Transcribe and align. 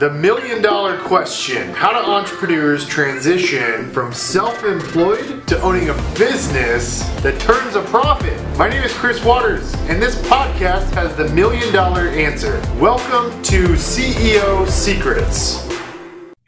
The 0.00 0.08
million 0.08 0.62
dollar 0.62 0.96
question 0.96 1.74
How 1.74 1.92
do 1.92 1.98
entrepreneurs 1.98 2.88
transition 2.88 3.90
from 3.90 4.14
self 4.14 4.64
employed 4.64 5.46
to 5.48 5.60
owning 5.60 5.90
a 5.90 5.94
business 6.16 7.00
that 7.20 7.38
turns 7.38 7.76
a 7.76 7.82
profit? 7.82 8.32
My 8.56 8.70
name 8.70 8.82
is 8.82 8.94
Chris 8.94 9.22
Waters, 9.22 9.74
and 9.90 10.00
this 10.00 10.16
podcast 10.22 10.90
has 10.94 11.14
the 11.16 11.28
million 11.34 11.70
dollar 11.70 12.08
answer. 12.08 12.62
Welcome 12.78 13.42
to 13.42 13.74
CEO 13.74 14.66
Secrets. 14.70 15.69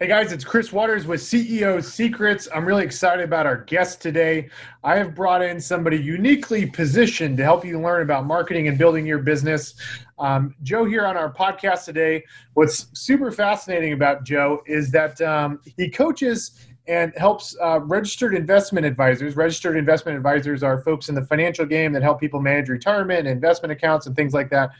Hey 0.03 0.09
guys, 0.09 0.32
it's 0.32 0.43
Chris 0.43 0.73
Waters 0.73 1.07
with 1.07 1.21
CEO 1.21 1.80
Secrets. 1.80 2.48
I'm 2.52 2.64
really 2.64 2.82
excited 2.82 3.23
about 3.23 3.46
our 3.46 3.59
guest 3.59 4.02
today. 4.02 4.51
I 4.82 4.96
have 4.96 5.14
brought 5.14 5.43
in 5.43 5.61
somebody 5.61 5.96
uniquely 5.96 6.66
positioned 6.66 7.37
to 7.37 7.45
help 7.45 7.64
you 7.64 7.80
learn 7.80 8.02
about 8.02 8.27
marketing 8.27 8.66
and 8.66 8.77
building 8.77 9.07
your 9.07 9.20
business. 9.20 9.77
Um, 10.19 10.57
Joe 10.65 10.87
here 10.87 11.07
on 11.07 11.16
our 11.16 11.33
podcast 11.33 11.84
today. 11.84 12.25
What's 12.55 12.88
super 12.95 13.30
fascinating 13.30 13.93
about 13.93 14.25
Joe 14.25 14.65
is 14.66 14.91
that 14.91 15.20
um, 15.20 15.60
he 15.77 15.88
coaches 15.88 16.66
and 16.88 17.12
helps 17.16 17.57
uh, 17.62 17.79
registered 17.82 18.34
investment 18.34 18.84
advisors. 18.84 19.37
Registered 19.37 19.77
investment 19.77 20.16
advisors 20.16 20.65
are 20.65 20.80
folks 20.80 21.10
in 21.10 21.15
the 21.15 21.24
financial 21.27 21.65
game 21.65 21.93
that 21.93 22.02
help 22.02 22.19
people 22.19 22.41
manage 22.41 22.69
retirement, 22.69 23.29
investment 23.29 23.71
accounts, 23.71 24.09
and 24.09 24.16
things 24.16 24.34
like 24.34 24.51
that. 24.51 24.71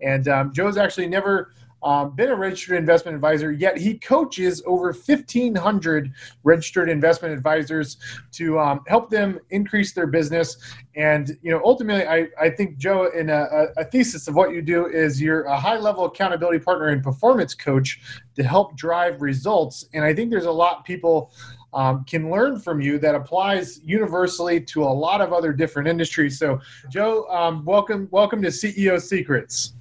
And 0.00 0.26
um, 0.26 0.54
Joe's 0.54 0.78
actually 0.78 1.06
never 1.06 1.52
um, 1.82 2.14
been 2.14 2.30
a 2.30 2.34
registered 2.34 2.76
investment 2.76 3.14
advisor, 3.14 3.52
yet 3.52 3.76
he 3.76 3.98
coaches 3.98 4.62
over 4.66 4.92
1,500 4.92 6.12
registered 6.44 6.88
investment 6.88 7.34
advisors 7.34 7.96
to 8.32 8.58
um, 8.58 8.80
help 8.86 9.10
them 9.10 9.38
increase 9.50 9.92
their 9.92 10.06
business. 10.06 10.56
And 10.94 11.38
you 11.42 11.50
know, 11.50 11.60
ultimately, 11.64 12.06
I, 12.06 12.28
I 12.40 12.50
think 12.50 12.76
Joe, 12.76 13.10
in 13.16 13.30
a, 13.30 13.66
a 13.76 13.84
thesis 13.84 14.28
of 14.28 14.34
what 14.34 14.52
you 14.52 14.62
do 14.62 14.86
is 14.86 15.20
you're 15.20 15.44
a 15.44 15.58
high 15.58 15.78
level 15.78 16.04
accountability 16.04 16.58
partner 16.58 16.88
and 16.88 17.02
performance 17.02 17.54
coach 17.54 18.00
to 18.36 18.42
help 18.42 18.76
drive 18.76 19.22
results. 19.22 19.86
And 19.94 20.04
I 20.04 20.14
think 20.14 20.30
there's 20.30 20.44
a 20.44 20.50
lot 20.50 20.84
people 20.84 21.32
um, 21.72 22.04
can 22.04 22.30
learn 22.30 22.58
from 22.58 22.80
you 22.80 22.98
that 22.98 23.14
applies 23.14 23.80
universally 23.84 24.60
to 24.60 24.82
a 24.82 24.84
lot 24.84 25.20
of 25.20 25.32
other 25.32 25.52
different 25.52 25.88
industries. 25.88 26.38
So, 26.38 26.60
Joe, 26.90 27.28
um, 27.28 27.64
welcome, 27.64 28.08
welcome 28.10 28.42
to 28.42 28.48
CEO 28.48 29.00
Secrets. 29.00 29.74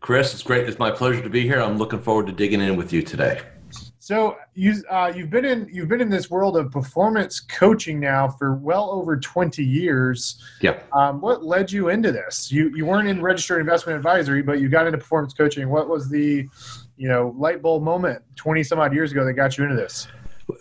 Chris, 0.00 0.34
it's 0.34 0.42
great. 0.42 0.68
It's 0.68 0.78
my 0.78 0.90
pleasure 0.90 1.22
to 1.22 1.30
be 1.30 1.42
here. 1.42 1.60
I'm 1.60 1.78
looking 1.78 2.00
forward 2.00 2.26
to 2.26 2.32
digging 2.32 2.60
in 2.60 2.76
with 2.76 2.92
you 2.92 3.02
today. 3.02 3.40
So 4.04 4.36
you 4.52 4.82
uh, 4.90 5.10
you've 5.16 5.30
been 5.30 5.46
in 5.46 5.66
you've 5.72 5.88
been 5.88 6.02
in 6.02 6.10
this 6.10 6.28
world 6.28 6.58
of 6.58 6.70
performance 6.70 7.40
coaching 7.40 7.98
now 7.98 8.28
for 8.28 8.54
well 8.56 8.90
over 8.90 9.16
20 9.16 9.64
years. 9.64 10.44
Yeah. 10.60 10.78
Um, 10.92 11.22
what 11.22 11.42
led 11.42 11.72
you 11.72 11.88
into 11.88 12.12
this? 12.12 12.52
You 12.52 12.70
you 12.76 12.84
weren't 12.84 13.08
in 13.08 13.22
registered 13.22 13.60
investment 13.60 13.96
advisory, 13.96 14.42
but 14.42 14.60
you 14.60 14.68
got 14.68 14.84
into 14.84 14.98
performance 14.98 15.32
coaching. 15.32 15.70
What 15.70 15.88
was 15.88 16.10
the 16.10 16.46
you 16.98 17.08
know 17.08 17.34
light 17.38 17.62
bulb 17.62 17.82
moment 17.82 18.22
20 18.36 18.62
some 18.62 18.78
odd 18.78 18.92
years 18.92 19.10
ago 19.10 19.24
that 19.24 19.32
got 19.32 19.56
you 19.56 19.64
into 19.64 19.76
this? 19.76 20.06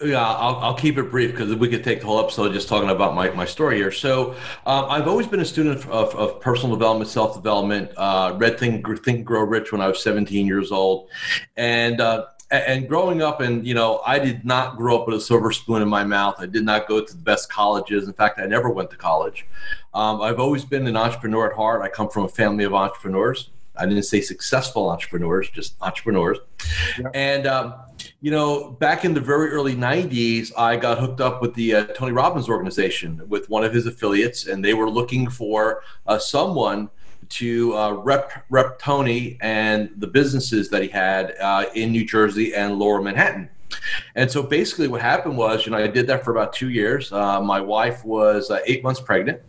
Yeah, 0.02 0.26
I'll, 0.26 0.56
I'll 0.58 0.74
keep 0.76 0.98
it 0.98 1.12
brief 1.12 1.32
because 1.32 1.54
we 1.56 1.68
could 1.68 1.84
take 1.84 2.00
the 2.00 2.06
whole 2.08 2.20
episode 2.20 2.54
just 2.54 2.70
talking 2.70 2.90
about 2.90 3.16
my, 3.16 3.30
my 3.32 3.46
story 3.46 3.78
here. 3.78 3.92
So, 3.92 4.32
um, 4.66 4.86
I've 4.90 5.10
always 5.10 5.28
been 5.28 5.42
a 5.42 5.46
student 5.46 5.86
of, 5.88 6.16
of 6.16 6.40
personal 6.40 6.76
development, 6.76 7.10
self 7.10 7.36
development. 7.36 7.92
Uh, 7.98 8.34
read 8.38 8.58
Think, 8.58 9.04
Think 9.04 9.26
Grow 9.26 9.42
Rich 9.42 9.74
when 9.74 9.82
I 9.82 9.88
was 9.88 10.02
17 10.02 10.48
years 10.48 10.72
old, 10.72 11.10
and 11.58 12.00
uh, 12.00 12.28
and 12.54 12.88
growing 12.88 13.22
up, 13.22 13.42
and 13.42 13.66
you 13.66 13.74
know, 13.74 14.02
I 14.06 14.20
did 14.20 14.46
not 14.46 14.78
grow 14.78 15.02
up 15.02 15.08
with 15.08 15.18
a 15.18 15.22
silver 15.22 15.52
spoon 15.52 15.82
in 15.82 15.88
my 15.90 16.04
mouth. 16.04 16.36
I 16.38 16.46
did 16.46 16.64
not 16.64 16.88
go 16.88 17.04
to 17.04 17.14
the 17.14 17.22
best 17.22 17.52
colleges. 17.52 18.08
In 18.08 18.14
fact, 18.14 18.40
I 18.40 18.46
never 18.46 18.70
went 18.70 18.92
to 18.92 18.96
college. 18.96 19.48
Um, 19.94 20.22
I've 20.22 20.40
always 20.40 20.64
been 20.64 20.86
an 20.86 20.96
entrepreneur 20.96 21.50
at 21.50 21.56
heart. 21.56 21.82
I 21.82 21.90
come 21.90 22.10
from 22.10 22.26
a 22.26 22.30
family 22.30 22.64
of 22.64 22.74
entrepreneurs. 22.74 23.50
I 23.76 23.86
didn't 23.86 24.04
say 24.04 24.22
successful 24.22 24.90
entrepreneurs, 24.90 25.50
just 25.50 25.76
entrepreneurs. 25.82 26.38
Yep. 27.00 27.12
And 27.14 27.48
um, 27.48 27.74
you 28.22 28.32
know, 28.32 28.72
back 28.72 29.06
in 29.06 29.14
the 29.14 29.20
very 29.20 29.50
early 29.50 29.76
'90s, 29.76 30.52
I 30.58 30.78
got 30.78 31.00
hooked 31.00 31.22
up 31.22 31.42
with 31.42 31.54
the 31.56 31.76
uh, 31.76 31.86
Tony 31.88 32.12
Robbins 32.12 32.50
organization 32.50 33.22
with 33.28 33.50
one 33.50 33.64
of 33.64 33.74
his 33.74 33.88
affiliates, 33.88 34.48
and 34.48 34.64
they 34.64 34.74
were 34.74 34.90
looking 34.90 35.30
for 35.30 35.84
uh, 36.08 36.20
someone 36.20 36.90
to 37.30 37.76
uh, 37.76 37.92
rep 37.92 38.46
rep 38.50 38.78
Tony 38.80 39.38
and 39.42 39.90
the 39.98 40.08
businesses 40.08 40.70
that 40.70 40.84
he 40.84 40.88
had 40.88 41.36
uh, 41.42 41.66
in 41.74 41.92
New 41.92 42.06
Jersey 42.06 42.54
and 42.54 42.78
Lower 42.78 43.02
Manhattan. 43.02 43.50
And 44.16 44.30
so 44.30 44.44
basically, 44.44 44.88
what 44.88 45.02
happened 45.02 45.36
was, 45.36 45.66
you 45.66 45.72
know, 45.72 45.80
I 45.80 45.88
did 45.88 46.06
that 46.08 46.24
for 46.24 46.30
about 46.30 46.54
two 46.54 46.70
years. 46.70 47.12
Uh, 47.12 47.42
my 47.42 47.60
wife 47.60 48.06
was 48.06 48.52
uh, 48.52 48.60
eight 48.68 48.84
months 48.84 49.02
pregnant 49.02 49.42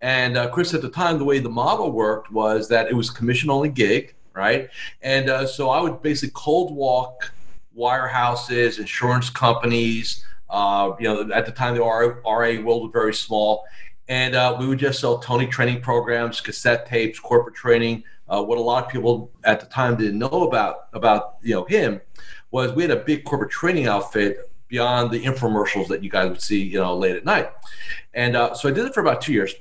and 0.00 0.36
uh, 0.36 0.48
Chris, 0.50 0.74
at 0.74 0.82
the 0.82 0.88
time, 0.88 1.18
the 1.18 1.24
way 1.24 1.40
the 1.40 1.48
model 1.48 1.90
worked 1.90 2.30
was 2.30 2.68
that 2.68 2.88
it 2.88 2.94
was 2.94 3.10
commission 3.10 3.50
only 3.50 3.68
gig, 3.68 4.14
right? 4.32 4.68
And 5.02 5.28
uh, 5.28 5.46
so 5.46 5.70
I 5.70 5.80
would 5.80 6.02
basically 6.02 6.32
cold 6.34 6.74
walk 6.74 7.32
wirehouses, 7.76 8.78
insurance 8.78 9.30
companies. 9.30 10.24
Uh, 10.50 10.92
you 10.98 11.08
know, 11.08 11.30
at 11.32 11.46
the 11.46 11.52
time 11.52 11.74
the 11.74 11.82
RIA, 11.82 12.16
RIA 12.24 12.62
world 12.62 12.82
was 12.82 12.90
very 12.92 13.12
small, 13.12 13.64
and 14.08 14.34
uh, 14.34 14.56
we 14.58 14.66
would 14.66 14.78
just 14.78 15.00
sell 15.00 15.18
Tony 15.18 15.46
training 15.46 15.82
programs, 15.82 16.40
cassette 16.40 16.86
tapes, 16.86 17.18
corporate 17.18 17.54
training. 17.54 18.02
Uh, 18.28 18.42
what 18.42 18.56
a 18.56 18.60
lot 18.60 18.84
of 18.84 18.90
people 18.90 19.30
at 19.44 19.60
the 19.60 19.66
time 19.66 19.96
didn't 19.96 20.18
know 20.18 20.46
about 20.46 20.88
about 20.92 21.36
you 21.42 21.54
know 21.54 21.64
him 21.64 22.00
was 22.50 22.72
we 22.72 22.82
had 22.82 22.90
a 22.90 22.96
big 22.96 23.24
corporate 23.24 23.50
training 23.50 23.86
outfit 23.86 24.50
beyond 24.68 25.10
the 25.10 25.22
infomercials 25.22 25.88
that 25.88 26.02
you 26.02 26.08
guys 26.08 26.30
would 26.30 26.40
see 26.40 26.62
you 26.62 26.78
know 26.78 26.96
late 26.96 27.16
at 27.16 27.24
night, 27.24 27.50
and 28.14 28.36
uh, 28.36 28.54
so 28.54 28.68
I 28.68 28.72
did 28.72 28.86
it 28.86 28.94
for 28.94 29.00
about 29.00 29.20
two 29.20 29.32
years 29.32 29.54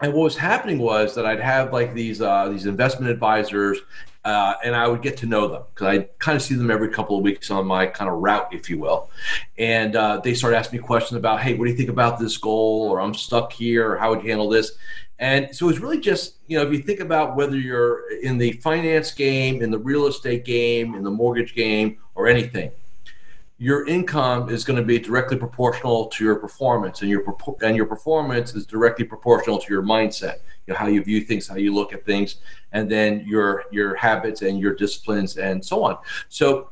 and 0.00 0.12
what 0.12 0.24
was 0.24 0.36
happening 0.36 0.78
was 0.78 1.14
that 1.14 1.26
I'd 1.26 1.40
have 1.40 1.72
like 1.72 1.94
these 1.94 2.20
uh, 2.20 2.48
these 2.48 2.66
investment 2.66 3.10
advisors, 3.10 3.78
uh, 4.24 4.54
and 4.64 4.74
I 4.74 4.86
would 4.86 5.02
get 5.02 5.16
to 5.18 5.26
know 5.26 5.48
them 5.48 5.62
because 5.74 5.86
I 5.86 6.08
kind 6.18 6.36
of 6.36 6.42
see 6.42 6.54
them 6.54 6.70
every 6.70 6.90
couple 6.90 7.16
of 7.16 7.24
weeks 7.24 7.50
on 7.50 7.66
my 7.66 7.86
kind 7.86 8.10
of 8.10 8.18
route, 8.18 8.48
if 8.52 8.70
you 8.70 8.78
will. 8.78 9.10
And 9.58 9.96
uh, 9.96 10.20
they 10.22 10.34
start 10.34 10.54
asking 10.54 10.80
me 10.80 10.86
questions 10.86 11.18
about, 11.18 11.40
hey, 11.40 11.54
what 11.54 11.64
do 11.64 11.70
you 11.70 11.76
think 11.76 11.88
about 11.88 12.18
this 12.18 12.36
goal, 12.36 12.88
or 12.90 13.00
I'm 13.00 13.14
stuck 13.14 13.52
here, 13.52 13.92
or 13.92 13.96
how 13.96 14.10
would 14.10 14.22
you 14.22 14.30
handle 14.30 14.48
this? 14.48 14.72
And 15.18 15.54
so 15.54 15.68
it's 15.68 15.80
really 15.80 16.00
just 16.00 16.36
you 16.46 16.56
know 16.56 16.64
if 16.64 16.72
you 16.72 16.78
think 16.78 17.00
about 17.00 17.34
whether 17.34 17.56
you're 17.56 18.08
in 18.22 18.38
the 18.38 18.52
finance 18.52 19.10
game, 19.10 19.62
in 19.62 19.70
the 19.70 19.78
real 19.78 20.06
estate 20.06 20.44
game, 20.44 20.94
in 20.94 21.02
the 21.02 21.10
mortgage 21.10 21.54
game, 21.54 21.98
or 22.14 22.28
anything 22.28 22.70
your 23.58 23.86
income 23.86 24.48
is 24.48 24.64
going 24.64 24.78
to 24.78 24.84
be 24.84 24.98
directly 24.98 25.36
proportional 25.36 26.06
to 26.06 26.24
your 26.24 26.36
performance 26.36 27.02
and 27.02 27.10
your 27.10 27.36
and 27.62 27.76
your 27.76 27.86
performance 27.86 28.54
is 28.54 28.64
directly 28.64 29.04
proportional 29.04 29.58
to 29.58 29.72
your 29.72 29.82
mindset 29.82 30.36
you 30.66 30.72
know, 30.72 30.76
how 30.76 30.86
you 30.86 31.02
view 31.02 31.20
things 31.20 31.48
how 31.48 31.56
you 31.56 31.74
look 31.74 31.92
at 31.92 32.04
things 32.06 32.36
and 32.72 32.88
then 32.88 33.24
your 33.26 33.64
your 33.72 33.96
habits 33.96 34.42
and 34.42 34.60
your 34.60 34.74
disciplines 34.74 35.38
and 35.38 35.64
so 35.64 35.82
on 35.82 35.98
so 36.28 36.70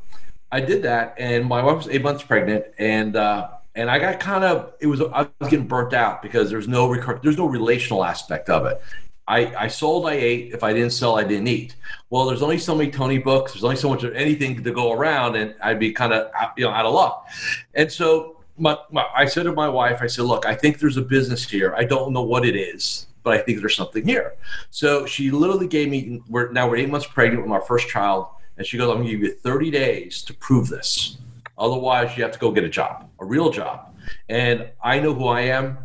i 0.52 0.60
did 0.60 0.80
that 0.82 1.14
and 1.19 1.44
my 1.44 1.62
wife 1.62 1.76
was 1.76 1.88
eight 1.88 2.02
months 2.02 2.22
pregnant 2.22 2.64
and 2.78 3.16
uh, 3.16 3.48
and 3.76 3.91
I 3.91 3.98
got 3.98 4.19
kind 4.19 4.42
of 4.42 4.72
it 4.80 4.86
was 4.86 5.00
I 5.02 5.28
was 5.38 5.50
getting 5.50 5.69
burnt 5.69 5.92
out 5.92 6.22
because 6.22 6.50
there's 6.50 6.66
no 6.66 6.94
there's 7.22 7.36
no 7.36 7.46
relational 7.46 8.04
aspect 8.04 8.48
of 8.48 8.64
it. 8.66 8.80
I, 9.28 9.64
I 9.64 9.69
sold, 9.69 10.06
I 10.06 10.12
ate. 10.12 10.53
If 10.53 10.62
I 10.62 10.72
didn't 10.72 10.92
sell, 10.92 11.19
I 11.19 11.25
didn't 11.25 11.48
eat. 11.48 11.76
Well, 12.10 12.26
there's 12.26 12.42
only 12.42 12.59
so 12.59 12.75
many 12.75 12.91
Tony 12.91 13.19
books. 13.19 13.53
There's 13.53 13.64
only 13.64 13.76
so 13.76 13.88
much 13.88 14.04
of 14.04 14.14
anything 14.14 14.62
to 14.62 14.70
go 14.70 14.92
around, 14.92 15.37
and 15.37 15.54
I'd 15.62 15.81
be 15.81 15.92
kind 15.92 16.12
of 16.12 16.31
you 16.56 16.64
know 16.64 16.70
out 16.70 16.87
of 16.87 16.94
luck. 16.94 17.26
And 17.75 17.91
so 17.91 18.37
my, 18.56 18.78
my, 18.91 19.04
I 19.14 19.26
said 19.26 19.44
to 19.44 19.53
my 19.53 19.69
wife, 19.69 20.00
I 20.00 20.06
said, 20.06 20.25
look, 20.25 20.47
I 20.47 20.54
think 20.54 20.78
there's 20.78 20.97
a 20.97 21.03
business 21.03 21.48
here. 21.48 21.75
I 21.76 21.84
don't 21.84 22.12
know 22.12 22.22
what 22.22 22.44
it 22.44 22.56
is, 22.56 23.09
but 23.22 23.34
I 23.34 23.38
think 23.38 23.60
there's 23.60 23.76
something 23.76 24.04
here. 24.04 24.34
So 24.70 25.06
she 25.06 25.31
literally 25.31 25.66
gave 25.66 25.88
me. 25.88 26.22
We're 26.28 26.53
now 26.53 26.69
we're 26.69 26.76
eight 26.76 26.91
months 26.91 27.06
pregnant 27.06 27.43
with 27.43 27.53
our 27.53 27.62
first 27.62 27.88
child, 27.88 28.28
and 28.56 28.66
she 28.66 28.78
goes, 28.78 28.91
I'm 28.91 28.98
going 28.98 29.08
to 29.08 29.12
give 29.12 29.22
you 29.22 29.34
30 29.34 29.70
days 29.70 30.22
to 30.22 30.34
prove 30.34 30.69
this. 30.69 31.19
Otherwise, 31.58 32.16
you 32.16 32.22
have 32.22 32.32
to 32.32 32.38
go 32.38 32.53
get 32.53 32.64
a 32.64 32.69
job, 32.69 33.08
a 33.19 33.25
real 33.25 33.50
job. 33.50 33.94
And 34.28 34.69
I 34.82 35.00
know 35.00 35.14
who 35.14 35.26
I 35.26 35.43
am. 35.43 35.78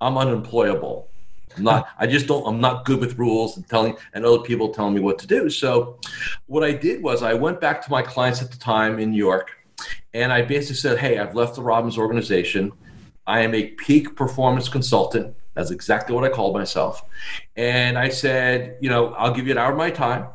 I'm 0.00 0.18
unemployable. 0.18 1.08
I'm 1.56 1.62
not. 1.62 1.88
I 1.98 2.06
just 2.06 2.26
don't. 2.26 2.46
I'm 2.46 2.60
not 2.60 2.84
good 2.84 3.00
with 3.00 3.18
rules 3.18 3.56
and 3.56 3.68
telling 3.68 3.96
and 4.12 4.24
other 4.24 4.40
people 4.40 4.70
telling 4.70 4.94
me 4.94 5.00
what 5.00 5.18
to 5.20 5.26
do. 5.26 5.48
So, 5.50 5.98
what 6.46 6.64
I 6.64 6.72
did 6.72 7.02
was 7.02 7.22
I 7.22 7.34
went 7.34 7.60
back 7.60 7.84
to 7.84 7.90
my 7.90 8.02
clients 8.02 8.42
at 8.42 8.50
the 8.50 8.56
time 8.56 8.98
in 8.98 9.10
New 9.10 9.18
York, 9.18 9.52
and 10.12 10.32
I 10.32 10.42
basically 10.42 10.76
said, 10.76 10.98
"Hey, 10.98 11.18
I've 11.18 11.34
left 11.34 11.54
the 11.54 11.62
Robbins 11.62 11.98
organization. 11.98 12.72
I 13.26 13.40
am 13.40 13.54
a 13.54 13.68
peak 13.68 14.16
performance 14.16 14.68
consultant. 14.68 15.34
That's 15.54 15.70
exactly 15.70 16.14
what 16.14 16.24
I 16.24 16.28
called 16.28 16.54
myself. 16.54 17.04
And 17.56 17.96
I 17.96 18.08
said, 18.08 18.76
you 18.80 18.90
know, 18.90 19.14
I'll 19.14 19.32
give 19.32 19.46
you 19.46 19.52
an 19.52 19.58
hour 19.58 19.70
of 19.70 19.78
my 19.78 19.90
time. 19.90 20.26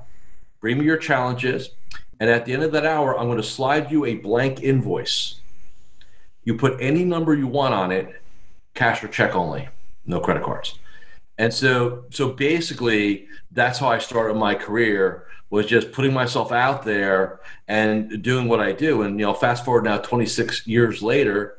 Bring 0.61 0.79
me 0.79 0.85
your 0.85 0.97
challenges, 0.97 1.71
and 2.19 2.29
at 2.29 2.45
the 2.45 2.53
end 2.53 2.63
of 2.63 2.71
that 2.71 2.85
hour, 2.85 3.17
I'm 3.17 3.27
going 3.27 3.38
to 3.38 3.44
slide 3.44 3.91
you 3.91 4.05
a 4.05 4.15
blank 4.15 4.63
invoice. 4.63 5.41
You 6.44 6.55
put 6.55 6.81
any 6.81 7.03
number 7.03 7.33
you 7.35 7.47
want 7.47 7.73
on 7.73 7.91
it, 7.91 8.21
cash 8.73 9.03
or 9.03 9.09
check 9.09 9.35
only, 9.35 9.67
no 10.05 10.21
credit 10.21 10.44
cards." 10.44 10.79
And 11.39 11.51
so, 11.51 12.03
so 12.12 12.33
basically, 12.33 13.27
that's 13.51 13.80
how 13.80 13.88
I 13.88 13.97
started 13.97 14.36
my 14.36 14.53
career 14.53 15.25
was 15.50 15.65
just 15.65 15.91
putting 15.91 16.13
myself 16.13 16.51
out 16.51 16.83
there 16.83 17.39
and 17.68 18.21
doing 18.21 18.47
what 18.47 18.59
I 18.59 18.71
do. 18.71 19.01
And 19.01 19.19
you 19.19 19.25
know, 19.25 19.33
fast 19.33 19.65
forward 19.65 19.86
now, 19.86 19.97
26 19.97 20.68
years 20.68 21.01
later, 21.01 21.57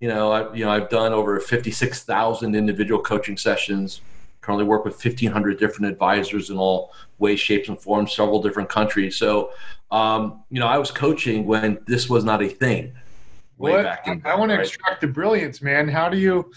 you 0.00 0.08
know, 0.08 0.32
I, 0.32 0.54
you 0.54 0.64
know, 0.64 0.70
I've 0.70 0.88
done 0.88 1.12
over 1.12 1.38
56,000 1.38 2.54
individual 2.54 3.02
coaching 3.02 3.36
sessions, 3.36 4.00
Currently 4.46 4.64
work 4.64 4.84
with 4.84 5.04
1,500 5.04 5.58
different 5.58 5.90
advisors 5.90 6.50
in 6.50 6.56
all 6.56 6.92
ways, 7.18 7.40
shapes, 7.40 7.68
and 7.68 7.80
forms, 7.80 8.14
several 8.14 8.40
different 8.40 8.68
countries. 8.68 9.16
So, 9.16 9.50
um, 9.90 10.44
you 10.50 10.60
know, 10.60 10.68
I 10.68 10.78
was 10.78 10.92
coaching 10.92 11.46
when 11.46 11.80
this 11.88 12.08
was 12.08 12.22
not 12.22 12.40
a 12.40 12.48
thing. 12.48 12.92
Way 13.58 13.72
what? 13.72 13.82
back 13.82 14.06
in, 14.06 14.22
I, 14.24 14.30
I 14.30 14.34
want 14.36 14.52
right? 14.52 14.58
to 14.58 14.62
extract 14.62 15.00
the 15.00 15.08
brilliance, 15.08 15.62
man. 15.62 15.88
How 15.88 16.08
do 16.08 16.16
you 16.16 16.52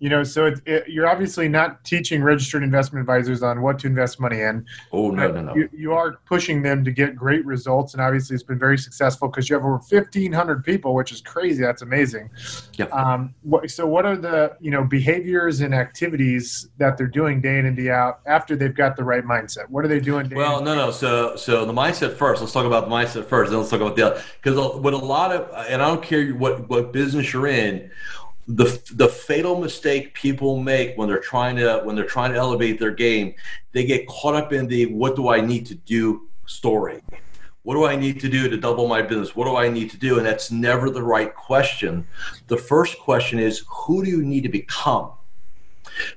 you 0.00 0.08
know 0.08 0.24
so 0.24 0.46
it, 0.46 0.60
it, 0.66 0.88
you're 0.88 1.06
obviously 1.06 1.48
not 1.48 1.84
teaching 1.84 2.22
registered 2.22 2.62
investment 2.62 3.02
advisors 3.02 3.42
on 3.42 3.60
what 3.62 3.78
to 3.78 3.86
invest 3.86 4.18
money 4.18 4.40
in. 4.40 4.66
Oh 4.92 5.10
no 5.10 5.30
no 5.30 5.42
no. 5.42 5.54
you, 5.54 5.68
you 5.72 5.92
are 5.92 6.16
pushing 6.24 6.62
them 6.62 6.82
to 6.84 6.90
get 6.90 7.14
great 7.14 7.44
results 7.44 7.92
and 7.92 8.02
obviously 8.02 8.34
it's 8.34 8.42
been 8.42 8.58
very 8.58 8.78
successful 8.78 9.28
because 9.28 9.48
you 9.48 9.54
have 9.54 9.62
over 9.62 9.74
1500 9.74 10.64
people 10.64 10.94
which 10.94 11.12
is 11.12 11.20
crazy. 11.20 11.62
That's 11.62 11.82
amazing. 11.82 12.30
Yeah. 12.74 12.86
Um, 12.86 13.34
what, 13.42 13.70
so 13.70 13.86
what 13.86 14.06
are 14.06 14.16
the 14.16 14.56
you 14.58 14.70
know 14.70 14.84
behaviors 14.84 15.60
and 15.60 15.74
activities 15.74 16.68
that 16.78 16.96
they're 16.96 17.06
doing 17.06 17.42
day 17.42 17.58
in 17.58 17.66
and 17.66 17.76
day 17.76 17.90
out 17.90 18.20
after 18.26 18.56
they've 18.56 18.74
got 18.74 18.96
the 18.96 19.04
right 19.04 19.24
mindset? 19.24 19.68
What 19.68 19.84
are 19.84 19.88
they 19.88 20.00
doing 20.00 20.30
well 20.34 20.62
no 20.62 20.74
no. 20.74 20.90
So 20.90 21.36
so 21.36 21.64
the 21.64 21.74
mindset 21.74 22.14
first. 22.14 22.40
Let's 22.40 22.54
talk 22.54 22.64
about 22.64 22.88
the 22.88 22.94
mindset 22.94 23.26
first 23.26 23.50
then 23.50 23.58
let's 23.58 23.70
talk 23.70 23.82
about 23.82 23.96
the 23.96 24.12
other 24.12 24.22
because 24.42 24.56
what 24.80 24.94
a 24.94 24.96
lot 24.96 25.32
of 25.32 25.50
and 25.68 25.82
i 25.82 25.86
don't 25.86 26.02
care 26.02 26.30
what 26.30 26.68
what 26.68 26.92
business 26.92 27.32
you're 27.32 27.46
in 27.46 27.90
the 28.56 28.92
the 28.94 29.08
fatal 29.08 29.60
mistake 29.60 30.14
people 30.14 30.58
make 30.58 30.96
when 30.96 31.08
they're 31.08 31.20
trying 31.20 31.56
to 31.56 31.80
when 31.84 31.94
they're 31.94 32.04
trying 32.04 32.32
to 32.32 32.38
elevate 32.38 32.78
their 32.78 32.90
game, 32.90 33.34
they 33.72 33.84
get 33.84 34.06
caught 34.08 34.34
up 34.34 34.52
in 34.52 34.66
the 34.66 34.86
what 34.86 35.16
do 35.16 35.28
I 35.28 35.40
need 35.40 35.66
to 35.66 35.74
do 35.74 36.28
story. 36.46 37.00
What 37.62 37.74
do 37.74 37.84
I 37.84 37.94
need 37.94 38.18
to 38.20 38.28
do 38.28 38.48
to 38.48 38.56
double 38.56 38.88
my 38.88 39.02
business? 39.02 39.36
What 39.36 39.44
do 39.44 39.56
I 39.56 39.68
need 39.68 39.90
to 39.90 39.98
do? 39.98 40.16
And 40.16 40.26
that's 40.26 40.50
never 40.50 40.90
the 40.90 41.02
right 41.02 41.34
question. 41.34 42.06
The 42.48 42.56
first 42.56 42.98
question 42.98 43.38
is 43.38 43.64
who 43.68 44.02
do 44.02 44.10
you 44.10 44.22
need 44.22 44.42
to 44.42 44.48
become? 44.48 45.12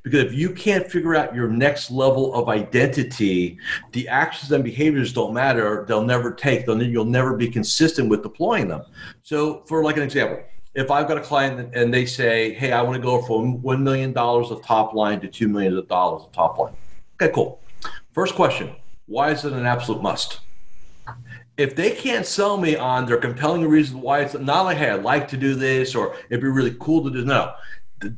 Because 0.04 0.24
if 0.24 0.34
you 0.34 0.52
can't 0.52 0.90
figure 0.90 1.16
out 1.16 1.36
your 1.36 1.50
next 1.50 1.92
level 1.92 2.34
of 2.34 2.48
identity, 2.48 3.58
the 3.92 4.08
actions 4.08 4.52
and 4.52 4.64
behaviors 4.64 5.12
don't 5.12 5.34
matter. 5.34 5.84
They'll 5.88 6.06
never 6.06 6.32
take. 6.32 6.66
They'll, 6.66 6.82
you'll 6.82 7.06
never 7.06 7.36
be 7.36 7.50
consistent 7.50 8.10
with 8.10 8.24
deploying 8.24 8.70
them. 8.70 8.84
So, 9.24 9.64
for 9.68 9.84
like 9.84 9.98
an 9.98 10.04
example, 10.04 10.44
if 10.75 10.90
I've 10.90 11.08
got 11.08 11.18
a 11.18 11.22
client 11.22 11.75
and 11.75 11.94
they 11.94 12.06
say, 12.06 12.54
"Hey, 12.54 12.72
I 12.72 12.81
want 12.81 12.96
to 12.96 13.02
go 13.02 13.22
from 13.22 13.62
one 13.62 13.84
million 13.84 14.12
dollars 14.12 14.52
of 14.52 14.64
top 14.64 14.94
line 14.94 15.20
to 15.22 15.28
two 15.28 15.48
million 15.48 15.86
dollars 15.88 16.24
of 16.24 16.31
top 16.31 16.58
line," 16.58 16.74
okay, 17.22 17.31
cool. 17.34 17.62
First 18.12 18.36
question: 18.36 18.75
Why 19.06 19.31
is 19.31 19.46
it 19.46 19.54
an 19.54 19.66
absolute 19.66 20.02
must? 20.02 20.40
If 21.58 21.75
they 21.75 21.92
can't 21.92 22.25
sell 22.25 22.58
me 22.58 22.75
on 22.75 23.06
their 23.06 23.18
compelling 23.18 23.68
reasons 23.68 24.02
why 24.02 24.22
it's 24.22 24.34
not 24.34 24.64
like, 24.64 24.78
"Hey, 24.78 24.90
I'd 24.90 25.04
like 25.04 25.28
to 25.30 25.38
do 25.38 25.54
this," 25.56 25.94
or 25.96 26.16
"It'd 26.30 26.42
be 26.42 26.48
really 26.48 26.75
cool 26.80 27.04
to 27.04 27.12
do," 27.12 27.24
no. 27.24 27.54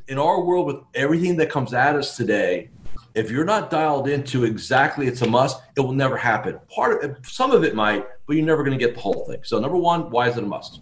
In 0.08 0.18
our 0.18 0.42
world, 0.42 0.66
with 0.68 0.78
everything 0.96 1.36
that 1.38 1.50
comes 1.50 1.74
at 1.74 1.96
us 1.96 2.18
today, 2.18 2.70
if 3.14 3.30
you're 3.30 3.46
not 3.46 3.70
dialed 3.70 4.08
into 4.10 4.44
exactly 4.44 5.08
it's 5.08 5.22
a 5.22 5.28
must, 5.28 5.62
it 5.78 5.82
will 5.82 5.94
never 5.94 6.18
happen. 6.18 6.60
Part 6.74 7.04
of 7.04 7.12
it, 7.12 7.18
some 7.26 7.52
of 7.52 7.64
it 7.64 7.76
might, 7.76 8.06
but 8.26 8.36
you're 8.36 8.46
never 8.46 8.64
going 8.64 8.78
to 8.78 8.84
get 8.84 8.96
the 8.96 9.02
whole 9.02 9.26
thing. 9.26 9.42
So 9.44 9.60
number 9.60 9.78
one, 9.78 10.10
why 10.10 10.28
is 10.28 10.38
it 10.38 10.44
a 10.44 10.48
must? 10.48 10.82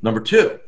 Number 0.00 0.20
two, 0.20 0.60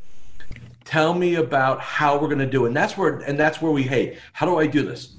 tell 0.89 1.13
me 1.13 1.35
about 1.35 1.83
how 1.83 2.19
we're 2.19 2.29
going 2.29 2.39
to 2.39 2.47
do 2.47 2.65
it. 2.65 2.69
And 2.69 2.77
that's 2.77 2.97
where 2.97 3.19
and 3.19 3.39
that's 3.39 3.61
where 3.61 3.71
we 3.71 3.83
hey 3.83 4.17
how 4.33 4.47
do 4.47 4.59
i 4.59 4.67
do 4.67 4.83
this? 4.83 5.17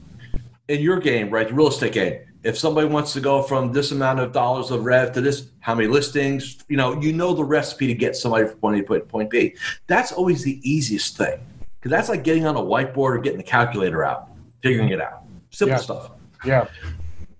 In 0.67 0.81
your 0.81 0.99
game 0.99 1.29
right 1.29 1.47
the 1.47 1.53
real 1.53 1.67
estate 1.67 1.93
game 1.93 2.21
if 2.43 2.57
somebody 2.57 2.87
wants 2.87 3.13
to 3.13 3.21
go 3.21 3.43
from 3.43 3.71
this 3.71 3.91
amount 3.91 4.19
of 4.19 4.31
dollars 4.31 4.71
of 4.71 4.83
rev 4.83 5.11
to 5.13 5.21
this 5.21 5.49
how 5.59 5.75
many 5.75 5.87
listings 5.87 6.63
you 6.69 6.77
know 6.77 6.99
you 6.99 7.13
know 7.13 7.33
the 7.33 7.43
recipe 7.43 7.85
to 7.85 7.93
get 7.93 8.15
somebody 8.15 8.47
from 8.47 8.57
point 8.57 8.79
a 8.79 8.83
to 8.83 8.99
point 9.01 9.29
b. 9.29 9.55
That's 9.85 10.11
always 10.11 10.43
the 10.43 10.59
easiest 10.67 11.17
thing 11.17 11.39
because 11.79 11.91
that's 11.91 12.09
like 12.09 12.23
getting 12.23 12.47
on 12.47 12.55
a 12.55 12.61
whiteboard 12.61 13.15
or 13.15 13.19
getting 13.19 13.37
the 13.37 13.43
calculator 13.43 14.03
out 14.03 14.29
figuring 14.63 14.89
it 14.89 14.99
out. 14.99 15.23
Simple 15.51 15.75
yeah. 15.75 15.81
stuff. 15.81 16.11
Yeah. 16.43 16.67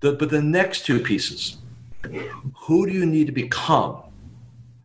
The, 0.02 0.14
but 0.14 0.30
the 0.30 0.42
next 0.42 0.86
two 0.86 1.00
pieces 1.00 1.58
who 2.56 2.86
do 2.86 2.94
you 2.94 3.06
need 3.08 3.26
to 3.26 3.34
become 3.34 4.04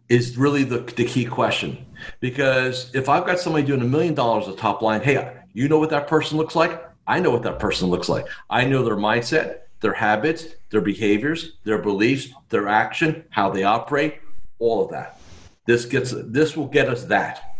is 0.08 0.36
really 0.38 0.64
the, 0.64 0.78
the 0.78 1.04
key 1.04 1.26
question 1.26 1.83
because 2.20 2.90
if 2.94 3.08
I've 3.08 3.26
got 3.26 3.38
somebody 3.38 3.66
doing 3.66 3.82
a 3.82 3.86
million 3.86 4.14
dollars 4.14 4.48
of 4.48 4.56
top 4.56 4.82
line, 4.82 5.00
hey, 5.00 5.36
you 5.52 5.68
know 5.68 5.78
what 5.78 5.90
that 5.90 6.06
person 6.06 6.36
looks 6.36 6.56
like? 6.56 6.82
I 7.06 7.20
know 7.20 7.30
what 7.30 7.42
that 7.42 7.58
person 7.58 7.88
looks 7.88 8.08
like. 8.08 8.26
I 8.48 8.64
know 8.64 8.82
their 8.82 8.96
mindset, 8.96 9.60
their 9.80 9.92
habits, 9.92 10.46
their 10.70 10.80
behaviors, 10.80 11.52
their 11.64 11.78
beliefs, 11.78 12.28
their 12.48 12.68
action, 12.68 13.24
how 13.30 13.50
they 13.50 13.64
operate, 13.64 14.20
all 14.58 14.84
of 14.84 14.90
that. 14.90 15.20
This 15.66 15.84
gets 15.84 16.14
this 16.16 16.56
will 16.56 16.66
get 16.66 16.88
us 16.88 17.04
that. 17.04 17.54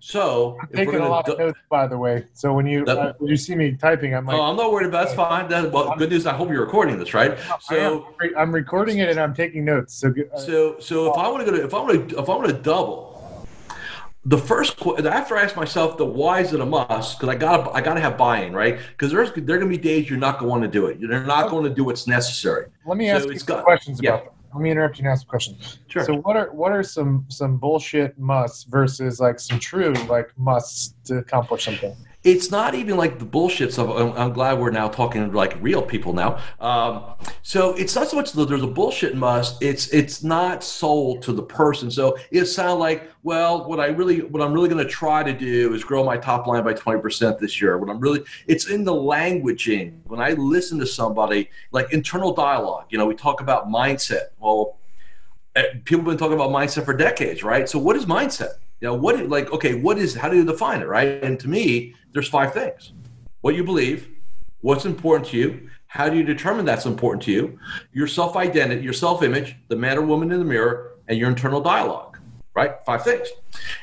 So 0.00 0.56
I'm 0.60 0.68
taking 0.68 0.96
a 0.96 1.08
lot 1.08 1.28
of 1.28 1.38
notes, 1.38 1.58
by 1.68 1.86
the 1.86 1.98
way. 1.98 2.24
So 2.32 2.52
when 2.52 2.66
you 2.66 2.84
that, 2.84 2.98
uh, 2.98 3.12
when 3.18 3.30
you 3.30 3.36
see 3.36 3.54
me 3.54 3.72
typing, 3.72 4.14
I'm 4.14 4.26
like, 4.26 4.36
oh, 4.36 4.42
I'm 4.42 4.56
not 4.56 4.70
worried 4.70 4.86
about. 4.86 5.06
That's 5.06 5.16
fine. 5.16 5.48
That, 5.48 5.72
well, 5.72 5.96
good 5.96 6.10
news. 6.10 6.26
I 6.26 6.34
hope 6.34 6.50
you're 6.50 6.64
recording 6.64 6.98
this, 6.98 7.14
right? 7.14 7.38
So 7.60 8.14
I'm 8.36 8.52
recording 8.52 8.98
it 8.98 9.08
and 9.08 9.18
I'm 9.18 9.34
taking 9.34 9.64
notes. 9.64 9.94
So 9.94 10.08
uh, 10.10 10.38
so 10.38 10.78
so 10.78 11.10
if 11.12 11.18
I 11.18 11.28
want 11.28 11.44
to 11.44 11.50
go 11.50 11.56
to 11.56 11.64
if 11.64 11.74
I 11.74 11.80
want 11.80 12.10
to 12.10 12.18
if 12.18 12.28
I 12.28 12.36
want 12.36 12.48
to 12.48 12.54
double 12.54 13.17
the 14.24 14.38
first 14.38 14.80
after 14.86 15.36
I 15.36 15.42
ask 15.42 15.56
myself 15.56 15.96
the 15.96 16.04
why 16.04 16.40
is 16.40 16.52
it 16.52 16.60
a 16.60 16.66
must 16.66 17.18
because 17.18 17.34
I 17.34 17.38
got 17.38 17.74
I 17.74 17.80
got 17.80 17.94
to 17.94 18.00
have 18.00 18.18
buy-in 18.18 18.52
right 18.52 18.78
because 18.78 19.12
there's 19.12 19.32
there 19.32 19.56
are 19.56 19.58
gonna 19.58 19.70
be 19.70 19.78
days 19.78 20.10
you're 20.10 20.18
not 20.18 20.38
going 20.38 20.60
to 20.62 20.68
do 20.68 20.86
it 20.86 20.98
you're 20.98 21.24
not 21.24 21.46
oh. 21.46 21.50
going 21.50 21.64
to 21.64 21.70
do 21.70 21.84
what's 21.84 22.06
necessary. 22.06 22.66
Let 22.86 22.98
me 22.98 23.08
so 23.08 23.16
ask 23.16 23.28
you 23.28 23.38
some 23.38 23.46
got, 23.46 23.64
questions 23.64 24.00
yeah. 24.02 24.14
about 24.14 24.24
that. 24.24 24.34
Let 24.54 24.62
me 24.62 24.70
interrupt 24.70 24.98
you 24.98 25.04
and 25.04 25.12
ask 25.12 25.24
a 25.24 25.28
question. 25.28 25.56
Sure. 25.88 26.04
So 26.04 26.14
what 26.16 26.36
are 26.36 26.50
what 26.52 26.72
are 26.72 26.82
some 26.82 27.26
some 27.28 27.58
bullshit 27.58 28.18
musts 28.18 28.64
versus 28.64 29.20
like 29.20 29.38
some 29.38 29.58
true 29.58 29.92
like 30.08 30.30
musts 30.38 30.94
to 31.04 31.18
accomplish 31.18 31.64
something? 31.64 31.94
It's 32.24 32.50
not 32.50 32.74
even 32.74 32.96
like 32.96 33.20
the 33.20 33.24
bullshit 33.24 33.72
stuff. 33.72 33.90
I'm, 33.90 34.12
I'm, 34.12 34.32
glad 34.32 34.58
we're 34.58 34.72
now 34.72 34.88
talking 34.88 35.32
like 35.32 35.56
real 35.60 35.80
people 35.80 36.12
now. 36.12 36.40
Um, 36.58 37.04
so 37.42 37.74
it's 37.74 37.94
not 37.94 38.08
so 38.08 38.16
much 38.16 38.32
that 38.32 38.48
there's 38.48 38.62
a 38.62 38.66
bullshit 38.66 39.14
must. 39.14 39.62
It's 39.62 39.88
it's 39.88 40.24
not 40.24 40.64
sold 40.64 41.22
to 41.22 41.32
the 41.32 41.42
person. 41.42 41.90
So 41.90 42.18
it 42.32 42.46
sounds 42.46 42.80
like 42.80 43.10
well, 43.22 43.68
what 43.68 43.78
I 43.78 43.86
really 43.86 44.22
what 44.22 44.42
I'm 44.42 44.52
really 44.52 44.68
going 44.68 44.84
to 44.84 44.90
try 44.90 45.22
to 45.22 45.32
do 45.32 45.72
is 45.74 45.84
grow 45.84 46.04
my 46.04 46.16
top 46.16 46.48
line 46.48 46.64
by 46.64 46.72
20 46.72 47.00
percent 47.00 47.38
this 47.38 47.60
year. 47.62 47.78
What 47.78 47.88
I'm 47.88 48.00
really 48.00 48.24
it's 48.48 48.68
in 48.68 48.82
the 48.82 48.94
languaging. 48.94 50.00
When 50.04 50.20
I 50.20 50.32
listen 50.32 50.78
to 50.80 50.86
somebody 50.86 51.48
like 51.70 51.92
internal 51.92 52.34
dialogue, 52.34 52.86
you 52.90 52.98
know, 52.98 53.06
we 53.06 53.14
talk 53.14 53.40
about 53.40 53.68
mindset. 53.68 54.30
Well, 54.40 54.78
eh, 55.54 55.62
people 55.84 55.98
have 55.98 56.06
been 56.06 56.18
talking 56.18 56.34
about 56.34 56.50
mindset 56.50 56.84
for 56.84 56.94
decades, 56.94 57.44
right? 57.44 57.68
So 57.68 57.78
what 57.78 57.94
is 57.94 58.06
mindset? 58.06 58.54
You 58.80 58.88
know 58.88 58.94
what 58.94 59.28
like 59.28 59.52
okay 59.52 59.74
what 59.74 59.98
is 59.98 60.14
how 60.14 60.28
do 60.28 60.36
you 60.36 60.44
define 60.44 60.80
it 60.82 60.86
right? 60.86 61.22
And 61.22 61.38
to 61.40 61.48
me 61.48 61.94
there's 62.12 62.28
five 62.28 62.52
things. 62.52 62.92
What 63.40 63.54
you 63.54 63.64
believe 63.64 64.08
what's 64.60 64.84
important 64.84 65.28
to 65.30 65.36
you 65.36 65.70
how 65.86 66.08
do 66.08 66.16
you 66.16 66.22
determine 66.22 66.64
that's 66.64 66.84
important 66.86 67.22
to 67.22 67.32
you 67.32 67.58
your 67.92 68.06
self 68.06 68.36
identity 68.36 68.82
your 68.82 68.92
self 68.92 69.22
image 69.22 69.56
the 69.68 69.76
man 69.76 69.96
or 69.96 70.02
woman 70.02 70.32
in 70.32 70.38
the 70.38 70.44
mirror 70.44 70.92
and 71.08 71.18
your 71.18 71.28
internal 71.28 71.60
dialogue 71.60 72.18
right? 72.58 72.72
Five 72.84 73.04
things. 73.04 73.28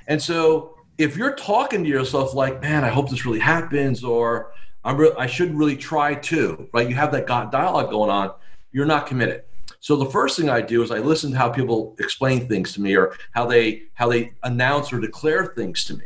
And 0.07 0.21
so 0.21 0.75
if 0.97 1.15
you're 1.15 1.35
talking 1.35 1.83
to 1.83 1.89
yourself 1.89 2.33
like 2.33 2.61
man 2.61 2.83
i 2.83 2.89
hope 2.89 3.09
this 3.09 3.25
really 3.25 3.39
happens 3.39 4.03
or 4.03 4.53
i'm 4.85 4.97
re- 4.97 5.11
i 5.17 5.27
should 5.27 5.53
really 5.53 5.75
try 5.75 6.15
to 6.15 6.69
right? 6.73 6.87
You 6.87 6.95
have 6.95 7.11
that 7.11 7.27
dialogue 7.27 7.89
going 7.89 8.09
on 8.09 8.31
you're 8.71 8.85
not 8.85 9.07
committed 9.07 9.43
so 9.85 9.95
the 9.95 10.09
first 10.09 10.35
thing 10.35 10.49
I 10.49 10.61
do 10.61 10.81
is 10.81 10.89
I 10.89 10.97
listen 10.97 11.29
to 11.29 11.37
how 11.37 11.47
people 11.47 11.95
explain 11.99 12.47
things 12.47 12.73
to 12.73 12.81
me 12.81 12.97
or 12.97 13.15
how 13.33 13.45
they 13.45 13.83
how 13.93 14.09
they 14.09 14.33
announce 14.41 14.91
or 14.91 14.99
declare 14.99 15.45
things 15.45 15.85
to 15.85 15.93
me. 15.95 16.05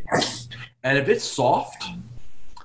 And 0.83 0.97
if 0.97 1.07
it's 1.07 1.23
soft, 1.23 1.85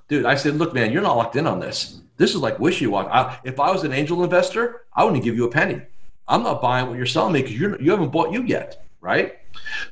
dude, 0.09 0.25
I 0.25 0.35
said, 0.35 0.57
look, 0.57 0.75
man, 0.75 0.91
you're 0.91 1.03
not 1.03 1.17
locked 1.17 1.37
in 1.37 1.47
on 1.47 1.61
this. 1.61 2.01
This 2.17 2.31
is 2.31 2.41
like 2.41 2.59
wishy-washy. 2.59 3.39
if 3.45 3.61
I 3.61 3.71
was 3.71 3.85
an 3.85 3.93
angel 3.93 4.25
investor, 4.25 4.87
I 4.93 5.05
wouldn't 5.05 5.23
give 5.23 5.37
you 5.37 5.45
a 5.45 5.51
penny. 5.53 5.83
I'm 6.27 6.43
not 6.43 6.61
buying 6.61 6.89
what 6.89 6.97
you're 6.97 7.07
selling 7.07 7.35
me 7.35 7.43
because 7.43 7.61
you 7.61 7.77
you 7.81 7.93
haven't 7.93 8.11
bought 8.11 8.33
you 8.33 8.43
yet, 8.43 8.85
right? 9.01 9.39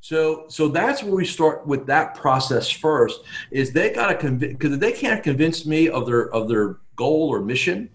So 0.01 0.47
so 0.49 0.67
that's 0.67 1.05
where 1.05 1.15
we 1.15 1.25
start 1.25 1.65
with 1.69 1.87
that 1.87 2.17
process 2.17 2.69
first. 2.69 3.21
Is 3.53 3.73
they 3.73 3.91
got 3.91 4.09
to 4.09 4.17
convince 4.17 4.55
because 4.55 4.73
if 4.73 4.81
they 4.81 4.91
can't 4.91 5.23
convince 5.23 5.67
me 5.67 5.89
of 5.89 6.05
their 6.05 6.35
of 6.35 6.49
their 6.49 6.79
goal 6.97 7.29
or 7.29 7.41
mission, 7.41 7.91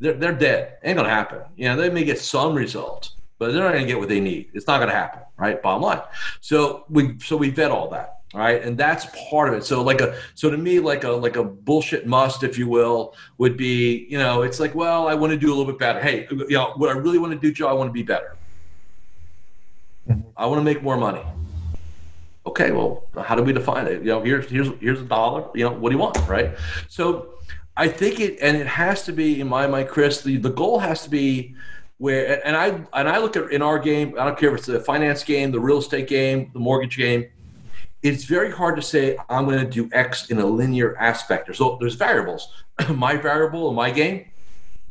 they're, 0.00 0.14
they're 0.14 0.32
dead. 0.32 0.78
Ain't 0.82 0.96
gonna 0.96 1.08
happen. 1.08 1.40
You 1.56 1.68
know, 1.68 1.76
they 1.76 1.90
may 1.90 2.04
get 2.04 2.18
some 2.18 2.54
results, 2.54 3.12
but 3.38 3.52
they're 3.52 3.62
not 3.62 3.72
gonna 3.72 3.86
get 3.86 3.98
what 3.98 4.08
they 4.08 4.20
need. 4.20 4.50
It's 4.54 4.66
not 4.66 4.80
gonna 4.80 4.92
happen, 4.92 5.22
right? 5.36 5.62
Bottom 5.62 5.82
line. 5.82 6.00
So 6.40 6.84
we 6.88 7.18
so 7.20 7.36
we 7.36 7.50
vet 7.50 7.70
all 7.70 7.88
that. 7.90 8.16
Right, 8.32 8.62
and 8.62 8.78
that's 8.78 9.06
part 9.28 9.48
of 9.48 9.56
it. 9.56 9.64
So 9.64 9.82
like 9.82 10.00
a 10.00 10.16
so 10.36 10.50
to 10.50 10.56
me 10.56 10.78
like 10.78 11.02
a 11.02 11.10
like 11.10 11.34
a 11.34 11.42
bullshit 11.42 12.06
must, 12.06 12.44
if 12.44 12.56
you 12.56 12.68
will, 12.68 13.16
would 13.38 13.56
be 13.56 14.06
you 14.08 14.18
know 14.18 14.42
it's 14.42 14.60
like 14.60 14.72
well 14.72 15.08
I 15.08 15.14
want 15.14 15.32
to 15.32 15.36
do 15.36 15.48
a 15.48 15.54
little 15.54 15.66
bit 15.66 15.80
better. 15.80 16.00
Hey, 16.00 16.28
you 16.30 16.46
know 16.50 16.72
what 16.76 16.90
I 16.90 16.92
really 16.92 17.18
want 17.18 17.32
to 17.32 17.38
do, 17.40 17.52
Joe? 17.52 17.66
I 17.66 17.72
want 17.72 17.88
to 17.88 17.92
be 17.92 18.04
better. 18.04 18.36
I 20.36 20.46
want 20.46 20.60
to 20.60 20.64
make 20.64 20.80
more 20.80 20.96
money. 20.96 21.24
Okay, 22.46 22.70
well, 22.70 23.04
how 23.20 23.34
do 23.34 23.42
we 23.42 23.52
define 23.52 23.86
it? 23.86 24.00
You 24.00 24.08
know, 24.08 24.22
here's 24.22 24.48
here's 24.48 24.68
here's 24.80 25.00
a 25.00 25.04
dollar. 25.04 25.48
You 25.54 25.64
know, 25.64 25.72
what 25.72 25.90
do 25.90 25.96
you 25.96 26.00
want, 26.00 26.16
right? 26.28 26.56
So 26.88 27.34
I 27.76 27.88
think 27.88 28.20
it, 28.20 28.38
and 28.40 28.56
it 28.56 28.66
has 28.66 29.04
to 29.04 29.12
be 29.12 29.40
in 29.40 29.48
my 29.48 29.66
mind, 29.66 29.88
Chris. 29.88 30.22
The, 30.22 30.36
the 30.36 30.50
goal 30.50 30.78
has 30.80 31.02
to 31.04 31.10
be 31.10 31.54
where, 31.98 32.44
and 32.46 32.56
I 32.56 32.68
and 32.98 33.08
I 33.08 33.18
look 33.18 33.36
at 33.36 33.50
in 33.52 33.62
our 33.62 33.78
game. 33.78 34.14
I 34.18 34.24
don't 34.24 34.38
care 34.38 34.50
if 34.50 34.58
it's 34.58 34.66
the 34.66 34.80
finance 34.80 35.22
game, 35.22 35.52
the 35.52 35.60
real 35.60 35.78
estate 35.78 36.08
game, 36.08 36.50
the 36.52 36.58
mortgage 36.58 36.96
game. 36.96 37.26
it's 38.02 38.24
very 38.24 38.50
hard 38.50 38.76
to 38.76 38.82
say 38.82 39.16
I'm 39.28 39.44
going 39.44 39.58
to 39.58 39.70
do 39.70 39.88
X 39.92 40.30
in 40.30 40.38
a 40.38 40.46
linear 40.46 40.96
aspect. 40.98 41.46
There's 41.46 41.60
there's 41.78 41.94
variables. 41.94 42.52
my 42.94 43.16
variable 43.16 43.68
in 43.68 43.76
my 43.76 43.90
game, 43.90 44.26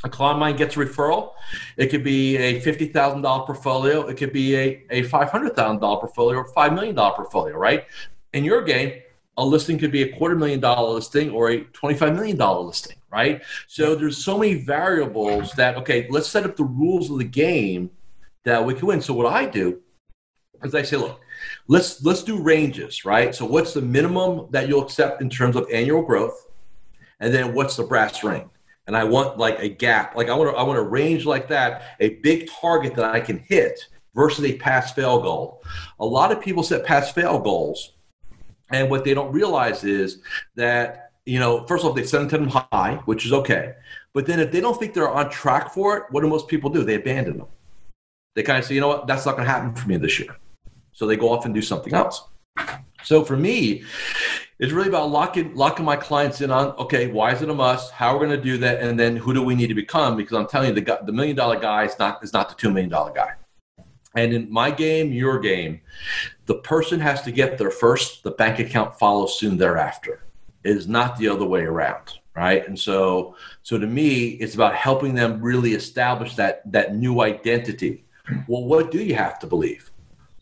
a 0.03 0.09
client 0.09 0.35
of 0.35 0.39
mine 0.39 0.55
gets 0.55 0.75
a 0.75 0.79
referral. 0.79 1.31
It 1.77 1.87
could 1.87 2.03
be 2.03 2.37
a 2.37 2.59
fifty 2.61 2.87
thousand 2.87 3.23
dollar 3.23 3.45
portfolio. 3.45 4.07
It 4.07 4.17
could 4.17 4.31
be 4.31 4.55
a 4.55 4.85
a 4.89 5.03
five 5.03 5.29
hundred 5.29 5.55
thousand 5.55 5.79
dollar 5.79 5.99
portfolio 5.99 6.39
or 6.39 6.47
five 6.53 6.73
million 6.73 6.95
dollar 6.95 7.15
portfolio. 7.15 7.57
Right? 7.57 7.85
In 8.33 8.43
your 8.43 8.61
game, 8.63 9.01
a 9.39 9.43
listing 9.43 9.77
could 9.77 9.91
be 9.91 10.03
a 10.03 10.17
quarter 10.17 10.35
million 10.35 10.59
dollar 10.59 10.93
listing 10.93 11.29
or 11.31 11.49
a 11.49 11.63
twenty 11.65 11.95
five 11.95 12.13
million 12.13 12.37
dollar 12.37 12.61
listing. 12.61 12.97
Right? 13.11 13.41
So 13.67 13.95
there's 13.95 14.23
so 14.23 14.37
many 14.37 14.55
variables 14.55 15.51
that 15.53 15.75
okay, 15.77 16.07
let's 16.09 16.29
set 16.29 16.45
up 16.45 16.55
the 16.55 16.63
rules 16.63 17.09
of 17.09 17.17
the 17.17 17.23
game 17.23 17.89
that 18.45 18.63
we 18.63 18.73
can 18.73 18.87
win. 18.87 19.01
So 19.01 19.13
what 19.13 19.25
I 19.25 19.45
do 19.45 19.79
is 20.63 20.75
I 20.75 20.83
say, 20.83 20.97
look 20.97 21.19
let's 21.67 22.03
let's 22.03 22.23
do 22.23 22.41
ranges, 22.41 23.05
right? 23.05 23.33
So 23.33 23.45
what's 23.45 23.73
the 23.73 23.81
minimum 23.81 24.47
that 24.51 24.67
you'll 24.67 24.83
accept 24.83 25.21
in 25.21 25.29
terms 25.29 25.55
of 25.55 25.67
annual 25.71 26.01
growth, 26.01 26.47
and 27.19 27.33
then 27.33 27.53
what's 27.53 27.75
the 27.75 27.83
brass 27.83 28.23
ring? 28.23 28.49
And 28.87 28.97
I 28.97 29.03
want 29.03 29.37
like 29.37 29.59
a 29.59 29.69
gap, 29.69 30.15
like 30.15 30.29
I 30.29 30.35
want 30.35 30.51
to 30.51 30.57
I 30.57 30.63
want 30.63 30.79
a 30.79 30.83
range 30.83 31.25
like 31.25 31.47
that, 31.49 31.95
a 31.99 32.15
big 32.15 32.49
target 32.49 32.95
that 32.95 33.05
I 33.05 33.19
can 33.19 33.39
hit 33.39 33.79
versus 34.15 34.45
a 34.45 34.57
pass 34.57 34.93
fail 34.93 35.21
goal. 35.21 35.63
A 35.99 36.05
lot 36.05 36.31
of 36.31 36.41
people 36.41 36.63
set 36.63 36.85
pass 36.85 37.11
fail 37.11 37.39
goals, 37.39 37.93
and 38.71 38.89
what 38.89 39.03
they 39.03 39.13
don't 39.13 39.31
realize 39.31 39.83
is 39.83 40.19
that 40.55 41.11
you 41.25 41.39
know 41.39 41.65
first 41.65 41.83
of 41.83 41.89
all 41.89 41.93
they 41.93 42.03
set 42.03 42.29
them 42.29 42.47
high, 42.47 42.99
which 43.05 43.25
is 43.25 43.33
okay, 43.33 43.73
but 44.13 44.25
then 44.25 44.39
if 44.39 44.51
they 44.51 44.61
don't 44.61 44.77
think 44.79 44.93
they're 44.93 45.09
on 45.09 45.29
track 45.29 45.73
for 45.73 45.97
it, 45.97 46.03
what 46.11 46.21
do 46.21 46.27
most 46.27 46.47
people 46.47 46.69
do? 46.69 46.83
They 46.83 46.95
abandon 46.95 47.37
them. 47.37 47.47
They 48.35 48.43
kind 48.43 48.59
of 48.59 48.65
say, 48.65 48.75
you 48.75 48.81
know 48.81 48.87
what, 48.87 49.07
that's 49.07 49.25
not 49.25 49.35
going 49.35 49.45
to 49.45 49.51
happen 49.51 49.73
for 49.73 49.87
me 49.87 49.97
this 49.97 50.19
year. 50.19 50.35
So 50.93 51.05
they 51.07 51.17
go 51.17 51.29
off 51.29 51.45
and 51.45 51.53
do 51.53 51.61
something 51.61 51.93
else. 51.93 52.23
So 53.03 53.23
for 53.23 53.37
me, 53.37 53.83
it's 54.59 54.73
really 54.73 54.89
about 54.89 55.09
locking 55.09 55.55
locking 55.55 55.85
my 55.85 55.95
clients 55.95 56.41
in 56.41 56.51
on 56.51 56.67
okay, 56.77 57.07
why 57.07 57.31
is 57.31 57.41
it 57.41 57.49
a 57.49 57.53
must? 57.53 57.91
How 57.91 58.09
are 58.09 58.19
we're 58.19 58.25
going 58.27 58.37
to 58.37 58.43
do 58.43 58.57
that, 58.57 58.81
and 58.81 58.99
then 58.99 59.15
who 59.15 59.33
do 59.33 59.41
we 59.41 59.55
need 59.55 59.67
to 59.67 59.73
become? 59.73 60.17
Because 60.17 60.37
I'm 60.37 60.47
telling 60.47 60.75
you, 60.75 60.81
the 60.81 60.99
the 61.05 61.13
million 61.13 61.35
dollar 61.35 61.57
guy 61.57 61.85
is 61.85 61.97
not 61.97 62.21
is 62.23 62.33
not 62.33 62.49
the 62.49 62.55
two 62.55 62.69
million 62.69 62.89
dollar 62.89 63.13
guy. 63.13 63.31
And 64.19 64.33
in 64.33 64.51
my 64.51 64.71
game, 64.71 65.11
your 65.11 65.39
game, 65.39 65.81
the 66.45 66.55
person 66.55 66.99
has 66.99 67.21
to 67.23 67.31
get 67.31 67.57
there 67.57 67.71
first. 67.71 68.23
The 68.23 68.31
bank 68.31 68.59
account 68.59 68.97
follows 68.97 69.39
soon 69.39 69.57
thereafter. 69.57 70.23
It 70.63 70.75
is 70.75 70.87
not 70.87 71.17
the 71.17 71.29
other 71.29 71.45
way 71.45 71.61
around, 71.61 72.19
right? 72.35 72.67
And 72.67 72.77
so, 72.77 73.35
so 73.63 73.77
to 73.77 73.87
me, 73.87 74.29
it's 74.41 74.55
about 74.55 74.75
helping 74.75 75.15
them 75.15 75.41
really 75.41 75.73
establish 75.73 76.35
that 76.35 76.69
that 76.71 76.95
new 76.95 77.21
identity. 77.21 78.03
Well, 78.47 78.63
what 78.63 78.91
do 78.91 78.99
you 78.99 79.15
have 79.15 79.39
to 79.39 79.47
believe? 79.47 79.89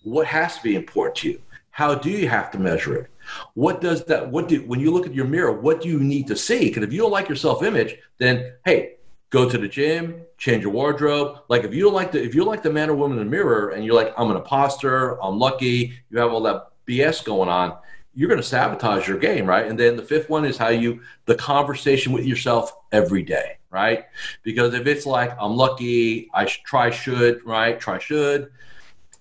what 0.07 0.25
has 0.25 0.57
to 0.57 0.63
be 0.63 0.75
important 0.75 1.15
to 1.17 1.29
you 1.31 1.41
how 1.71 1.93
do 1.93 2.09
you 2.09 2.27
have 2.27 2.49
to 2.51 2.57
measure 2.57 2.95
it 2.95 3.09
what 3.55 3.81
does 3.81 4.05
that 4.05 4.29
what 4.29 4.47
do 4.47 4.61
when 4.63 4.79
you 4.79 4.91
look 4.91 5.05
at 5.05 5.13
your 5.13 5.25
mirror 5.25 5.51
what 5.51 5.81
do 5.81 5.89
you 5.89 5.99
need 5.99 6.25
to 6.25 6.35
see 6.35 6.69
because 6.69 6.83
if 6.83 6.93
you 6.93 6.99
don't 6.99 7.11
like 7.11 7.27
your 7.27 7.35
self 7.35 7.63
image 7.63 7.97
then 8.17 8.53
hey 8.65 8.95
go 9.29 9.49
to 9.49 9.57
the 9.57 9.67
gym 9.67 10.21
change 10.37 10.63
your 10.63 10.71
wardrobe. 10.71 11.39
Like 11.47 11.63
if 11.63 11.73
you 11.73 11.83
don't 11.83 11.93
like 11.93 12.11
the 12.11 12.23
if 12.23 12.35
you 12.35 12.43
like 12.43 12.63
the 12.63 12.71
man 12.71 12.89
or 12.89 12.95
woman 12.95 13.17
in 13.17 13.25
the 13.25 13.29
mirror 13.29 13.69
and 13.69 13.83
you're 13.83 13.95
like 13.95 14.13
i'm 14.17 14.29
an 14.29 14.37
imposter 14.37 15.21
i'm 15.23 15.39
lucky 15.39 15.93
you 16.09 16.19
have 16.19 16.31
all 16.31 16.41
that 16.43 16.71
bs 16.87 17.23
going 17.23 17.49
on 17.49 17.77
you're 18.13 18.29
going 18.29 18.41
to 18.41 18.47
sabotage 18.47 19.07
your 19.07 19.17
game 19.17 19.45
right? 19.45 19.67
And 19.67 19.79
then 19.79 19.95
the 19.95 20.01
fifth 20.01 20.29
one 20.29 20.45
is 20.45 20.57
how 20.57 20.69
you 20.69 21.01
the 21.25 21.35
conversation 21.35 22.13
with 22.13 22.25
yourself 22.25 22.71
every 22.91 23.23
day 23.23 23.57
right? 23.69 24.05
Because 24.43 24.73
if 24.73 24.87
it's 24.87 25.05
like 25.05 25.35
i'm 25.39 25.55
lucky 25.55 26.29
i 26.33 26.45
try 26.45 26.89
should 26.89 27.45
right? 27.45 27.79
Try 27.79 27.99
should. 27.99 28.51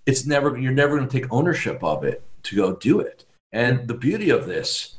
It's 0.05 0.27
never 0.27 0.57
you're 0.57 0.73
never 0.73 0.97
going 0.97 1.09
to 1.09 1.21
take 1.21 1.33
ownership 1.33 1.83
of 1.83 2.05
it 2.05 2.23
to 2.45 2.57
go 2.57 2.77
do 2.77 3.01
it. 3.01 3.25
And 3.53 3.89
the 3.89 3.95
beauty 3.95 4.31
of 4.31 4.47
this, 4.47 4.97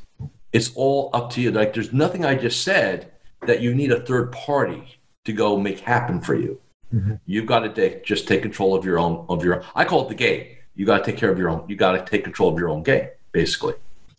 it's 0.51 0.71
all 0.75 1.11
up 1.13 1.29
to 1.31 1.41
you. 1.41 1.51
Like 1.51 1.73
there's 1.73 1.93
nothing 1.93 2.25
I 2.25 2.35
just 2.35 2.63
said 2.63 3.13
that 3.45 3.61
you 3.61 3.73
need 3.75 3.91
a 3.91 4.01
third 4.01 4.31
party 4.31 4.96
to 5.27 5.33
go 5.33 5.57
make 5.57 5.79
happen 5.79 6.19
for 6.19 6.35
you. 6.35 6.59
Mm-hmm. 6.93 7.15
You've 7.25 7.45
got 7.45 7.59
to 7.59 7.69
take, 7.69 8.03
just 8.03 8.27
take 8.27 8.41
control 8.41 8.75
of 8.75 8.83
your 8.83 8.97
own 8.97 9.25
of 9.29 9.43
your. 9.43 9.63
I 9.75 9.85
call 9.85 10.03
it 10.03 10.09
the 10.09 10.15
game. 10.15 10.47
You 10.75 10.85
got 10.85 11.03
to 11.03 11.03
take 11.03 11.17
care 11.17 11.31
of 11.31 11.37
your 11.37 11.49
own. 11.49 11.67
You 11.67 11.75
got 11.75 11.91
to 11.93 12.03
take 12.03 12.23
control 12.23 12.49
of 12.51 12.59
your 12.59 12.69
own 12.69 12.83
game, 12.83 13.09
basically 13.31 13.73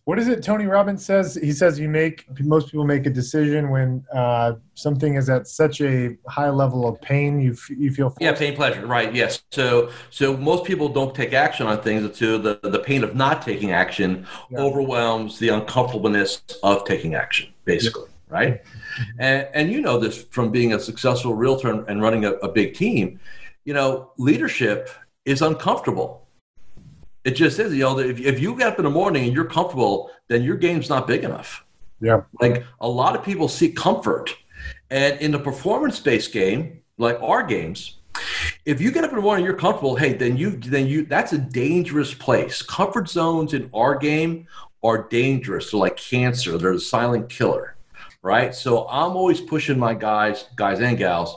what 0.09 0.19
is 0.19 0.27
it 0.27 0.43
Tony 0.43 0.65
Robbins 0.65 1.05
says? 1.05 1.35
He 1.35 1.53
says 1.53 1.79
you 1.79 1.87
make 1.87 2.25
most 2.41 2.71
people 2.71 2.87
make 2.87 3.05
a 3.05 3.11
decision 3.11 3.69
when 3.69 4.03
uh, 4.11 4.55
something 4.73 5.17
is 5.17 5.29
at 5.29 5.47
such 5.47 5.83
a 5.83 6.17
high 6.27 6.49
level 6.49 6.89
of 6.89 6.99
pain. 7.03 7.39
You 7.39 7.53
f- 7.53 7.69
you 7.69 7.93
feel 7.93 8.09
forced. 8.09 8.23
yeah 8.23 8.33
pain 8.33 8.57
pleasure 8.57 8.87
right 8.87 9.15
yes. 9.15 9.43
So 9.51 9.91
so 10.09 10.35
most 10.35 10.65
people 10.65 10.89
don't 10.89 11.15
take 11.15 11.35
action 11.35 11.67
on 11.67 11.83
things 11.83 12.05
until 12.05 12.39
the 12.39 12.59
the 12.63 12.79
pain 12.79 13.05
of 13.05 13.17
not 13.17 13.43
taking 13.43 13.71
action 13.73 14.27
yeah. 14.51 14.61
overwhelms 14.61 15.41
the 15.41 15.51
uncomfortableness 15.51 16.41
of 16.63 16.87
taking 16.87 17.15
action. 17.15 17.53
Basically, 17.67 18.05
yeah. 18.09 18.18
Right? 18.29 18.63
And 19.19 19.49
and 19.55 19.73
you 19.73 19.81
know 19.81 19.99
this 19.99 20.25
from 20.25 20.51
being 20.51 20.75
a 20.75 20.81
successful 20.81 21.35
realtor 21.35 21.85
and 21.85 22.03
running 22.03 22.25
a, 22.25 22.33
a 22.35 22.49
big 22.49 22.75
team. 22.75 23.21
You 23.65 23.75
know, 23.75 24.13
leadership 24.17 24.91
is 25.25 25.43
uncomfortable 25.43 26.29
it 27.29 27.33
just 27.33 27.59
is, 27.59 27.75
you 27.75 27.81
know, 27.81 27.99
if, 27.99 28.19
if 28.21 28.41
you 28.41 28.57
get 28.57 28.69
up 28.69 28.79
in 28.79 28.85
the 28.85 28.91
morning 28.91 29.25
and 29.25 29.35
you're 29.35 29.45
comfortable, 29.45 30.11
then 30.29 30.43
your 30.43 30.57
game's 30.57 30.89
not 30.89 31.07
big 31.07 31.25
enough. 31.25 31.63
Yeah. 32.01 32.23
Like 32.41 32.65
a 32.81 32.89
lot 32.89 33.15
of 33.17 33.23
people 33.23 33.49
seek 33.49 33.77
comfort. 33.77 34.35
And 34.91 35.21
in 35.21 35.33
the 35.33 35.39
performance 35.39 36.01
based 36.01 36.33
game, 36.33 36.81
like 36.97 37.21
our 37.21 37.43
games, 37.43 37.99
if 38.65 38.81
you 38.81 38.91
get 38.91 39.05
up 39.05 39.11
in 39.11 39.17
the 39.17 39.23
morning 39.23 39.45
and 39.45 39.51
you're 39.51 39.61
comfortable, 39.61 39.95
hey, 39.95 40.15
then 40.15 40.39
you 40.39 40.53
then 40.53 40.87
you 40.87 41.05
that's 41.05 41.35
a 41.35 41.39
dangerous 41.39 42.15
place. 42.15 42.63
Comfort 42.63 43.09
zones 43.09 43.53
in 43.53 43.69
our 43.75 43.97
game 43.97 44.47
are 44.83 45.07
dangerous. 45.09 45.71
They're 45.71 45.81
like 45.81 45.97
cancer. 45.99 46.57
They're 46.57 46.73
a 46.73 46.81
silent 46.81 47.29
killer. 47.29 47.77
Right. 48.29 48.55
So 48.55 48.87
I'm 48.89 49.17
always 49.17 49.41
pushing 49.41 49.79
my 49.79 49.95
guys, 49.95 50.45
guys 50.55 50.81
and 50.81 50.99
gals. 50.99 51.35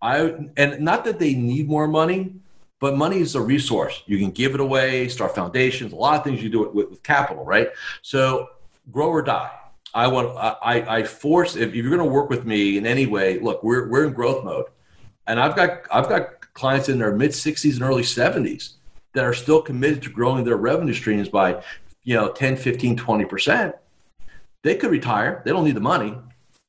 I 0.00 0.34
and 0.56 0.80
not 0.80 1.04
that 1.04 1.18
they 1.18 1.34
need 1.34 1.68
more 1.68 1.86
money, 1.86 2.32
but 2.80 2.96
money 2.96 3.18
is 3.18 3.34
a 3.34 3.40
resource. 3.42 4.02
You 4.06 4.16
can 4.16 4.30
give 4.30 4.54
it 4.54 4.60
away, 4.60 5.08
start 5.08 5.34
foundations, 5.34 5.92
a 5.92 5.96
lot 5.96 6.16
of 6.16 6.24
things 6.24 6.42
you 6.42 6.48
do 6.48 6.64
it 6.64 6.74
with, 6.74 6.88
with 6.88 7.02
capital, 7.02 7.44
right? 7.44 7.68
So 8.00 8.48
grow 8.90 9.08
or 9.08 9.20
die. 9.20 9.50
I 9.92 10.06
want 10.06 10.34
I, 10.38 11.00
I 11.00 11.02
force 11.04 11.54
if 11.54 11.74
you're 11.74 11.90
going 11.90 11.98
to 11.98 12.14
work 12.18 12.30
with 12.30 12.46
me 12.46 12.78
in 12.78 12.86
any 12.86 13.04
way. 13.04 13.38
Look, 13.38 13.62
we're 13.62 13.90
we're 13.90 14.06
in 14.06 14.14
growth 14.14 14.42
mode, 14.42 14.68
and 15.26 15.38
I've 15.38 15.54
got 15.54 15.82
I've 15.90 16.08
got 16.08 16.50
clients 16.54 16.88
in 16.88 16.98
their 16.98 17.14
mid 17.14 17.32
60s 17.32 17.74
and 17.74 17.82
early 17.82 18.04
70s 18.04 18.76
that 19.12 19.24
are 19.24 19.34
still 19.34 19.60
committed 19.60 20.00
to 20.04 20.08
growing 20.08 20.46
their 20.46 20.56
revenue 20.56 20.94
streams 20.94 21.28
by 21.28 21.62
you 22.04 22.14
know 22.16 22.32
10 22.32 22.56
15 22.56 22.96
20 22.96 23.24
percent 23.26 23.74
they 24.62 24.74
could 24.74 24.90
retire 24.90 25.42
they 25.44 25.50
don't 25.50 25.64
need 25.64 25.76
the 25.76 25.80
money 25.80 26.16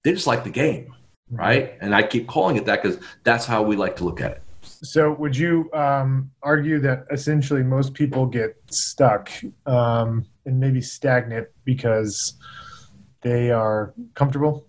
they 0.04 0.12
just 0.12 0.28
like 0.28 0.44
the 0.44 0.50
game 0.50 0.94
right 1.30 1.78
and 1.82 1.96
i 1.96 2.04
keep 2.04 2.28
calling 2.28 2.56
it 2.56 2.66
that 2.66 2.82
because 2.82 3.00
that's 3.24 3.46
how 3.46 3.62
we 3.64 3.76
like 3.76 3.96
to 3.96 4.04
look 4.04 4.22
at 4.22 4.32
it 4.32 4.44
so, 4.66 5.14
would 5.14 5.36
you 5.36 5.70
um, 5.74 6.32
argue 6.42 6.80
that 6.80 7.06
essentially 7.12 7.64
most 7.64 7.94
people 7.94 8.26
get 8.26 8.58
stuck 8.70 9.32
um, 9.66 10.26
and 10.46 10.60
maybe 10.60 10.82
stagnant 10.82 11.48
because 11.66 12.34
they 13.22 13.52
are 13.52 13.94
comfortable? 14.14 14.68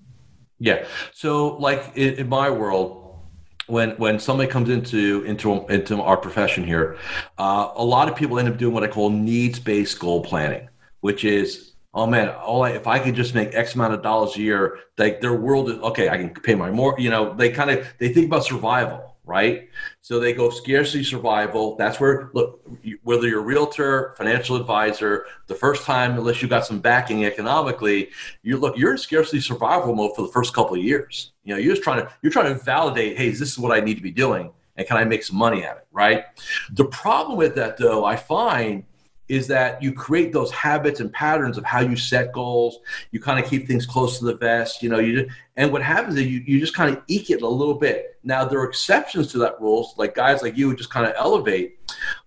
Yeah. 0.58 0.86
So, 1.12 1.56
like 1.56 1.92
in, 1.96 2.14
in 2.14 2.28
my 2.28 2.50
world, 2.50 3.20
when 3.66 3.90
when 3.92 4.18
somebody 4.18 4.50
comes 4.50 4.68
into 4.68 5.22
into 5.24 5.66
into 5.66 6.00
our 6.00 6.16
profession 6.16 6.64
here, 6.64 6.96
uh, 7.38 7.70
a 7.74 7.84
lot 7.84 8.08
of 8.08 8.16
people 8.16 8.38
end 8.38 8.48
up 8.48 8.56
doing 8.56 8.74
what 8.74 8.84
I 8.84 8.88
call 8.88 9.10
needs 9.10 9.58
based 9.58 9.98
goal 9.98 10.22
planning, 10.22 10.68
which 11.00 11.24
is 11.24 11.73
oh 11.94 12.06
man, 12.06 12.28
all 12.28 12.62
I, 12.62 12.70
if 12.70 12.86
I 12.86 12.98
could 12.98 13.14
just 13.14 13.34
make 13.34 13.54
X 13.54 13.74
amount 13.74 13.94
of 13.94 14.02
dollars 14.02 14.36
a 14.36 14.40
year, 14.40 14.80
like 14.98 15.20
their 15.20 15.34
world 15.34 15.70
is 15.70 15.78
okay. 15.78 16.08
I 16.08 16.16
can 16.16 16.30
pay 16.30 16.54
my 16.54 16.70
more. 16.70 16.94
You 16.98 17.10
know, 17.10 17.34
they 17.34 17.50
kind 17.50 17.70
of 17.70 17.86
they 17.98 18.12
think 18.12 18.26
about 18.26 18.44
survival 18.44 19.14
right? 19.26 19.68
So 20.02 20.20
they 20.20 20.32
go 20.32 20.50
scarcity 20.50 21.02
survival. 21.02 21.76
That's 21.76 21.98
where 21.98 22.30
look 22.34 22.60
whether 23.02 23.26
you're 23.26 23.40
a 23.40 23.44
realtor, 23.44 24.14
financial 24.16 24.56
advisor, 24.56 25.26
the 25.46 25.54
first 25.54 25.84
time 25.84 26.18
unless 26.18 26.42
you 26.42 26.48
got 26.48 26.66
some 26.66 26.80
backing 26.80 27.24
economically, 27.24 28.10
you 28.42 28.58
look 28.58 28.76
you're 28.76 28.92
in 28.92 28.98
scarcity 28.98 29.40
survival 29.40 29.94
mode 29.94 30.14
for 30.14 30.22
the 30.22 30.32
first 30.32 30.54
couple 30.54 30.76
of 30.76 30.82
years. 30.82 31.32
You 31.44 31.54
know, 31.54 31.58
you're 31.58 31.74
just 31.74 31.82
trying 31.82 32.02
to 32.02 32.12
you're 32.22 32.32
trying 32.32 32.52
to 32.52 32.62
validate, 32.62 33.16
hey, 33.16 33.30
this 33.30 33.40
is 33.40 33.58
what 33.58 33.76
I 33.76 33.80
need 33.80 33.94
to 33.94 34.02
be 34.02 34.10
doing, 34.10 34.52
and 34.76 34.86
can 34.86 34.96
I 34.96 35.04
make 35.04 35.22
some 35.22 35.36
money 35.36 35.64
at 35.64 35.78
it, 35.78 35.86
right? 35.92 36.24
The 36.72 36.84
problem 36.86 37.38
with 37.38 37.54
that 37.54 37.78
though, 37.78 38.04
I 38.04 38.16
find 38.16 38.84
is 39.28 39.46
that 39.46 39.82
you 39.82 39.92
create 39.92 40.32
those 40.32 40.50
habits 40.50 41.00
and 41.00 41.12
patterns 41.12 41.56
of 41.56 41.64
how 41.64 41.80
you 41.80 41.96
set 41.96 42.32
goals. 42.32 42.78
You 43.10 43.20
kind 43.20 43.42
of 43.42 43.48
keep 43.50 43.66
things 43.66 43.86
close 43.86 44.18
to 44.18 44.24
the 44.26 44.36
vest, 44.36 44.82
you 44.82 44.90
know. 44.90 44.98
You 44.98 45.22
just, 45.22 45.36
and 45.56 45.72
what 45.72 45.82
happens 45.82 46.16
is 46.16 46.26
you, 46.26 46.42
you 46.46 46.60
just 46.60 46.74
kind 46.74 46.94
of 46.94 47.02
eke 47.08 47.30
it 47.30 47.42
a 47.42 47.48
little 47.48 47.74
bit. 47.74 48.18
Now 48.22 48.44
there 48.44 48.58
are 48.60 48.68
exceptions 48.68 49.32
to 49.32 49.38
that 49.38 49.60
rules, 49.60 49.94
like 49.96 50.14
guys 50.14 50.42
like 50.42 50.56
you 50.56 50.68
would 50.68 50.78
just 50.78 50.90
kind 50.90 51.06
of 51.06 51.14
elevate. 51.16 51.78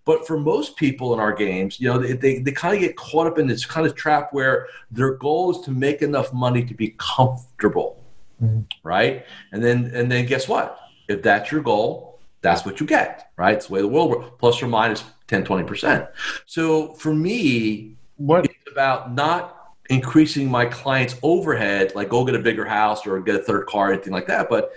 But 0.06 0.26
for 0.26 0.40
most 0.40 0.76
people 0.76 1.14
in 1.14 1.20
our 1.20 1.34
games, 1.34 1.80
you 1.80 1.88
know, 1.88 2.00
they, 2.00 2.14
they, 2.14 2.40
they 2.40 2.52
kind 2.52 2.74
of 2.74 2.80
get 2.80 2.96
caught 2.96 3.28
up 3.28 3.38
in 3.38 3.46
this 3.46 3.66
kind 3.66 3.86
of 3.86 3.94
trap 3.94 4.30
where 4.32 4.68
their 4.90 5.16
goal 5.16 5.52
is 5.52 5.60
to 5.66 5.72
make 5.72 6.02
enough 6.02 6.34
money 6.34 6.64
to 6.66 6.74
be 6.74 6.96
comfortable, 6.98 8.04
mm-hmm. 8.42 8.62
right? 8.84 9.26
And 9.52 9.64
then 9.64 9.92
and 9.94 10.12
then 10.12 10.26
guess 10.26 10.48
what? 10.48 10.80
If 11.08 11.22
that's 11.22 11.52
your 11.52 11.62
goal, 11.62 12.17
that's 12.42 12.66
what 12.66 12.80
you 12.80 12.86
get, 12.86 13.32
right? 13.38 13.56
It's 13.56 13.68
the 13.68 13.74
way 13.74 13.82
the 13.82 13.88
world 13.88 14.10
works, 14.12 14.32
plus 14.38 14.62
or 14.62 14.68
minus 14.68 15.04
10, 15.28 15.46
20%. 15.46 16.10
So 16.46 16.94
for 16.94 17.14
me, 17.14 17.96
what 18.18 18.46
it's 18.46 18.72
about 18.72 19.14
not 19.14 19.76
increasing 19.90 20.50
my 20.50 20.66
client's 20.66 21.16
overhead, 21.24 21.94
like 21.96 22.10
go 22.10 22.26
get 22.26 22.36
a 22.36 22.40
bigger 22.40 22.66
house 22.66 23.06
or 23.06 23.20
get 23.22 23.36
a 23.36 23.40
third 23.40 23.68
car, 23.68 23.92
anything 23.92 24.14
like 24.14 24.28
that. 24.28 24.50
But 24.50 24.72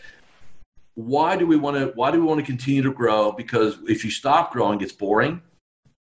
why 0.95 1.37
do 1.37 1.47
we 1.47 1.57
want 1.57 1.77
to? 1.77 1.93
Why 1.95 2.11
do 2.11 2.21
we 2.21 2.27
want 2.27 2.41
to 2.41 2.47
continue 2.47 2.83
to 2.83 2.93
grow? 2.93 3.33
Because 3.33 3.79
if 3.89 4.05
you 4.05 4.11
stop 4.11 4.53
growing, 4.53 4.81
it's 4.81 4.93
boring, 4.93 5.41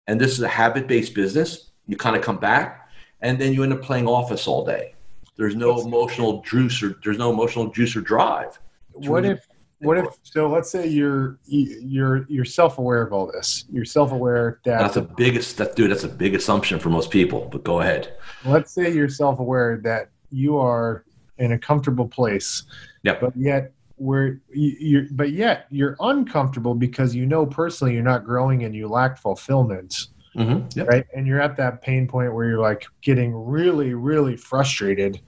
and 0.07 0.21
this 0.21 0.33
is 0.33 0.40
a 0.40 0.49
habit-based 0.49 1.14
business. 1.14 1.71
You 1.87 1.97
kind 1.97 2.17
of 2.17 2.23
come 2.23 2.38
back, 2.38 2.88
and 3.21 3.38
then 3.38 3.52
you 3.52 3.62
end 3.62 3.73
up 3.73 3.83
playing 3.83 4.07
office 4.07 4.47
all 4.47 4.64
day. 4.64 4.95
There's 5.37 5.57
no 5.57 5.81
emotional 5.81 6.43
juice 6.43 6.83
or 6.83 6.99
there's 7.02 7.19
no 7.19 7.33
emotional 7.33 7.69
juice 7.71 7.97
or 7.97 8.02
drive. 8.02 8.59
what 8.93 9.25
if 9.25 9.47
what 9.81 9.99
if 9.99 10.07
so 10.23 10.49
let's 10.49 10.71
say 10.71 10.87
you're 10.87 11.39
you're 11.47 12.27
you're 12.29 12.45
self-aware 12.45 13.03
of 13.03 13.13
all 13.13 13.27
this 13.27 13.65
you're 13.71 13.85
self-aware 13.85 14.61
that 14.65 14.79
that's 14.79 14.95
the 14.95 15.03
biggest 15.03 15.57
that 15.57 15.75
dude 15.75 15.91
that's 15.91 16.05
a 16.05 16.09
big 16.09 16.35
assumption 16.35 16.79
for 16.79 16.91
most 16.91 17.11
people 17.11 17.49
but 17.51 17.65
go 17.65 17.81
ahead 17.81 18.17
let's 18.45 18.73
say 18.73 18.93
you're 18.93 19.09
self-aware 19.09 19.81
that 19.83 20.11
you 20.31 20.57
are 20.59 21.05
in 21.39 21.53
a 21.53 21.59
comfortable 21.59 22.07
place 22.07 22.65
yeah 23.03 23.17
but 23.19 23.35
yet 23.37 23.73
where 23.97 24.41
you're 24.51 25.07
but 25.13 25.33
yet 25.33 25.67
you're 25.71 25.97
uncomfortable 26.01 26.75
because 26.75 27.15
you 27.15 27.27
know 27.27 27.45
personally 27.45 27.95
you're 27.95 28.03
not 28.03 28.25
growing 28.25 28.65
and 28.65 28.75
you 28.75 28.89
lack 28.89 29.19
fulfillment 29.19 30.09
mm-hmm. 30.37 30.67
yep. 30.79 30.89
right 30.89 31.07
and 31.15 31.27
you're 31.27 31.41
at 31.41 31.57
that 31.57 31.83
pain 31.83 32.07
point 32.07 32.33
where 32.33 32.47
you're 32.47 32.61
like 32.61 32.87
getting 33.03 33.35
really 33.35 33.95
really 33.95 34.37
frustrated 34.37 35.21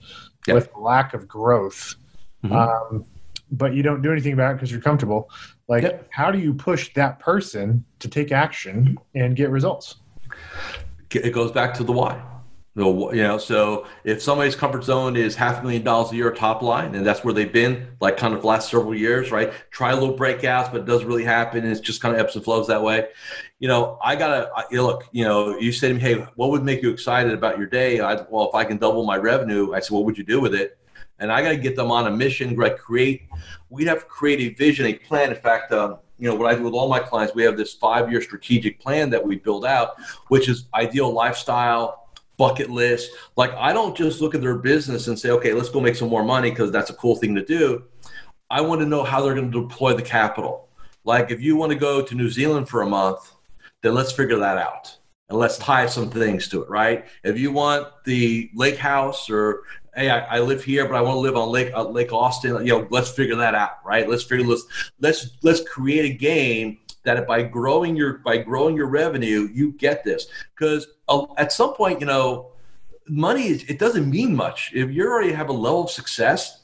yep. 0.47 0.55
with 0.55 0.71
lack 0.75 1.13
of 1.13 1.29
growth 1.29 1.97
mm-hmm. 2.45 2.55
um, 2.55 3.05
but 3.53 3.75
you 3.75 3.83
don't 3.83 4.03
do 4.03 4.11
anything 4.11 4.33
about 4.33 4.53
it 4.53 4.55
because 4.55 4.73
you're 4.73 4.81
comfortable. 4.81 5.31
Like 5.69 5.83
yep. 5.83 6.09
how 6.11 6.31
do 6.31 6.39
you 6.39 6.55
push 6.55 6.93
that 6.95 7.21
person 7.21 7.85
to 8.01 8.09
take 8.09 8.33
action 8.33 8.99
and 9.15 9.37
get 9.37 9.51
results? 9.51 9.97
It 11.11 11.33
goes 11.33 11.53
back 11.53 11.75
to 11.75 11.85
the 11.85 11.93
why. 11.93 12.23
You 12.75 13.11
know 13.13 13.37
so 13.37 13.87
if 14.03 14.23
somebody's 14.23 14.57
comfort 14.57 14.83
zone 14.83 15.15
is 15.15 15.37
half 15.37 15.61
a 15.61 15.63
million 15.63 15.83
dollars 15.83 16.11
a 16.11 16.17
year 16.17 16.33
top 16.33 16.63
line 16.63 16.95
and 16.95 17.05
that's 17.05 17.23
where 17.23 17.35
they've 17.35 17.53
been 17.53 17.87
like 18.01 18.17
kind 18.17 18.33
of 18.33 18.45
last 18.45 18.71
several 18.71 18.95
years 18.95 19.31
right? 19.31 19.53
Try 19.71 19.91
a 19.91 19.95
little 19.95 20.17
breakouts 20.17 20.73
but 20.73 20.81
it 20.81 20.87
doesn't 20.87 21.07
really 21.07 21.25
happen. 21.25 21.67
It's 21.67 21.81
just 21.81 22.01
kind 22.01 22.15
of 22.15 22.21
ebbs 22.21 22.35
and 22.35 22.43
flows 22.43 22.67
that 22.69 22.83
way. 22.83 23.09
You 23.59 23.69
know 23.69 23.99
i 24.03 24.17
gotta 24.17 24.51
you 24.71 24.79
know, 24.79 24.87
look 24.87 25.07
you 25.13 25.23
know 25.23 25.59
you 25.59 25.71
say 25.71 25.89
to 25.89 25.95
me 25.95 26.01
hey 26.01 26.15
what 26.37 26.49
would 26.49 26.65
make 26.65 26.83
you 26.83 26.91
excited 26.91 27.35
about 27.35 27.59
your 27.59 27.67
day? 27.67 28.01
I, 28.01 28.23
well 28.31 28.49
if 28.49 28.55
i 28.55 28.65
can 28.65 28.79
double 28.79 29.05
my 29.05 29.19
revenue 29.19 29.75
i 29.75 29.81
said 29.81 29.91
what 29.95 30.07
would 30.07 30.17
you 30.17 30.25
do 30.25 30.41
with 30.41 30.55
it 30.55 30.79
and 31.19 31.33
I 31.33 31.43
got 31.43 31.51
to 31.51 31.57
get 31.57 31.77
them 31.77 31.91
on 31.91 32.07
a 32.07 32.11
mission. 32.11 32.57
Right, 32.57 32.77
create. 32.77 33.23
We'd 33.71 33.89
have 33.89 34.01
to 34.01 34.07
create 34.07 34.41
a 34.41 34.55
vision, 34.55 34.87
a 34.87 34.95
plan. 34.95 35.31
In 35.31 35.37
fact, 35.37 35.73
um, 35.73 35.99
you 36.19 36.29
know 36.29 36.35
what 36.35 36.53
I 36.53 36.55
do 36.55 36.63
with 36.63 36.75
all 36.75 36.89
my 36.89 37.01
clients, 37.01 37.35
we 37.35 37.43
have 37.43 37.57
this 37.57 37.75
five-year 37.75 38.21
strategic 38.21 38.79
plan 38.79 39.11
that 39.11 39.27
we 39.27 39.37
build 39.37 39.65
out, 39.65 40.01
which 40.29 40.49
is 40.49 40.67
ideal 40.75 41.13
lifestyle, 41.13 42.09
bucket 42.37 42.71
list. 42.71 43.11
Like 43.37 43.53
I 43.55 43.73
don't 43.73 43.97
just 43.97 44.21
look 44.21 44.35
at 44.35 44.41
their 44.41 44.57
business 44.57 45.09
and 45.09 45.19
say, 45.19 45.31
okay, 45.31 45.53
let's 45.53 45.69
go 45.69 45.81
make 45.81 45.97
some 45.97 46.09
more 46.09 46.25
money 46.25 46.51
because 46.51 46.71
that's 46.71 46.91
a 46.91 46.95
cool 46.95 47.17
thing 47.17 47.35
to 47.35 47.45
do. 47.45 47.85
I 48.51 48.61
want 48.61 48.81
to 48.81 48.87
know 48.87 49.03
how 49.03 49.23
they're 49.23 49.35
going 49.35 49.51
to 49.51 49.63
deploy 49.63 49.95
the 49.95 50.03
capital. 50.03 50.69
Like 51.05 51.31
if 51.31 51.41
you 51.41 51.57
want 51.57 51.73
to 51.73 51.79
go 51.79 52.03
to 52.03 52.15
New 52.15 52.31
Zealand 52.31 52.69
for 52.69 52.83
a 52.83 52.87
month, 52.87 53.33
then 53.83 53.95
let's 53.95 54.13
figure 54.13 54.39
that 54.39 54.59
out 54.59 54.97
and 55.29 55.39
let's 55.39 55.59
tie 55.59 55.87
some 55.87 56.11
things 56.11 56.49
to 56.49 56.63
it, 56.63 56.69
right? 56.69 57.07
If 57.25 57.39
you 57.39 57.51
want 57.51 57.89
the 58.05 58.51
lake 58.55 58.77
house 58.77 59.31
or 59.31 59.63
hey, 59.95 60.11
I, 60.11 60.37
I, 60.37 60.41
live 60.41 60.65
here, 60.65 60.87
but 60.87 60.95
I 60.95 61.03
want 61.03 61.17
to 61.17 61.21
live 61.21 61.37
on 61.37 61.51
Lake 61.51 61.73
uh, 61.75 61.85
Lake 61.85 62.13
Austin. 62.13 62.67
You 62.67 62.79
know, 62.79 62.87
let's 62.91 63.11
figure 63.11 63.37
that 63.37 63.55
out, 63.55 63.85
right? 63.85 64.09
Let's 64.09 64.23
figure 64.23 64.47
let's 64.47 64.65
let's 65.01 65.31
let's 65.43 65.63
create 65.69 66.05
a 66.05 66.15
game 66.15 66.79
that 67.05 67.27
by 67.27 67.43
growing 67.43 67.97
your 67.97 68.19
by 68.19 68.39
growing 68.39 68.77
your 68.77 68.87
revenue, 68.87 69.49
you 69.53 69.73
get 69.73 70.05
this 70.05 70.27
because 70.57 70.87
uh, 71.09 71.27
at 71.37 71.53
some 71.53 71.75
point, 71.75 72.01
you 72.01 72.07
know, 72.07 72.53
money 73.09 73.49
it 73.49 73.79
doesn't 73.79 74.09
mean 74.09 74.35
much 74.35 74.71
if 74.75 74.91
you 74.91 75.07
already 75.07 75.33
have 75.33 75.49
a 75.49 75.53
level 75.53 75.85
of 75.85 75.91
success. 75.91 76.59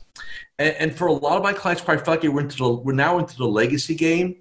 And, 0.60 0.74
and 0.76 0.94
for 0.94 1.06
a 1.06 1.12
lot 1.12 1.36
of 1.36 1.42
my 1.42 1.52
clients, 1.52 1.82
quite 1.82 2.04
frankly, 2.04 2.28
we're 2.28 2.40
into 2.40 2.56
the 2.56 2.68
we're 2.68 2.92
now 2.92 3.18
into 3.18 3.36
the 3.36 3.46
legacy 3.46 3.94
game, 3.94 4.36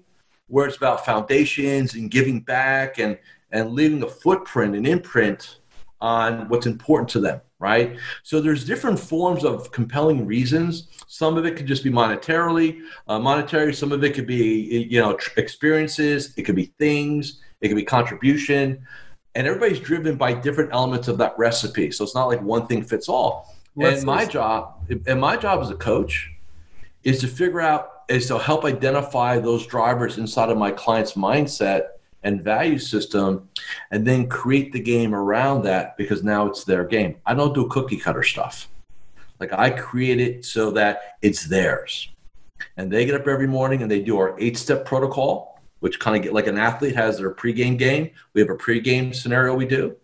where 0.46 0.66
it's 0.66 0.76
about 0.76 1.04
foundations 1.04 1.94
and 1.94 2.10
giving 2.10 2.40
back 2.40 2.98
and 2.98 3.18
and 3.50 3.70
leaving 3.70 4.02
a 4.02 4.08
footprint, 4.08 4.76
an 4.76 4.86
imprint 4.86 5.58
on 6.00 6.48
what's 6.48 6.66
important 6.66 7.08
to 7.10 7.18
them 7.18 7.40
right? 7.58 7.98
So 8.22 8.40
there's 8.40 8.64
different 8.64 8.98
forms 8.98 9.44
of 9.44 9.70
compelling 9.72 10.26
reasons. 10.26 10.88
Some 11.06 11.36
of 11.36 11.44
it 11.44 11.56
could 11.56 11.66
just 11.66 11.82
be 11.82 11.90
monetarily, 11.90 12.80
uh, 13.08 13.18
monetary. 13.18 13.74
Some 13.74 13.92
of 13.92 14.02
it 14.04 14.14
could 14.14 14.26
be, 14.26 14.86
you 14.88 15.00
know, 15.00 15.14
tr- 15.16 15.38
experiences. 15.38 16.34
It 16.36 16.42
could 16.42 16.54
be 16.54 16.72
things. 16.78 17.40
It 17.60 17.68
could 17.68 17.76
be 17.76 17.84
contribution. 17.84 18.86
And 19.34 19.46
everybody's 19.46 19.80
driven 19.80 20.16
by 20.16 20.34
different 20.34 20.72
elements 20.72 21.08
of 21.08 21.18
that 21.18 21.36
recipe. 21.36 21.90
So 21.90 22.04
it's 22.04 22.14
not 22.14 22.26
like 22.26 22.40
one 22.42 22.66
thing 22.66 22.82
fits 22.82 23.08
all. 23.08 23.54
Let's 23.76 23.98
and 23.98 24.06
my 24.06 24.24
job, 24.24 24.90
and 25.06 25.20
my 25.20 25.36
job 25.36 25.60
as 25.60 25.70
a 25.70 25.76
coach, 25.76 26.32
is 27.04 27.20
to 27.20 27.28
figure 27.28 27.60
out, 27.60 28.02
is 28.08 28.26
to 28.28 28.38
help 28.38 28.64
identify 28.64 29.38
those 29.38 29.66
drivers 29.66 30.18
inside 30.18 30.50
of 30.50 30.58
my 30.58 30.70
client's 30.70 31.12
mindset 31.12 31.82
and 32.22 32.42
value 32.42 32.78
system 32.78 33.48
and 33.90 34.06
then 34.06 34.28
create 34.28 34.72
the 34.72 34.80
game 34.80 35.14
around 35.14 35.62
that 35.62 35.96
because 35.96 36.22
now 36.24 36.46
it's 36.46 36.64
their 36.64 36.84
game. 36.84 37.16
I 37.26 37.34
don't 37.34 37.54
do 37.54 37.68
cookie 37.68 37.96
cutter 37.96 38.22
stuff. 38.22 38.68
Like 39.40 39.52
I 39.52 39.70
create 39.70 40.20
it 40.20 40.44
so 40.44 40.70
that 40.72 41.16
it's 41.22 41.46
theirs. 41.46 42.08
And 42.76 42.90
they 42.90 43.06
get 43.06 43.14
up 43.14 43.28
every 43.28 43.46
morning 43.46 43.82
and 43.82 43.90
they 43.90 44.00
do 44.00 44.18
our 44.18 44.38
eight 44.40 44.56
step 44.56 44.84
protocol, 44.84 45.60
which 45.80 46.00
kind 46.00 46.16
of 46.16 46.22
get 46.22 46.32
like 46.32 46.48
an 46.48 46.58
athlete 46.58 46.96
has 46.96 47.18
their 47.18 47.32
pregame 47.32 47.78
game. 47.78 48.10
We 48.32 48.40
have 48.40 48.50
a 48.50 48.56
pregame 48.56 49.14
scenario 49.14 49.54
we 49.54 49.66
do. 49.66 49.96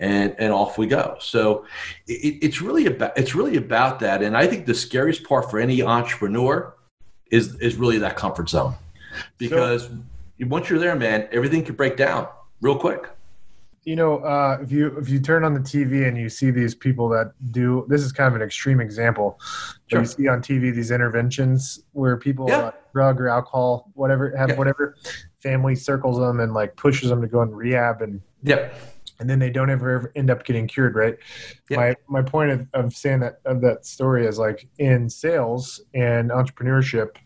And, 0.00 0.34
and 0.40 0.52
off 0.52 0.78
we 0.78 0.88
go. 0.88 1.16
So 1.20 1.64
it, 2.08 2.38
it's 2.42 2.60
really 2.60 2.86
about 2.86 3.16
it's 3.16 3.36
really 3.36 3.56
about 3.56 4.00
that. 4.00 4.20
And 4.20 4.36
I 4.36 4.48
think 4.48 4.66
the 4.66 4.74
scariest 4.74 5.22
part 5.22 5.48
for 5.48 5.60
any 5.60 5.80
entrepreneur 5.80 6.74
is 7.30 7.54
is 7.60 7.76
really 7.76 7.98
that 7.98 8.16
comfort 8.16 8.48
zone, 8.48 8.74
because 9.38 9.84
so, 9.84 9.96
once 10.48 10.68
you're 10.68 10.78
there, 10.78 10.96
man, 10.96 11.28
everything 11.32 11.64
can 11.64 11.74
break 11.74 11.96
down 11.96 12.28
real 12.60 12.78
quick. 12.78 13.08
You 13.84 13.96
know, 13.96 14.18
uh, 14.18 14.58
if 14.62 14.70
you 14.70 14.96
if 14.98 15.08
you 15.08 15.18
turn 15.18 15.42
on 15.42 15.54
the 15.54 15.60
TV 15.60 16.06
and 16.06 16.16
you 16.16 16.28
see 16.28 16.52
these 16.52 16.72
people 16.72 17.08
that 17.08 17.32
do 17.50 17.84
this 17.88 18.02
is 18.02 18.12
kind 18.12 18.28
of 18.28 18.40
an 18.40 18.42
extreme 18.42 18.80
example. 18.80 19.40
Sure. 19.88 20.00
You 20.00 20.06
see 20.06 20.28
on 20.28 20.40
TV 20.40 20.72
these 20.72 20.92
interventions 20.92 21.80
where 21.92 22.16
people 22.16 22.46
yeah. 22.48 22.58
uh, 22.58 22.70
drug 22.92 23.20
or 23.20 23.28
alcohol, 23.28 23.90
whatever, 23.94 24.36
have 24.36 24.50
yeah. 24.50 24.56
whatever, 24.56 24.96
family 25.42 25.74
circles 25.74 26.18
them 26.18 26.38
and 26.38 26.54
like 26.54 26.76
pushes 26.76 27.08
them 27.08 27.20
to 27.22 27.26
go 27.26 27.42
in 27.42 27.50
rehab 27.50 28.02
and 28.02 28.20
yep. 28.44 28.74
And 29.18 29.28
then 29.28 29.38
they 29.38 29.50
don't 29.50 29.70
ever, 29.70 29.90
ever 29.90 30.12
end 30.16 30.30
up 30.30 30.44
getting 30.44 30.66
cured, 30.66 30.94
right? 30.94 31.16
Yep. 31.68 31.78
My 31.78 32.20
my 32.20 32.22
point 32.22 32.52
of, 32.52 32.66
of 32.74 32.92
saying 32.92 33.20
that 33.20 33.40
of 33.44 33.60
that 33.62 33.84
story 33.84 34.26
is 34.26 34.38
like 34.38 34.68
in 34.78 35.10
sales 35.10 35.80
and 35.92 36.30
entrepreneurship, 36.30 37.16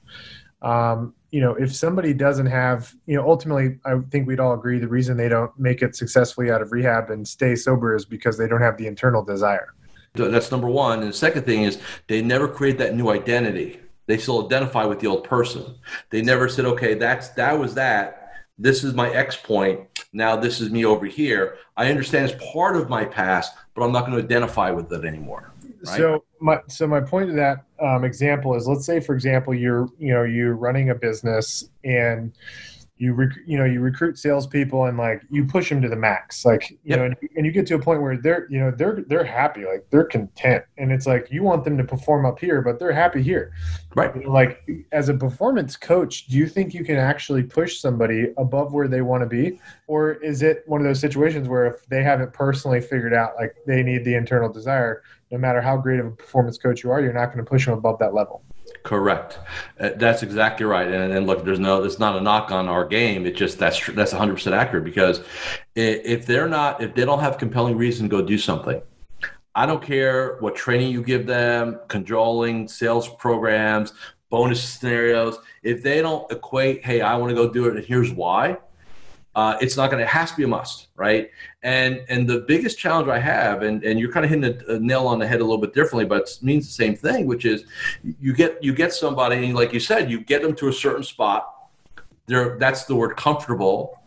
um, 0.63 1.15
you 1.37 1.43
know, 1.43 1.55
if 1.57 1.77
somebody 1.77 2.15
doesn't 2.15 2.47
have, 2.47 2.95
you 3.05 3.15
know, 3.15 3.29
ultimately, 3.29 3.79
I 3.85 3.99
think 4.11 4.27
we'd 4.27 4.41
all 4.41 4.55
agree 4.55 4.79
the 4.79 4.89
reason 4.89 5.19
they 5.19 5.29
don't 5.29 5.53
make 5.59 5.83
it 5.83 5.95
successfully 5.95 6.51
out 6.51 6.63
of 6.63 6.73
rehab 6.73 7.11
and 7.11 7.29
stay 7.29 7.55
sober 7.55 7.95
is 7.95 8.07
because 8.07 8.39
they 8.39 8.49
don't 8.49 8.63
have 8.63 8.79
the 8.79 8.87
internal 8.87 9.23
desire. 9.23 9.75
That's 10.15 10.51
number 10.51 10.69
one. 10.69 11.01
And 11.01 11.11
the 11.11 11.13
second 11.13 11.45
thing 11.45 11.65
is 11.65 11.79
they 12.07 12.23
never 12.23 12.49
create 12.49 12.79
that 12.79 12.95
new 12.95 13.11
identity. 13.11 13.81
They 14.07 14.17
still 14.17 14.47
identify 14.47 14.87
with 14.87 14.99
the 14.99 15.09
old 15.09 15.25
person. 15.25 15.75
They 16.09 16.23
never 16.23 16.49
said, 16.49 16.65
okay, 16.65 16.95
that's 16.95 17.29
that 17.31 17.59
was 17.59 17.75
that. 17.75 18.33
This 18.57 18.83
is 18.83 18.95
my 18.95 19.11
X 19.11 19.37
point. 19.37 19.81
Now 20.15 20.37
this 20.37 20.63
is 20.63 20.71
me 20.71 20.87
over 20.87 21.05
here. 21.05 21.59
I 21.77 21.91
understand 21.91 22.31
it's 22.31 22.51
part 22.51 22.77
of 22.77 22.89
my 22.89 23.05
past, 23.05 23.53
but 23.75 23.85
I'm 23.85 23.93
not 23.93 24.07
going 24.07 24.17
to 24.17 24.25
identify 24.25 24.71
with 24.71 24.91
it 24.91 25.05
anymore. 25.05 25.53
Right? 25.87 25.97
So 25.97 26.25
my 26.41 26.61
so 26.69 26.87
my 26.87 27.01
point 27.01 27.31
of 27.31 27.37
that 27.37 27.65
um, 27.81 28.05
example 28.05 28.55
is, 28.55 28.67
let's 28.67 28.85
say 28.85 29.01
for 29.01 29.15
example, 29.15 29.55
you're 29.55 29.89
you 29.99 30.13
know 30.13 30.25
you're 30.25 30.55
running 30.55 30.91
a 30.91 30.95
business 30.95 31.69
and 31.85 32.33
you 32.99 33.13
rec- 33.13 33.37
you 33.47 33.59
know 33.59 33.65
you 33.65 33.81
recruit 33.81 34.19
salespeople 34.19 34.87
and 34.87 34.97
like 34.97 35.23
you 35.31 35.45
push 35.45 35.69
them 35.69 35.83
to 35.83 35.89
the 35.89 35.97
max, 35.97 36.45
like 36.45 36.71
you 36.71 36.79
yep. 36.85 36.99
know, 36.99 37.05
and, 37.05 37.17
and, 37.37 37.45
you 37.45 37.53
get 37.53 37.67
to 37.67 37.75
a 37.75 37.79
point 37.79 38.01
where 38.01 38.17
they're 38.17 38.47
you 38.51 38.59
know 38.59 38.71
they're 38.71 39.05
they're 39.07 39.25
happy, 39.25 39.65
like 39.65 39.87
they're 39.91 40.05
content, 40.05 40.65
and 40.79 40.91
it's 40.91 41.07
like 41.07 41.31
you 41.31 41.43
want 41.43 41.65
them 41.65 41.77
to 41.77 41.85
perform 41.85 42.25
up 42.25 42.39
here, 42.39 42.63
but 42.63 42.79
they're 42.79 42.93
happy 42.93 43.23
here, 43.23 43.53
right? 43.95 44.15
You 44.17 44.25
know, 44.25 44.31
like 44.31 44.67
as 44.93 45.11
a 45.11 45.15
performance 45.15 45.77
coach, 45.77 46.27
do 46.27 46.37
you 46.39 46.49
think 46.49 46.73
you 46.73 46.85
can 46.85 46.97
actually 46.97 47.43
push 47.43 47.81
somebody 47.81 48.33
above 48.39 48.73
where 48.73 48.89
they 48.89 49.03
want 49.03 49.23
to 49.23 49.29
be, 49.29 49.61
or 49.87 50.15
is 50.15 50.43
it 50.43 50.63
one 50.67 50.81
of 50.81 50.87
those 50.87 51.01
situations 51.01 51.49
where 51.49 51.67
if 51.67 51.85
they 51.87 52.03
haven't 52.03 52.33
personally 52.33 52.81
figured 52.81 53.13
out 53.13 53.35
like 53.37 53.57
they 53.67 53.83
need 53.83 54.05
the 54.05 54.15
internal 54.15 54.51
desire, 54.51 55.03
no 55.31 55.39
matter 55.39 55.61
how 55.61 55.77
great 55.77 56.01
of 56.01 56.07
a 56.07 56.11
performance 56.11 56.59
coach 56.59 56.85
you 56.85 56.91
are, 56.91 57.01
you're 57.01 57.13
not 57.13 57.27
going 57.27 57.45
to 57.45 57.49
push 57.49 57.67
them 57.67 57.75
above 57.75 57.99
that 57.99 58.15
level. 58.15 58.43
Correct. 58.83 59.39
Uh, 59.79 59.91
that's 59.97 60.23
exactly 60.23 60.67
right. 60.67 60.87
And, 60.87 61.13
and 61.13 61.27
look, 61.27 61.45
there's 61.45 61.59
no, 61.59 61.83
it's 61.83 61.99
not 61.99 62.17
a 62.17 62.21
knock 62.21 62.51
on 62.51 62.69
our 62.69 62.87
game. 62.87 63.27
It's 63.27 63.39
just 63.39 63.59
that's 63.59 63.85
that's 63.89 64.13
100 64.13 64.35
percent 64.35 64.55
accurate 64.55 64.85
because 64.85 65.23
if 65.75 66.27
they're 66.27 66.49
not, 66.49 66.83
if 66.83 66.95
they 66.95 67.05
don't 67.05 67.21
have 67.21 67.39
compelling 67.39 67.77
reason 67.77 68.09
to 68.09 68.11
go 68.11 68.23
do 68.23 68.39
something, 68.39 68.81
I 69.55 69.67
don't 69.67 69.83
care 69.83 70.37
what 70.41 70.55
training 70.55 70.91
you 70.91 71.03
give 71.03 71.27
them, 71.27 71.81
cajoling, 71.89 72.69
sales 72.69 73.09
programs, 73.09 73.93
bonus 74.31 74.63
scenarios. 74.63 75.39
If 75.63 75.83
they 75.83 76.03
don't 76.03 76.31
equate, 76.31 76.85
hey, 76.85 77.01
I 77.01 77.17
want 77.17 77.31
to 77.31 77.35
go 77.35 77.51
do 77.51 77.67
it, 77.67 77.77
and 77.77 77.85
here's 77.85 78.13
why. 78.13 78.59
Uh, 79.37 79.59
it's 79.61 79.77
not 79.77 79.91
going 79.91 80.03
to 80.03 80.07
has 80.07 80.31
to 80.31 80.37
be 80.39 80.45
a 80.45 80.49
must 80.49 80.89
right? 80.97 81.31
And 81.63 82.03
and 82.09 82.27
the 82.27 82.41
biggest 82.41 82.79
challenge 82.79 83.09
i 83.09 83.19
have 83.19 83.63
and 83.63 83.85
and 83.85 84.01
you're 84.01 84.11
kind 84.11 84.25
of 84.25 84.31
hitting 84.31 84.45
a, 84.45 84.75
a 84.75 84.79
nail 84.79 85.07
on 85.07 85.19
the 85.19 85.27
head 85.27 85.41
a 85.41 85.45
little 85.45 85.59
bit 85.59 85.75
differently 85.75 86.07
but 86.07 86.23
it 86.23 86.39
means 86.43 86.67
the 86.67 86.73
same 86.73 86.97
thing 86.97 87.27
which 87.27 87.45
is 87.45 87.65
you 88.21 88.33
get 88.33 88.63
you 88.65 88.73
get 88.73 88.93
somebody 88.93 89.45
and 89.45 89.55
like 89.55 89.73
you 89.73 89.81
said 89.81 90.11
you 90.11 90.21
get 90.21 90.43
them 90.43 90.55
to 90.57 90.69
a 90.69 90.73
certain 90.73 91.03
spot. 91.03 91.53
They're 92.27 92.59
that's 92.59 92.85
the 92.85 92.97
word 92.97 93.17
comfortable 93.17 94.01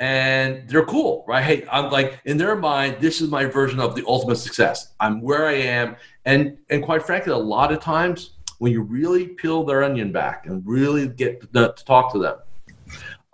and 0.00 0.68
they're 0.68 0.84
cool 0.84 1.24
right? 1.28 1.44
Hey 1.44 1.66
i'm 1.70 1.90
like 1.90 2.20
in 2.24 2.36
their 2.36 2.56
mind 2.56 2.96
this 2.98 3.20
is 3.20 3.28
my 3.30 3.44
version 3.44 3.78
of 3.78 3.94
the 3.94 4.04
ultimate 4.06 4.36
success. 4.36 4.94
I'm 4.98 5.20
where 5.20 5.46
i 5.46 5.54
am 5.54 5.96
and 6.24 6.58
and 6.70 6.82
quite 6.82 7.04
frankly 7.04 7.32
a 7.32 7.36
lot 7.36 7.72
of 7.72 7.80
times 7.80 8.32
when 8.58 8.72
you 8.72 8.82
really 8.82 9.28
peel 9.28 9.64
their 9.64 9.84
onion 9.84 10.12
back 10.12 10.46
and 10.46 10.62
really 10.66 11.08
get 11.08 11.40
to, 11.40 11.46
to 11.46 11.84
talk 11.84 12.12
to 12.14 12.18
them 12.18 12.38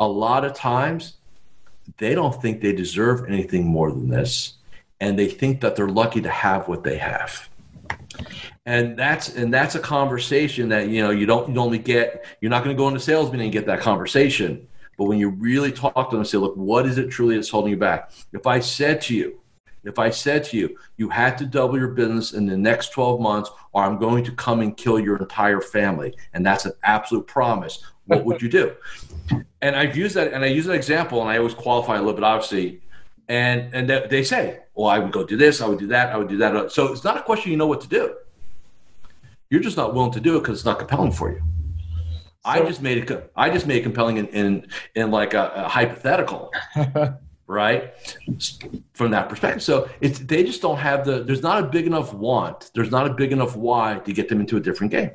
a 0.00 0.06
lot 0.06 0.44
of 0.44 0.52
times 0.54 1.17
they 1.98 2.14
don't 2.14 2.40
think 2.40 2.60
they 2.60 2.72
deserve 2.72 3.26
anything 3.28 3.66
more 3.66 3.90
than 3.90 4.08
this 4.08 4.54
and 5.00 5.18
they 5.18 5.28
think 5.28 5.60
that 5.60 5.76
they're 5.76 5.88
lucky 5.88 6.20
to 6.20 6.30
have 6.30 6.68
what 6.68 6.82
they 6.82 6.98
have. 6.98 7.48
And 8.66 8.98
that's 8.98 9.34
and 9.34 9.52
that's 9.52 9.74
a 9.74 9.80
conversation 9.80 10.68
that 10.70 10.88
you 10.88 11.02
know 11.02 11.10
you 11.10 11.26
don't 11.26 11.56
only 11.56 11.78
get 11.78 12.24
you're 12.40 12.50
not 12.50 12.64
going 12.64 12.74
to 12.76 12.78
go 12.80 12.88
into 12.88 13.00
sales 13.00 13.30
meeting 13.30 13.46
and 13.46 13.52
get 13.52 13.66
that 13.66 13.80
conversation. 13.80 14.66
But 14.96 15.04
when 15.04 15.18
you 15.18 15.30
really 15.30 15.70
talk 15.70 15.94
to 15.94 16.02
them 16.10 16.20
and 16.20 16.26
say 16.26 16.38
look 16.38 16.56
what 16.56 16.86
is 16.86 16.98
it 16.98 17.08
truly 17.08 17.36
that's 17.36 17.48
holding 17.48 17.70
you 17.70 17.78
back? 17.78 18.12
If 18.32 18.46
i 18.46 18.60
said 18.60 19.00
to 19.02 19.14
you 19.14 19.40
if 19.84 19.98
i 19.98 20.10
said 20.10 20.44
to 20.44 20.56
you 20.56 20.76
you 20.96 21.08
had 21.08 21.38
to 21.38 21.46
double 21.46 21.78
your 21.78 21.88
business 21.88 22.32
in 22.32 22.46
the 22.46 22.56
next 22.56 22.90
12 22.90 23.20
months 23.20 23.50
or 23.72 23.84
i'm 23.84 23.96
going 23.98 24.24
to 24.24 24.32
come 24.32 24.60
and 24.60 24.76
kill 24.76 24.98
your 24.98 25.16
entire 25.16 25.60
family 25.60 26.14
and 26.34 26.44
that's 26.44 26.64
an 26.64 26.72
absolute 26.82 27.26
promise 27.26 27.84
what 28.08 28.24
would 28.24 28.42
you 28.42 28.48
do 28.48 28.74
and 29.60 29.74
I've 29.74 29.96
used 29.96 30.14
that, 30.14 30.32
and 30.32 30.44
I 30.44 30.48
use 30.48 30.66
that 30.66 30.74
example, 30.74 31.20
and 31.20 31.30
I 31.30 31.38
always 31.38 31.54
qualify 31.54 31.96
a 31.96 31.98
little 31.98 32.14
bit, 32.14 32.24
obviously. 32.24 32.80
And 33.28 33.74
and 33.74 33.88
they 34.10 34.22
say, 34.22 34.60
well, 34.74 34.88
I 34.88 34.98
would 34.98 35.12
go 35.12 35.24
do 35.24 35.36
this, 35.36 35.60
I 35.60 35.66
would 35.66 35.78
do 35.78 35.88
that, 35.88 36.14
I 36.14 36.16
would 36.16 36.28
do 36.28 36.38
that. 36.38 36.72
So 36.72 36.92
it's 36.92 37.04
not 37.04 37.18
a 37.18 37.22
question 37.22 37.50
you 37.50 37.58
know 37.58 37.66
what 37.66 37.82
to 37.82 37.88
do. 37.88 38.14
You're 39.50 39.60
just 39.60 39.76
not 39.76 39.94
willing 39.94 40.12
to 40.12 40.20
do 40.20 40.36
it 40.36 40.40
because 40.40 40.58
it's 40.58 40.64
not 40.64 40.78
compelling 40.78 41.12
for 41.12 41.30
you. 41.32 41.42
So, 42.44 42.50
I 42.50 42.60
just 42.60 42.80
made 42.80 42.98
it. 42.98 43.32
I 43.36 43.50
just 43.50 43.66
made 43.66 43.78
it 43.78 43.82
compelling 43.82 44.16
in 44.16 44.26
in, 44.28 44.66
in 44.94 45.10
like 45.10 45.34
a, 45.34 45.52
a 45.56 45.68
hypothetical, 45.68 46.52
right? 47.46 47.92
From 48.94 49.10
that 49.10 49.28
perspective, 49.28 49.62
so 49.62 49.90
it's 50.00 50.20
they 50.20 50.42
just 50.42 50.62
don't 50.62 50.78
have 50.78 51.04
the. 51.04 51.22
There's 51.22 51.42
not 51.42 51.62
a 51.62 51.66
big 51.66 51.86
enough 51.86 52.14
want. 52.14 52.70
There's 52.74 52.90
not 52.90 53.10
a 53.10 53.12
big 53.12 53.32
enough 53.32 53.56
why 53.56 53.98
to 53.98 54.12
get 54.12 54.30
them 54.30 54.40
into 54.40 54.56
a 54.56 54.60
different 54.60 54.92
game 54.92 55.10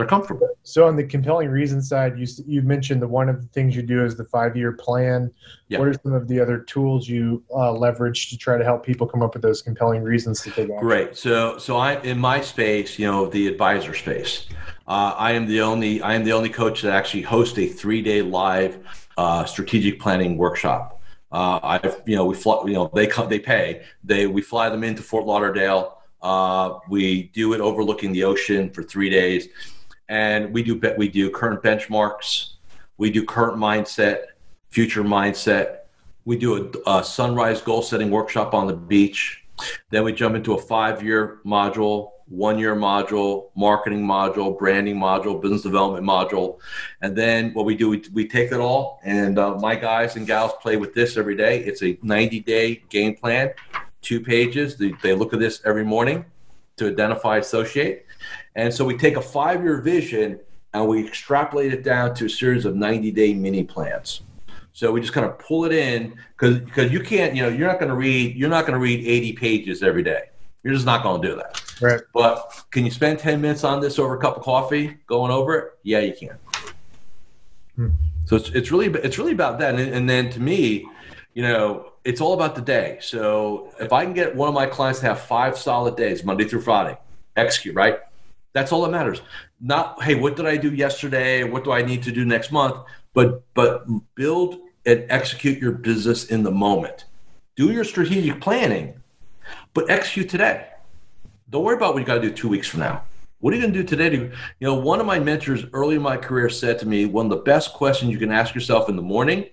they're 0.00 0.08
comfortable. 0.08 0.48
So 0.62 0.86
on 0.86 0.96
the 0.96 1.04
compelling 1.04 1.48
reason 1.50 1.82
side, 1.82 2.18
you 2.18 2.26
you 2.46 2.62
mentioned 2.62 3.02
that 3.02 3.08
one 3.08 3.28
of 3.28 3.42
the 3.42 3.46
things 3.48 3.76
you 3.76 3.82
do 3.82 4.04
is 4.04 4.16
the 4.16 4.24
five 4.24 4.56
year 4.56 4.72
plan. 4.72 5.30
Yeah. 5.68 5.78
What 5.78 5.88
are 5.88 5.94
some 5.94 6.14
of 6.14 6.26
the 6.26 6.40
other 6.40 6.58
tools 6.58 7.06
you 7.06 7.42
uh, 7.54 7.72
leverage 7.72 8.30
to 8.30 8.38
try 8.38 8.56
to 8.56 8.64
help 8.64 8.84
people 8.84 9.06
come 9.06 9.22
up 9.22 9.34
with 9.34 9.42
those 9.42 9.60
compelling 9.60 10.02
reasons 10.02 10.40
to 10.42 10.50
take 10.50 10.70
action? 10.70 10.78
Great. 10.78 11.16
So 11.16 11.58
so 11.58 11.76
I 11.76 12.00
in 12.00 12.18
my 12.18 12.40
space, 12.40 12.98
you 12.98 13.06
know, 13.06 13.26
the 13.26 13.46
advisor 13.46 13.94
space. 13.94 14.46
Uh, 14.88 15.14
I 15.16 15.32
am 15.32 15.46
the 15.46 15.60
only 15.60 16.00
I 16.00 16.14
am 16.14 16.24
the 16.24 16.32
only 16.32 16.50
coach 16.50 16.80
that 16.82 16.92
actually 16.92 17.22
hosts 17.22 17.58
a 17.58 17.66
three 17.66 18.00
day 18.00 18.22
live 18.22 18.78
uh, 19.18 19.44
strategic 19.44 20.00
planning 20.00 20.38
workshop. 20.38 21.00
Uh, 21.30 21.60
I 21.62 21.94
you 22.06 22.16
know 22.16 22.24
we 22.24 22.34
fly, 22.34 22.62
you 22.64 22.72
know 22.72 22.90
they 22.94 23.06
come 23.06 23.28
they 23.28 23.38
pay 23.38 23.82
they 24.02 24.26
we 24.26 24.40
fly 24.40 24.70
them 24.70 24.82
into 24.82 25.02
Fort 25.02 25.26
Lauderdale. 25.26 25.98
Uh, 26.22 26.78
we 26.88 27.24
do 27.32 27.54
it 27.54 27.60
overlooking 27.60 28.12
the 28.12 28.24
ocean 28.24 28.68
for 28.70 28.82
three 28.82 29.08
days 29.08 29.48
and 30.10 30.52
we 30.52 30.62
do 30.62 30.78
we 30.98 31.08
do 31.08 31.30
current 31.30 31.62
benchmarks, 31.62 32.54
we 32.98 33.10
do 33.10 33.24
current 33.24 33.56
mindset, 33.56 34.24
future 34.68 35.04
mindset. 35.04 35.78
We 36.26 36.36
do 36.36 36.72
a, 36.86 36.98
a 36.98 37.04
sunrise 37.04 37.62
goal 37.62 37.80
setting 37.80 38.10
workshop 38.10 38.52
on 38.52 38.66
the 38.66 38.74
beach. 38.74 39.44
Then 39.90 40.04
we 40.04 40.12
jump 40.12 40.34
into 40.34 40.54
a 40.54 40.60
five 40.60 41.02
year 41.02 41.38
module, 41.46 42.10
one 42.26 42.58
year 42.58 42.74
module, 42.74 43.50
marketing 43.54 44.02
module, 44.02 44.58
branding 44.58 44.96
module, 44.96 45.40
business 45.40 45.62
development 45.62 46.04
module. 46.04 46.58
And 47.02 47.16
then 47.16 47.54
what 47.54 47.64
we 47.64 47.76
do, 47.76 47.88
we, 47.88 48.02
we 48.12 48.26
take 48.26 48.50
it 48.50 48.58
all, 48.58 49.00
and 49.04 49.38
uh, 49.38 49.54
my 49.56 49.76
guys 49.76 50.16
and 50.16 50.26
gals 50.26 50.52
play 50.60 50.76
with 50.76 50.92
this 50.92 51.16
every 51.16 51.36
day. 51.36 51.60
It's 51.60 51.82
a 51.82 51.96
90 52.02 52.40
day 52.40 52.82
game 52.88 53.14
plan, 53.14 53.52
two 54.02 54.20
pages. 54.20 54.76
They, 54.76 54.92
they 55.02 55.14
look 55.14 55.32
at 55.32 55.38
this 55.38 55.60
every 55.64 55.84
morning 55.84 56.24
to 56.78 56.88
identify, 56.88 57.36
associate. 57.36 58.06
And 58.56 58.72
so 58.72 58.84
we 58.84 58.96
take 58.96 59.16
a 59.16 59.22
five 59.22 59.62
year 59.62 59.80
vision 59.80 60.40
and 60.72 60.86
we 60.86 61.06
extrapolate 61.06 61.72
it 61.72 61.82
down 61.82 62.14
to 62.14 62.26
a 62.26 62.30
series 62.30 62.64
of 62.64 62.76
90 62.76 63.10
day 63.10 63.34
mini 63.34 63.64
plans. 63.64 64.22
So 64.72 64.92
we 64.92 65.00
just 65.00 65.12
kind 65.12 65.26
of 65.26 65.38
pull 65.38 65.64
it 65.64 65.72
in 65.72 66.14
because 66.38 66.58
because 66.60 66.92
you 66.92 67.00
can't, 67.00 67.34
you 67.34 67.42
know, 67.42 67.48
you're 67.48 67.66
not 67.66 67.78
going 67.78 67.90
to 67.90 67.96
read 67.96 68.36
you're 68.36 68.48
not 68.48 68.66
going 68.66 68.74
to 68.74 68.80
read 68.80 69.06
80 69.06 69.32
pages 69.34 69.82
every 69.82 70.02
day. 70.02 70.24
You're 70.62 70.74
just 70.74 70.86
not 70.86 71.02
going 71.02 71.22
to 71.22 71.28
do 71.28 71.36
that. 71.36 71.62
Right. 71.80 72.00
But 72.12 72.64
can 72.70 72.84
you 72.84 72.90
spend 72.90 73.18
10 73.18 73.40
minutes 73.40 73.64
on 73.64 73.80
this 73.80 73.98
over 73.98 74.16
a 74.16 74.20
cup 74.20 74.36
of 74.36 74.42
coffee 74.42 74.98
going 75.06 75.32
over 75.32 75.58
it? 75.58 75.72
Yeah, 75.82 76.00
you 76.00 76.14
can. 76.14 76.38
Hmm. 77.76 77.88
So 78.26 78.36
it's, 78.36 78.50
it's 78.50 78.70
really 78.70 78.88
it's 79.00 79.18
really 79.18 79.32
about 79.32 79.58
that. 79.58 79.74
And, 79.74 79.92
and 79.92 80.08
then 80.08 80.30
to 80.30 80.40
me, 80.40 80.86
you 81.34 81.42
know, 81.42 81.92
it's 82.04 82.20
all 82.20 82.34
about 82.34 82.54
the 82.54 82.60
day. 82.60 82.98
So 83.00 83.72
if 83.80 83.92
I 83.92 84.04
can 84.04 84.14
get 84.14 84.34
one 84.34 84.48
of 84.48 84.54
my 84.54 84.66
clients 84.66 85.00
to 85.00 85.06
have 85.06 85.20
five 85.20 85.58
solid 85.58 85.96
days, 85.96 86.24
Monday 86.24 86.44
through 86.44 86.62
Friday, 86.62 86.96
execute, 87.36 87.74
right? 87.74 87.98
That's 88.52 88.72
all 88.72 88.82
that 88.82 88.90
matters. 88.90 89.20
Not 89.60 90.02
hey, 90.02 90.14
what 90.14 90.36
did 90.36 90.46
I 90.46 90.56
do 90.56 90.74
yesterday? 90.74 91.44
What 91.44 91.64
do 91.64 91.72
I 91.72 91.82
need 91.82 92.02
to 92.04 92.12
do 92.12 92.24
next 92.24 92.50
month? 92.50 92.76
But 93.14 93.42
but 93.54 93.86
build 94.14 94.58
and 94.86 95.06
execute 95.10 95.58
your 95.58 95.72
business 95.72 96.26
in 96.26 96.42
the 96.42 96.50
moment. 96.50 97.04
Do 97.56 97.70
your 97.70 97.84
strategic 97.84 98.40
planning, 98.40 99.00
but 99.74 99.90
execute 99.90 100.28
today. 100.28 100.68
Don't 101.50 101.64
worry 101.64 101.76
about 101.76 101.94
what 101.94 102.00
you 102.00 102.06
got 102.06 102.14
to 102.14 102.20
do 102.20 102.32
two 102.32 102.48
weeks 102.48 102.68
from 102.68 102.80
now. 102.80 103.02
What 103.40 103.52
are 103.52 103.56
you 103.56 103.62
going 103.62 103.72
to 103.72 103.82
do 103.82 103.86
today? 103.86 104.10
To, 104.10 104.16
you 104.16 104.32
know, 104.60 104.74
one 104.74 105.00
of 105.00 105.06
my 105.06 105.18
mentors 105.18 105.64
early 105.72 105.96
in 105.96 106.02
my 106.02 106.16
career 106.16 106.48
said 106.48 106.78
to 106.80 106.86
me, 106.86 107.06
one 107.06 107.26
of 107.26 107.30
the 107.30 107.42
best 107.42 107.72
questions 107.72 108.12
you 108.12 108.18
can 108.18 108.30
ask 108.30 108.54
yourself 108.54 108.88
in 108.88 108.96
the 108.96 109.02
morning, 109.02 109.48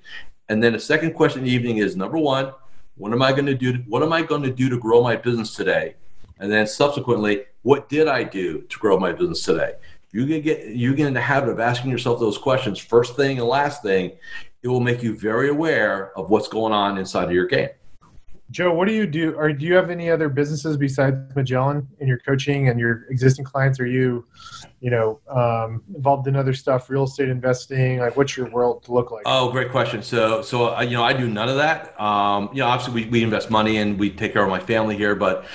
and 0.50 0.62
then 0.62 0.74
the 0.74 0.80
second 0.80 1.14
question 1.14 1.40
in 1.40 1.46
the 1.46 1.52
evening 1.52 1.78
is 1.78 1.96
number 1.96 2.18
one, 2.18 2.54
what 2.96 3.14
am 3.14 3.22
I 3.22 3.32
going 3.32 3.46
to 3.46 3.56
do? 3.56 3.74
What 3.88 4.04
am 4.04 4.12
I 4.12 4.24
going 4.24 4.44
to 4.44 4.52
do 4.52 4.70
to 4.70 4.78
grow 4.78 5.02
my 5.02 5.16
business 5.16 5.56
today? 5.56 5.96
And 6.40 6.52
then 6.52 6.68
subsequently, 6.68 7.44
what 7.64 7.90
did 7.90 8.08
I 8.08 8.24
do 8.24 8.62
to 8.62 8.80
grow 8.80 9.00
my 9.00 9.12
business 9.12 9.44
today? 9.44 9.74
You 10.12 10.26
can 10.26 10.42
get 10.42 10.68
you 10.68 10.96
get 10.96 11.08
in 11.08 11.14
the 11.14 11.22
habit 11.22 11.50
of 11.50 11.60
asking 11.60 11.92
yourself 11.92 12.20
those 12.20 12.38
questions 12.38 12.80
first 12.80 13.16
thing 13.16 13.40
and 13.40 13.48
last 13.48 13.84
thing. 13.84 14.14
It 14.64 14.68
will 14.68 14.80
make 14.80 15.04
you 15.04 15.16
very 15.16 15.50
aware 15.50 16.18
of 16.18 16.30
what's 16.30 16.48
going 16.48 16.74
on 16.74 16.98
inside 16.98 17.26
of 17.26 17.32
your 17.32 17.46
game. 17.46 17.70
Joe, 18.50 18.74
what 18.74 18.88
do 18.88 18.94
you 18.94 19.06
do? 19.06 19.34
Or 19.34 19.52
do 19.52 19.66
you 19.66 19.76
have 19.76 19.90
any 19.90 20.10
other 20.10 20.30
businesses 20.30 20.78
besides 20.78 21.18
Magellan 21.36 21.86
in 22.00 22.08
your 22.08 22.20
coaching 22.20 22.70
and 22.70 22.80
your 22.80 23.06
existing 23.10 23.44
clients? 23.44 23.78
Are 23.78 23.86
you, 23.86 24.26
you 24.80 24.90
know, 24.90 25.20
um, 25.28 25.84
involved 25.94 26.28
in 26.28 26.36
other 26.38 26.54
stuff, 26.54 26.90
real 26.90 27.04
estate 27.04 27.28
investing? 27.28 28.00
Like, 28.00 28.16
what's 28.16 28.38
your 28.38 28.50
world 28.50 28.88
look 28.88 29.12
like? 29.12 29.24
Oh, 29.26 29.52
great 29.52 29.70
question. 29.70 30.02
So, 30.02 30.42
so 30.42 30.74
uh, 30.74 30.82
you 30.82 30.92
know, 30.92 31.04
I 31.04 31.12
do 31.12 31.28
none 31.28 31.50
of 31.50 31.58
that. 31.58 32.00
Um, 32.00 32.50
you 32.54 32.60
know, 32.60 32.68
obviously 32.68 33.04
we, 33.04 33.10
we 33.10 33.24
invest 33.24 33.50
money 33.50 33.78
and 33.78 34.00
we 34.00 34.10
take 34.10 34.32
care 34.32 34.44
of 34.44 34.50
my 34.50 34.62
family 34.62 34.96
here, 34.96 35.16
but 35.16 35.46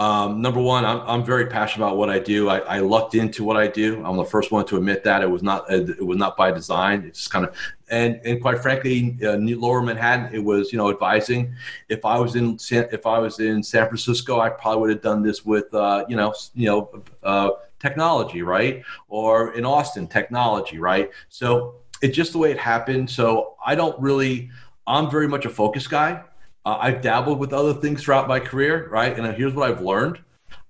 um, 0.00 0.40
number 0.40 0.62
one, 0.62 0.86
I'm, 0.86 1.02
I'm 1.02 1.22
very 1.22 1.44
passionate 1.44 1.84
about 1.84 1.98
what 1.98 2.08
I 2.08 2.18
do. 2.18 2.48
I, 2.48 2.60
I 2.60 2.78
lucked 2.78 3.14
into 3.14 3.44
what 3.44 3.58
I 3.58 3.66
do. 3.66 4.02
I'm 4.02 4.16
the 4.16 4.24
first 4.24 4.50
one 4.50 4.64
to 4.68 4.78
admit 4.78 5.04
that 5.04 5.22
it 5.22 5.30
was 5.30 5.42
not 5.42 5.70
it 5.70 6.02
was 6.02 6.16
not 6.16 6.38
by 6.38 6.50
design. 6.50 7.04
It's 7.04 7.18
just 7.18 7.30
kind 7.30 7.44
of 7.44 7.54
and 7.90 8.18
and 8.24 8.40
quite 8.40 8.60
frankly, 8.60 9.18
uh, 9.22 9.36
Lower 9.36 9.82
Manhattan, 9.82 10.34
it 10.34 10.38
was 10.38 10.72
you 10.72 10.78
know 10.78 10.88
advising. 10.88 11.54
If 11.90 12.06
I 12.06 12.18
was 12.18 12.34
in 12.34 12.58
San, 12.58 12.88
if 12.92 13.04
I 13.04 13.18
was 13.18 13.40
in 13.40 13.62
San 13.62 13.88
Francisco, 13.88 14.40
I 14.40 14.48
probably 14.48 14.80
would 14.80 14.90
have 14.90 15.02
done 15.02 15.22
this 15.22 15.44
with 15.44 15.72
uh, 15.74 16.06
you 16.08 16.16
know 16.16 16.32
you 16.54 16.66
know 16.66 17.02
uh, 17.22 17.50
technology, 17.78 18.40
right? 18.40 18.82
Or 19.10 19.52
in 19.52 19.66
Austin, 19.66 20.06
technology, 20.06 20.78
right? 20.78 21.10
So 21.28 21.74
it's 22.00 22.16
just 22.16 22.32
the 22.32 22.38
way 22.38 22.50
it 22.50 22.58
happened. 22.58 23.10
So 23.10 23.54
I 23.66 23.74
don't 23.74 24.00
really. 24.00 24.48
I'm 24.86 25.10
very 25.10 25.28
much 25.28 25.44
a 25.44 25.50
focus 25.50 25.86
guy. 25.86 26.22
Uh, 26.70 26.78
I've 26.80 27.02
dabbled 27.02 27.40
with 27.40 27.52
other 27.52 27.74
things 27.74 28.04
throughout 28.04 28.28
my 28.28 28.38
career, 28.38 28.88
right? 28.90 29.18
And 29.18 29.26
here's 29.34 29.54
what 29.54 29.68
I've 29.68 29.80
learned. 29.80 30.20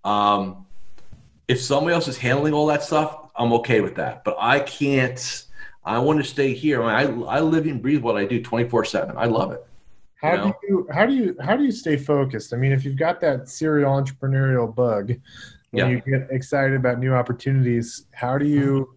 Um, 0.03 0.65
if 1.47 1.61
somebody 1.61 1.93
else 1.93 2.09
is 2.09 2.17
handling 2.17 2.55
all 2.55 2.67
that 2.69 2.83
stuff, 2.83 3.29
I'm 3.37 3.53
okay 3.55 3.83
with 3.83 3.97
that. 3.97 4.25
But 4.25 4.37
I 4.39 4.61
can't. 4.61 5.45
I 5.85 5.99
want 5.99 6.19
to 6.19 6.25
stay 6.25 6.55
here. 6.55 6.83
I, 6.83 7.05
mean, 7.05 7.25
I, 7.25 7.37
I 7.37 7.41
live 7.41 7.67
and 7.67 7.83
breathe 7.83 8.01
what 8.01 8.17
I 8.17 8.25
do 8.25 8.43
24 8.43 8.87
seven. 8.87 9.19
I 9.19 9.27
love 9.27 9.53
it. 9.53 9.67
How 10.23 10.31
you 10.31 10.37
know? 10.39 10.45
do 10.45 10.67
you 10.69 10.89
how 10.91 11.05
do 11.05 11.13
you 11.13 11.37
how 11.39 11.55
do 11.55 11.65
you 11.65 11.73
stay 11.73 11.99
focused? 11.99 12.55
I 12.55 12.57
mean, 12.57 12.73
if 12.73 12.83
you've 12.83 12.97
got 12.97 13.21
that 13.21 13.51
serial 13.51 13.93
entrepreneurial 13.93 14.75
bug, 14.75 15.09
when 15.09 15.21
yeah. 15.73 15.89
you 15.89 16.01
get 16.01 16.31
excited 16.31 16.77
about 16.77 16.99
new 16.99 17.13
opportunities, 17.13 18.07
how 18.13 18.39
do 18.39 18.47
you 18.47 18.95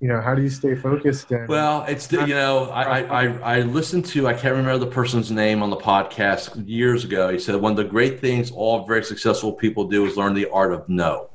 you 0.00 0.08
know 0.08 0.20
how 0.20 0.34
do 0.34 0.42
you 0.42 0.48
stay 0.48 0.74
focused 0.74 1.30
and 1.30 1.46
well 1.46 1.84
it's 1.86 2.10
you 2.10 2.26
know 2.28 2.70
I, 2.70 3.02
I 3.02 3.56
i 3.56 3.60
listened 3.60 4.06
to 4.06 4.26
i 4.26 4.32
can't 4.32 4.56
remember 4.56 4.78
the 4.78 4.90
person's 4.90 5.30
name 5.30 5.62
on 5.62 5.70
the 5.70 5.76
podcast 5.76 6.66
years 6.66 7.04
ago. 7.04 7.30
He 7.30 7.38
said 7.38 7.56
one 7.56 7.72
of 7.72 7.76
the 7.76 7.84
great 7.84 8.20
things 8.20 8.50
all 8.50 8.86
very 8.86 9.04
successful 9.04 9.52
people 9.52 9.84
do 9.84 10.06
is 10.06 10.16
learn 10.16 10.34
the 10.34 10.48
art 10.50 10.72
of 10.72 10.88
no. 10.88 11.30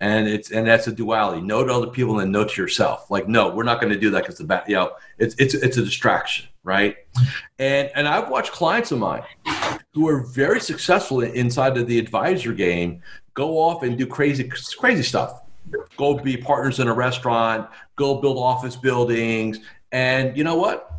And 0.00 0.28
it's 0.28 0.50
and 0.50 0.66
that's 0.66 0.86
a 0.88 0.92
duality. 0.92 1.40
No 1.40 1.64
to 1.64 1.72
other 1.72 1.86
people 1.86 2.20
and 2.20 2.30
no 2.30 2.44
to 2.44 2.62
yourself. 2.62 3.10
Like 3.10 3.28
no 3.28 3.54
we're 3.54 3.64
not 3.64 3.80
going 3.80 3.92
to 3.92 3.98
do 3.98 4.10
that 4.10 4.22
because 4.24 4.38
the 4.38 4.64
you 4.68 4.74
know 4.74 4.92
it's 5.18 5.34
it's 5.38 5.54
it's 5.54 5.76
a 5.78 5.84
distraction 5.84 6.48
right? 6.64 6.96
And 7.58 7.90
and 7.94 8.06
I've 8.06 8.28
watched 8.28 8.52
clients 8.52 8.92
of 8.92 8.98
mine 8.98 9.22
who 9.94 10.06
are 10.08 10.20
very 10.20 10.60
successful 10.60 11.22
inside 11.22 11.78
of 11.78 11.86
the 11.86 11.98
advisor 11.98 12.52
game 12.52 13.02
go 13.32 13.58
off 13.58 13.82
and 13.82 13.96
do 13.96 14.06
crazy 14.06 14.50
crazy 14.78 15.02
stuff. 15.02 15.42
Go 15.96 16.18
be 16.18 16.36
partners 16.36 16.78
in 16.78 16.88
a 16.88 16.92
restaurant, 16.92 17.68
go 17.96 18.20
build 18.20 18.38
office 18.38 18.76
buildings, 18.76 19.60
and 19.92 20.36
you 20.36 20.44
know 20.44 20.56
what? 20.56 20.92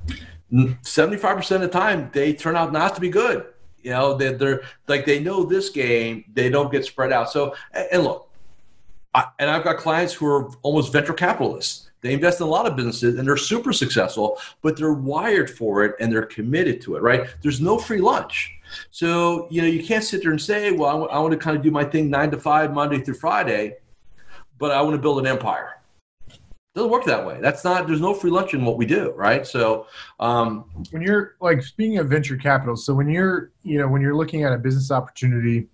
75% 0.51 1.55
of 1.55 1.61
the 1.61 1.67
time 1.67 2.09
they 2.13 2.33
turn 2.33 2.55
out 2.55 2.71
not 2.71 2.95
to 2.95 3.01
be 3.01 3.09
good. 3.09 3.45
You 3.81 3.91
know, 3.91 4.15
they're, 4.15 4.33
they're 4.33 4.61
like 4.87 5.05
they 5.05 5.19
know 5.19 5.43
this 5.43 5.69
game, 5.69 6.25
they 6.33 6.49
don't 6.49 6.71
get 6.71 6.85
spread 6.85 7.11
out. 7.11 7.31
So 7.31 7.55
and 7.73 8.03
look, 8.03 8.29
I, 9.13 9.25
and 9.39 9.49
I've 9.49 9.63
got 9.63 9.77
clients 9.77 10.13
who 10.13 10.25
are 10.25 10.49
almost 10.63 10.91
venture 10.91 11.13
capitalists 11.13 11.87
they 12.01 12.13
invest 12.13 12.39
in 12.39 12.47
a 12.47 12.49
lot 12.49 12.65
of 12.65 12.75
businesses 12.75 13.17
and 13.17 13.27
they're 13.27 13.37
super 13.37 13.73
successful, 13.73 14.39
but 14.61 14.77
they're 14.77 14.93
wired 14.93 15.49
for 15.49 15.83
it 15.83 15.95
and 15.99 16.11
they're 16.11 16.25
committed 16.25 16.79
to 16.81 16.95
it, 16.95 17.01
right? 17.01 17.27
There's 17.41 17.59
no 17.59 17.77
free 17.77 17.99
lunch. 17.99 18.53
So, 18.91 19.47
you 19.49 19.61
know, 19.61 19.67
you 19.67 19.83
can't 19.83 20.03
sit 20.03 20.21
there 20.21 20.31
and 20.31 20.41
say, 20.41 20.71
well, 20.71 20.89
I, 20.89 20.93
w- 20.93 21.09
I 21.09 21.19
want 21.19 21.31
to 21.31 21.37
kind 21.37 21.57
of 21.57 21.63
do 21.63 21.71
my 21.71 21.83
thing 21.83 22.09
nine 22.09 22.29
to 22.31 22.37
five, 22.37 22.73
Monday 22.73 22.99
through 22.99 23.15
Friday, 23.15 23.77
but 24.59 24.71
I 24.71 24.81
want 24.81 24.95
to 24.95 25.01
build 25.01 25.19
an 25.19 25.27
empire. 25.27 25.76
It 26.77 26.81
doesn't 26.81 26.91
work 26.91 27.05
that 27.05 27.25
way. 27.25 27.39
That's 27.41 27.63
not, 27.63 27.87
there's 27.87 28.01
no 28.01 28.13
free 28.13 28.29
lunch 28.29 28.53
in 28.53 28.63
what 28.63 28.77
we 28.77 28.85
do, 28.85 29.11
right? 29.13 29.47
So, 29.47 29.87
um, 30.19 30.65
when 30.91 31.01
you're 31.01 31.35
like, 31.41 31.63
speaking 31.63 31.97
of 31.97 32.07
venture 32.07 32.37
capital, 32.37 32.75
so 32.75 32.93
when 32.93 33.09
you're, 33.09 33.51
you 33.63 33.79
know, 33.79 33.87
when 33.87 33.99
you're 33.99 34.15
looking 34.15 34.43
at 34.43 34.53
a 34.53 34.59
business 34.59 34.91
opportunity, 34.91 35.65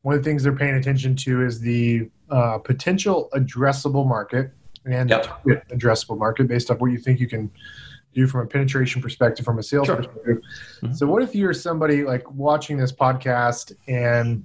one 0.00 0.14
of 0.14 0.24
the 0.24 0.30
things 0.30 0.42
they're 0.42 0.56
paying 0.56 0.76
attention 0.76 1.14
to 1.14 1.44
is 1.44 1.60
the 1.60 2.08
uh, 2.30 2.56
potential 2.56 3.28
addressable 3.34 4.08
market 4.08 4.50
and 4.86 5.10
yep. 5.10 5.26
addressable 5.72 6.16
market 6.16 6.48
based 6.48 6.70
off 6.70 6.78
what 6.78 6.90
you 6.90 6.96
think 6.96 7.20
you 7.20 7.28
can 7.28 7.50
do 8.14 8.26
from 8.26 8.40
a 8.40 8.46
penetration 8.46 9.02
perspective, 9.02 9.44
from 9.44 9.58
a 9.58 9.62
sales 9.62 9.88
sure. 9.88 9.96
perspective. 9.96 10.38
Mm-hmm. 10.82 10.94
So, 10.94 11.06
what 11.06 11.22
if 11.22 11.34
you're 11.34 11.52
somebody 11.52 12.02
like 12.02 12.24
watching 12.30 12.78
this 12.78 12.92
podcast 12.92 13.74
and 13.88 14.42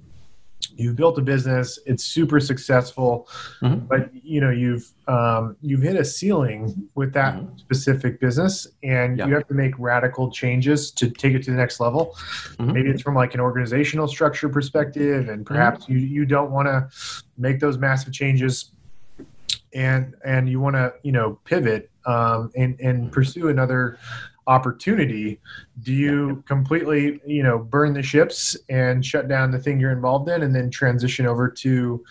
you've 0.76 0.96
built 0.96 1.18
a 1.18 1.22
business, 1.22 1.78
it's 1.86 2.04
super 2.04 2.40
successful, 2.40 3.28
mm-hmm. 3.60 3.86
but 3.86 4.10
you 4.14 4.40
know 4.40 4.50
you've 4.50 4.88
um, 5.08 5.56
you've 5.60 5.82
hit 5.82 5.96
a 5.96 6.04
ceiling 6.04 6.88
with 6.94 7.12
that 7.14 7.34
mm-hmm. 7.34 7.56
specific 7.58 8.20
business, 8.20 8.66
and 8.82 9.18
you 9.18 9.34
have 9.34 9.46
to 9.48 9.54
make 9.54 9.74
radical 9.78 10.30
changes 10.30 10.90
to 10.92 11.10
take 11.10 11.34
it 11.34 11.42
to 11.44 11.50
the 11.50 11.56
next 11.56 11.80
level. 11.80 12.16
Mm-hmm. 12.58 12.72
Maybe 12.72 12.90
it's 12.90 13.02
from 13.02 13.14
like 13.14 13.34
an 13.34 13.40
organizational 13.40 14.08
structure 14.08 14.48
perspective, 14.48 15.28
and 15.28 15.44
perhaps 15.44 15.84
mm-hmm. 15.84 15.92
you 15.94 15.98
you 15.98 16.26
don't 16.26 16.50
want 16.50 16.66
to 16.66 16.88
make 17.38 17.60
those 17.60 17.78
massive 17.78 18.12
changes 18.12 18.72
and 19.74 20.14
and 20.24 20.48
you 20.48 20.60
want 20.60 20.74
to 20.74 20.92
you 21.02 21.12
know 21.12 21.38
pivot 21.44 21.90
um, 22.06 22.50
and 22.56 22.78
and 22.80 23.12
pursue 23.12 23.48
another 23.48 23.98
opportunity 24.46 25.40
do 25.82 25.92
you 25.92 26.42
completely 26.46 27.20
you 27.26 27.42
know 27.42 27.58
burn 27.58 27.92
the 27.92 28.02
ships 28.02 28.56
and 28.68 29.04
shut 29.04 29.28
down 29.28 29.50
the 29.50 29.58
thing 29.58 29.80
you're 29.80 29.92
involved 29.92 30.28
in 30.28 30.42
and 30.42 30.54
then 30.54 30.70
transition 30.70 31.26
over 31.26 31.48
to 31.48 32.04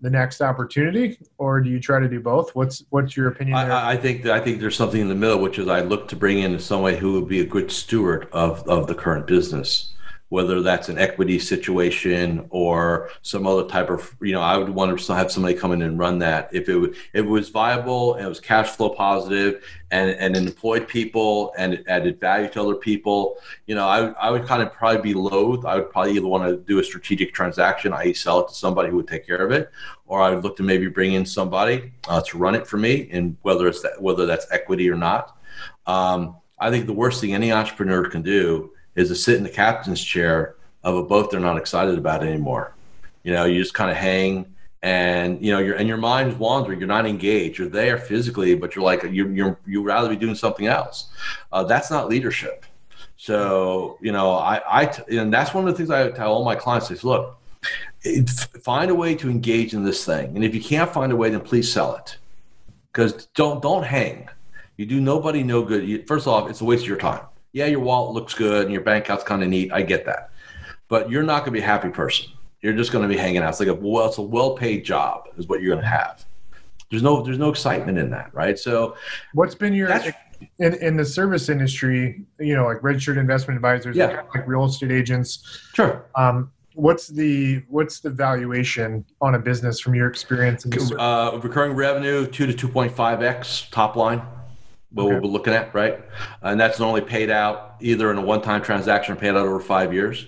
the 0.00 0.10
next 0.10 0.40
opportunity? 0.40 1.18
Or 1.38 1.60
do 1.60 1.70
you 1.70 1.80
try 1.80 2.00
to 2.00 2.08
do 2.08 2.20
both? 2.20 2.54
What's 2.54 2.84
what's 2.90 3.16
your 3.16 3.28
opinion 3.28 3.56
I, 3.56 3.92
I, 3.92 3.96
think 3.96 4.22
that 4.24 4.32
i 4.32 4.40
think 4.40 4.60
there's 4.60 4.76
something 4.76 5.00
in 5.00 5.08
the 5.08 5.14
middle 5.14 5.38
which 5.38 5.58
is 5.58 5.68
i 5.68 5.80
look 5.80 6.08
to 6.08 6.16
bring 6.16 6.40
in 6.40 6.58
someone 6.58 6.94
who 6.94 7.12
would 7.14 7.28
be 7.28 7.40
a 7.40 7.44
good 7.44 7.70
steward 7.70 8.28
of 8.32 8.66
of 8.68 8.86
the 8.86 8.94
current 8.94 9.26
business 9.26 9.94
whether 10.28 10.60
that's 10.60 10.88
an 10.88 10.98
equity 10.98 11.38
situation 11.38 12.46
or 12.50 13.10
some 13.22 13.46
other 13.46 13.68
type 13.68 13.90
of, 13.90 14.14
you 14.20 14.32
know, 14.32 14.40
I 14.40 14.56
would 14.56 14.68
want 14.68 14.98
to 14.98 15.14
have 15.14 15.30
somebody 15.30 15.54
come 15.54 15.70
in 15.70 15.82
and 15.82 15.98
run 15.98 16.18
that. 16.18 16.48
If 16.52 16.68
it, 16.68 16.82
if 16.90 16.96
it 17.14 17.22
was 17.22 17.48
viable 17.50 18.14
and 18.14 18.26
it 18.26 18.28
was 18.28 18.40
cash 18.40 18.70
flow 18.70 18.90
positive 18.90 19.64
and, 19.92 20.10
and 20.10 20.36
employed 20.36 20.88
people 20.88 21.52
and 21.56 21.74
it 21.74 21.84
added 21.86 22.18
value 22.18 22.48
to 22.50 22.60
other 22.60 22.74
people, 22.74 23.36
you 23.66 23.76
know, 23.76 23.86
I, 23.86 24.08
I 24.12 24.30
would 24.30 24.46
kind 24.46 24.62
of 24.62 24.72
probably 24.72 25.00
be 25.00 25.14
loath. 25.14 25.64
I 25.64 25.76
would 25.76 25.90
probably 25.90 26.16
either 26.16 26.26
want 26.26 26.48
to 26.48 26.56
do 26.56 26.80
a 26.80 26.84
strategic 26.84 27.32
transaction, 27.32 27.92
i.e. 27.92 28.12
sell 28.12 28.40
it 28.40 28.48
to 28.48 28.54
somebody 28.54 28.90
who 28.90 28.96
would 28.96 29.08
take 29.08 29.26
care 29.26 29.44
of 29.46 29.52
it, 29.52 29.70
or 30.06 30.20
I 30.20 30.34
would 30.34 30.42
look 30.42 30.56
to 30.56 30.64
maybe 30.64 30.88
bring 30.88 31.12
in 31.12 31.24
somebody 31.24 31.92
uh, 32.08 32.20
to 32.22 32.38
run 32.38 32.56
it 32.56 32.66
for 32.66 32.78
me 32.78 33.08
and 33.12 33.36
whether 33.42 33.68
it's 33.68 33.82
that, 33.82 34.02
whether 34.02 34.26
that's 34.26 34.50
equity 34.50 34.90
or 34.90 34.96
not. 34.96 35.38
Um, 35.86 36.36
I 36.58 36.70
think 36.70 36.86
the 36.86 36.92
worst 36.92 37.20
thing 37.20 37.32
any 37.32 37.52
entrepreneur 37.52 38.08
can 38.08 38.22
do 38.22 38.72
is 38.96 39.08
to 39.08 39.14
sit 39.14 39.36
in 39.36 39.42
the 39.42 39.50
captain's 39.50 40.02
chair 40.02 40.56
of 40.82 40.96
a 40.96 41.02
boat 41.02 41.30
they're 41.30 41.40
not 41.40 41.58
excited 41.58 41.98
about 41.98 42.22
anymore. 42.22 42.74
You 43.22 43.32
know, 43.32 43.44
you 43.44 43.60
just 43.60 43.74
kind 43.74 43.90
of 43.90 43.96
hang 43.96 44.54
and 44.82 45.44
you 45.44 45.50
know 45.52 45.58
your 45.58 45.74
and 45.74 45.88
your 45.88 45.96
mind's 45.96 46.36
wandering. 46.36 46.78
You're 46.78 46.88
not 46.88 47.06
engaged. 47.06 47.58
You're 47.58 47.68
there 47.68 47.98
physically 47.98 48.54
but 48.54 48.74
you're 48.74 48.84
like 48.84 49.02
you're, 49.02 49.30
you're 49.32 49.58
you 49.66 49.82
rather 49.82 50.08
be 50.08 50.16
doing 50.16 50.34
something 50.34 50.66
else. 50.66 51.08
Uh, 51.52 51.64
that's 51.64 51.90
not 51.90 52.08
leadership. 52.08 52.64
So 53.16 53.98
you 54.00 54.12
know 54.12 54.32
i 54.32 54.60
i 54.82 54.92
and 55.08 55.32
that's 55.32 55.54
one 55.54 55.66
of 55.66 55.72
the 55.72 55.76
things 55.76 55.90
i 55.90 56.10
tell 56.10 56.32
all 56.32 56.44
my 56.44 56.54
clients 56.54 56.90
is 56.90 57.02
look 57.02 57.38
find 58.62 58.90
a 58.90 58.94
way 58.94 59.14
to 59.16 59.28
engage 59.28 59.74
in 59.74 59.82
this 59.82 60.04
thing. 60.04 60.36
And 60.36 60.44
if 60.44 60.54
you 60.54 60.60
can't 60.60 60.92
find 60.92 61.10
a 61.10 61.16
way 61.16 61.30
then 61.30 61.40
please 61.40 61.72
sell 61.72 61.96
it. 61.96 62.18
Because 62.92 63.26
don't 63.34 63.60
don't 63.60 63.82
hang. 63.82 64.28
You 64.76 64.86
do 64.86 65.00
nobody 65.00 65.42
no 65.42 65.62
good. 65.62 65.88
You, 65.88 66.04
first 66.06 66.26
off 66.26 66.48
it's 66.50 66.60
a 66.60 66.64
waste 66.64 66.82
of 66.82 66.88
your 66.88 66.98
time 66.98 67.22
yeah, 67.56 67.64
your 67.64 67.80
wallet 67.80 68.12
looks 68.12 68.34
good 68.34 68.64
and 68.64 68.72
your 68.72 68.82
bank 68.82 69.06
account's 69.06 69.24
kind 69.24 69.42
of 69.42 69.48
neat. 69.48 69.72
I 69.72 69.80
get 69.80 70.04
that. 70.04 70.28
But 70.88 71.10
you're 71.10 71.22
not 71.22 71.38
going 71.38 71.46
to 71.46 71.50
be 71.52 71.60
a 71.60 71.66
happy 71.66 71.88
person. 71.88 72.30
You're 72.60 72.74
just 72.74 72.92
going 72.92 73.00
to 73.00 73.08
be 73.08 73.16
hanging 73.16 73.38
out. 73.38 73.48
It's 73.48 73.60
like 73.60 73.70
a 73.70 73.74
well, 73.74 74.06
it's 74.06 74.18
a 74.18 74.22
well-paid 74.22 74.84
job 74.84 75.28
is 75.38 75.48
what 75.48 75.62
you're 75.62 75.72
going 75.72 75.82
to 75.82 75.88
have. 75.88 76.22
There's 76.90 77.02
no 77.02 77.22
there's 77.22 77.38
no 77.38 77.48
excitement 77.48 77.96
in 77.96 78.10
that, 78.10 78.32
right? 78.34 78.58
So, 78.58 78.96
what's 79.32 79.54
been 79.54 79.72
your 79.72 79.88
in, 80.58 80.74
in 80.74 80.98
the 80.98 81.04
service 81.04 81.48
industry? 81.48 82.26
You 82.38 82.56
know, 82.56 82.66
like 82.66 82.82
registered 82.82 83.16
investment 83.16 83.56
advisors, 83.56 83.96
yeah. 83.96 84.20
like 84.34 84.46
real 84.46 84.66
estate 84.66 84.92
agents. 84.92 85.70
Sure. 85.72 86.04
Um, 86.14 86.52
what's 86.74 87.08
the 87.08 87.62
what's 87.68 88.00
the 88.00 88.10
valuation 88.10 89.02
on 89.22 89.34
a 89.34 89.38
business 89.38 89.80
from 89.80 89.94
your 89.94 90.08
experience? 90.08 90.66
In 90.66 91.00
uh, 91.00 91.40
recurring 91.42 91.72
revenue 91.72 92.26
two 92.26 92.46
to 92.46 92.52
two 92.52 92.68
point 92.68 92.92
five 92.92 93.22
x 93.22 93.66
top 93.70 93.96
line 93.96 94.20
what 95.04 95.12
okay. 95.12 95.20
we're 95.20 95.30
looking 95.30 95.52
at, 95.52 95.74
right? 95.74 96.00
And 96.42 96.58
that's 96.58 96.80
only 96.80 97.02
paid 97.02 97.30
out 97.30 97.76
either 97.80 98.10
in 98.10 98.18
a 98.18 98.22
one-time 98.22 98.62
transaction 98.62 99.14
or 99.14 99.16
paid 99.16 99.30
out 99.30 99.36
over 99.36 99.60
five 99.60 99.92
years. 99.92 100.26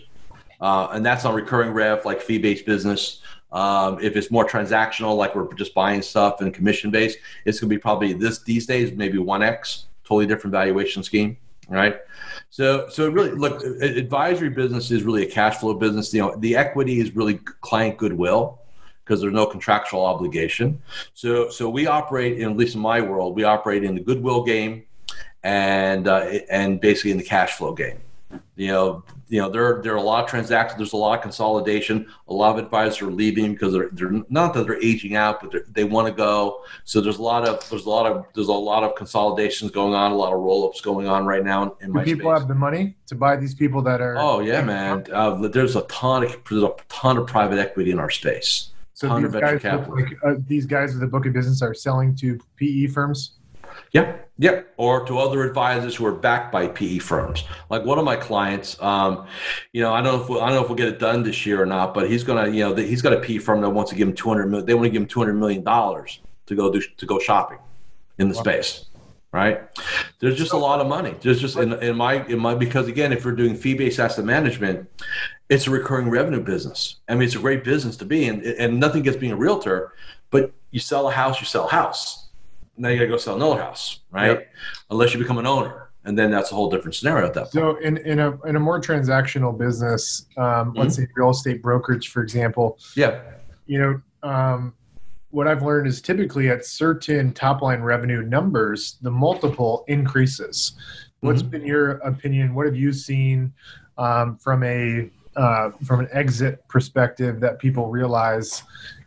Uh, 0.60 0.88
and 0.92 1.04
that's 1.04 1.24
on 1.24 1.34
recurring 1.34 1.72
rev, 1.72 2.04
like 2.04 2.20
fee-based 2.20 2.66
business. 2.66 3.22
Um, 3.50 3.98
if 4.02 4.14
it's 4.16 4.30
more 4.30 4.44
transactional, 4.44 5.16
like 5.16 5.34
we're 5.34 5.52
just 5.54 5.72
buying 5.72 6.02
stuff 6.02 6.40
and 6.40 6.52
commission-based, 6.52 7.18
it's 7.46 7.60
going 7.60 7.70
to 7.70 7.74
be 7.74 7.78
probably 7.80 8.12
this 8.12 8.42
these 8.42 8.66
days 8.66 8.92
maybe 8.92 9.18
one 9.18 9.42
x, 9.42 9.86
totally 10.04 10.26
different 10.26 10.52
valuation 10.52 11.02
scheme, 11.02 11.38
right? 11.68 11.96
So, 12.50 12.88
so 12.88 13.08
really, 13.08 13.30
look, 13.30 13.62
advisory 13.62 14.50
business 14.50 14.90
is 14.90 15.02
really 15.02 15.22
a 15.26 15.30
cash 15.30 15.56
flow 15.56 15.74
business. 15.74 16.12
You 16.12 16.22
know, 16.22 16.36
the 16.36 16.56
equity 16.56 17.00
is 17.00 17.16
really 17.16 17.34
client 17.62 17.96
goodwill 17.96 18.60
because 19.08 19.22
there's 19.22 19.32
no 19.32 19.46
contractual 19.46 20.04
obligation. 20.04 20.80
So, 21.14 21.48
so 21.48 21.70
we 21.70 21.86
operate 21.86 22.38
in 22.38 22.50
at 22.50 22.56
least 22.56 22.74
in 22.74 22.80
my 22.82 23.00
world, 23.00 23.34
we 23.34 23.44
operate 23.44 23.82
in 23.82 23.94
the 23.94 24.02
goodwill 24.02 24.44
game, 24.44 24.84
and 25.42 26.06
uh, 26.06 26.40
and 26.50 26.80
basically 26.80 27.12
in 27.12 27.16
the 27.16 27.24
cash 27.24 27.52
flow 27.52 27.72
game. 27.72 28.00
You 28.56 28.66
know, 28.66 29.04
you 29.28 29.40
know 29.40 29.48
there 29.48 29.80
there 29.82 29.94
are 29.94 29.96
a 29.96 30.02
lot 30.02 30.22
of 30.24 30.28
transactions. 30.28 30.76
There's 30.76 30.92
a 30.92 30.96
lot 30.96 31.16
of 31.16 31.22
consolidation. 31.22 32.06
A 32.28 32.34
lot 32.34 32.58
of 32.58 32.62
advisors 32.62 33.00
are 33.00 33.10
leaving 33.10 33.52
because 33.52 33.72
they're 33.72 33.88
they're 33.92 34.22
not 34.28 34.52
that 34.52 34.66
they're 34.66 34.82
aging 34.82 35.16
out, 35.16 35.40
but 35.40 35.72
they 35.72 35.84
want 35.84 36.08
to 36.08 36.12
go. 36.12 36.62
So 36.84 37.00
there's 37.00 37.16
a 37.16 37.22
lot 37.22 37.48
of 37.48 37.66
there's 37.70 37.86
a 37.86 37.88
lot 37.88 38.04
of 38.04 38.26
there's 38.34 38.48
a 38.48 38.52
lot 38.52 38.82
of 38.82 38.94
consolidations 38.96 39.70
going 39.70 39.94
on. 39.94 40.12
A 40.12 40.14
lot 40.14 40.34
of 40.34 40.40
roll 40.40 40.68
ups 40.68 40.82
going 40.82 41.06
on 41.06 41.24
right 41.24 41.42
now 41.42 41.62
in, 41.62 41.70
in 41.80 41.92
my. 41.92 42.04
Do 42.04 42.14
people 42.16 42.30
space. 42.30 42.40
have 42.40 42.48
the 42.48 42.54
money 42.54 42.96
to 43.06 43.14
buy 43.14 43.36
these 43.36 43.54
people 43.54 43.80
that 43.82 44.02
are? 44.02 44.16
Oh 44.18 44.40
yeah, 44.40 44.62
man. 44.62 45.06
Uh, 45.10 45.48
there's 45.48 45.76
a 45.76 45.82
ton 45.82 46.24
of 46.24 46.36
there's 46.50 46.64
a 46.64 46.74
ton 46.90 47.16
of 47.16 47.26
private 47.26 47.58
equity 47.58 47.92
in 47.92 47.98
our 47.98 48.10
space. 48.10 48.72
So 48.98 49.16
these 49.20 49.30
guys, 49.30 49.62
like, 49.62 50.18
uh, 50.24 50.34
these 50.48 50.66
guys 50.66 50.90
with 50.90 51.02
the 51.02 51.06
book 51.06 51.24
of 51.24 51.32
business 51.32 51.62
are 51.62 51.72
selling 51.72 52.16
to 52.16 52.36
PE 52.56 52.88
firms. 52.88 53.34
Yep, 53.92 54.28
yep, 54.38 54.74
or 54.76 55.06
to 55.06 55.20
other 55.20 55.44
advisors 55.44 55.94
who 55.94 56.04
are 56.04 56.12
backed 56.12 56.50
by 56.50 56.66
PE 56.66 56.98
firms. 56.98 57.44
Like 57.70 57.84
one 57.84 58.00
of 58.00 58.04
my 58.04 58.16
clients, 58.16 58.76
um, 58.82 59.28
you 59.72 59.82
know, 59.82 59.94
I 59.94 60.02
don't 60.02 60.16
know 60.16 60.20
if 60.20 60.28
we'll, 60.28 60.40
I 60.40 60.46
don't 60.46 60.56
know 60.56 60.62
if 60.62 60.68
we'll 60.68 60.76
get 60.76 60.88
it 60.88 60.98
done 60.98 61.22
this 61.22 61.46
year 61.46 61.62
or 61.62 61.66
not, 61.66 61.94
but 61.94 62.10
he's 62.10 62.24
gonna, 62.24 62.50
you 62.50 62.68
know, 62.68 62.74
he's 62.74 63.00
got 63.00 63.12
a 63.12 63.20
PE 63.20 63.38
firm 63.38 63.60
that 63.60 63.70
wants 63.70 63.92
to 63.92 63.96
give 63.96 64.08
him 64.08 64.14
two 64.16 64.30
hundred 64.30 64.46
million. 64.46 64.66
They 64.66 64.74
want 64.74 64.86
to 64.86 64.90
give 64.90 65.02
him 65.02 65.06
two 65.06 65.20
hundred 65.20 65.34
million 65.34 65.62
dollars 65.62 66.18
to 66.46 66.56
go 66.56 66.72
do 66.72 66.80
to 66.80 67.06
go 67.06 67.20
shopping 67.20 67.58
in 68.18 68.28
the 68.28 68.34
wow. 68.34 68.42
space 68.42 68.86
right? 69.32 69.60
There's 70.20 70.36
just 70.36 70.52
a 70.52 70.56
lot 70.56 70.80
of 70.80 70.86
money. 70.86 71.14
There's 71.20 71.40
just 71.40 71.56
in, 71.56 71.72
in 71.82 71.96
my 71.96 72.26
in 72.26 72.38
my 72.38 72.54
because 72.54 72.88
again, 72.88 73.12
if 73.12 73.24
we're 73.24 73.32
doing 73.32 73.54
fee 73.54 73.74
based 73.74 73.98
asset 73.98 74.24
management, 74.24 74.88
it's 75.48 75.66
a 75.66 75.70
recurring 75.70 76.10
revenue 76.10 76.40
business. 76.40 76.96
I 77.08 77.14
mean, 77.14 77.24
it's 77.24 77.34
a 77.34 77.40
great 77.40 77.64
business 77.64 77.96
to 77.98 78.04
be 78.04 78.26
in, 78.26 78.44
and 78.58 78.80
nothing 78.80 79.02
gets 79.02 79.16
being 79.16 79.32
a 79.32 79.36
realtor. 79.36 79.92
But 80.30 80.52
you 80.70 80.80
sell 80.80 81.08
a 81.08 81.12
house, 81.12 81.40
you 81.40 81.46
sell 81.46 81.66
a 81.66 81.70
house. 81.70 82.28
Now 82.76 82.90
you 82.90 82.96
got 82.98 83.04
to 83.04 83.10
go 83.10 83.16
sell 83.16 83.36
another 83.36 83.60
house, 83.60 84.00
right? 84.10 84.28
Yep. 84.28 84.52
Unless 84.90 85.14
you 85.14 85.18
become 85.18 85.38
an 85.38 85.46
owner, 85.46 85.90
and 86.04 86.18
then 86.18 86.30
that's 86.30 86.52
a 86.52 86.54
whole 86.54 86.70
different 86.70 86.94
scenario 86.94 87.26
at 87.26 87.34
that 87.34 87.44
point. 87.44 87.52
So, 87.52 87.76
in, 87.78 87.96
in 87.98 88.20
a 88.20 88.40
in 88.42 88.56
a 88.56 88.60
more 88.60 88.80
transactional 88.80 89.56
business, 89.56 90.26
um, 90.36 90.44
mm-hmm. 90.44 90.78
let's 90.78 90.96
say 90.96 91.08
real 91.14 91.30
estate 91.30 91.62
brokerage, 91.62 92.08
for 92.08 92.22
example. 92.22 92.78
Yeah. 92.94 93.20
You 93.66 93.78
know, 94.22 94.28
um, 94.28 94.74
what 95.30 95.46
I've 95.46 95.62
learned 95.62 95.86
is 95.86 96.00
typically 96.00 96.48
at 96.48 96.64
certain 96.64 97.32
top 97.32 97.60
line 97.60 97.82
revenue 97.82 98.22
numbers, 98.22 98.96
the 99.02 99.10
multiple 99.10 99.84
increases. 99.88 100.72
What's 101.20 101.42
mm-hmm. 101.42 101.50
been 101.50 101.66
your 101.66 101.90
opinion? 101.98 102.54
What 102.54 102.66
have 102.66 102.76
you 102.76 102.92
seen 102.92 103.52
um, 103.98 104.36
from 104.36 104.62
a 104.62 105.10
uh, 105.36 105.70
from 105.84 106.00
an 106.00 106.08
exit 106.12 106.66
perspective 106.68 107.40
that 107.40 107.58
people 107.58 107.88
realize? 107.88 108.62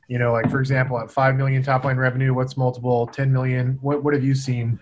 You 0.08 0.20
know, 0.20 0.34
like 0.34 0.52
for 0.52 0.60
example, 0.60 1.00
at 1.00 1.10
five 1.10 1.36
million 1.36 1.64
top 1.64 1.86
line 1.86 1.96
revenue, 1.96 2.34
what's 2.34 2.58
multiple? 2.58 3.08
Ten 3.08 3.32
million. 3.32 3.80
What 3.82 4.04
what 4.04 4.14
have 4.14 4.24
you 4.24 4.36
seen? 4.36 4.78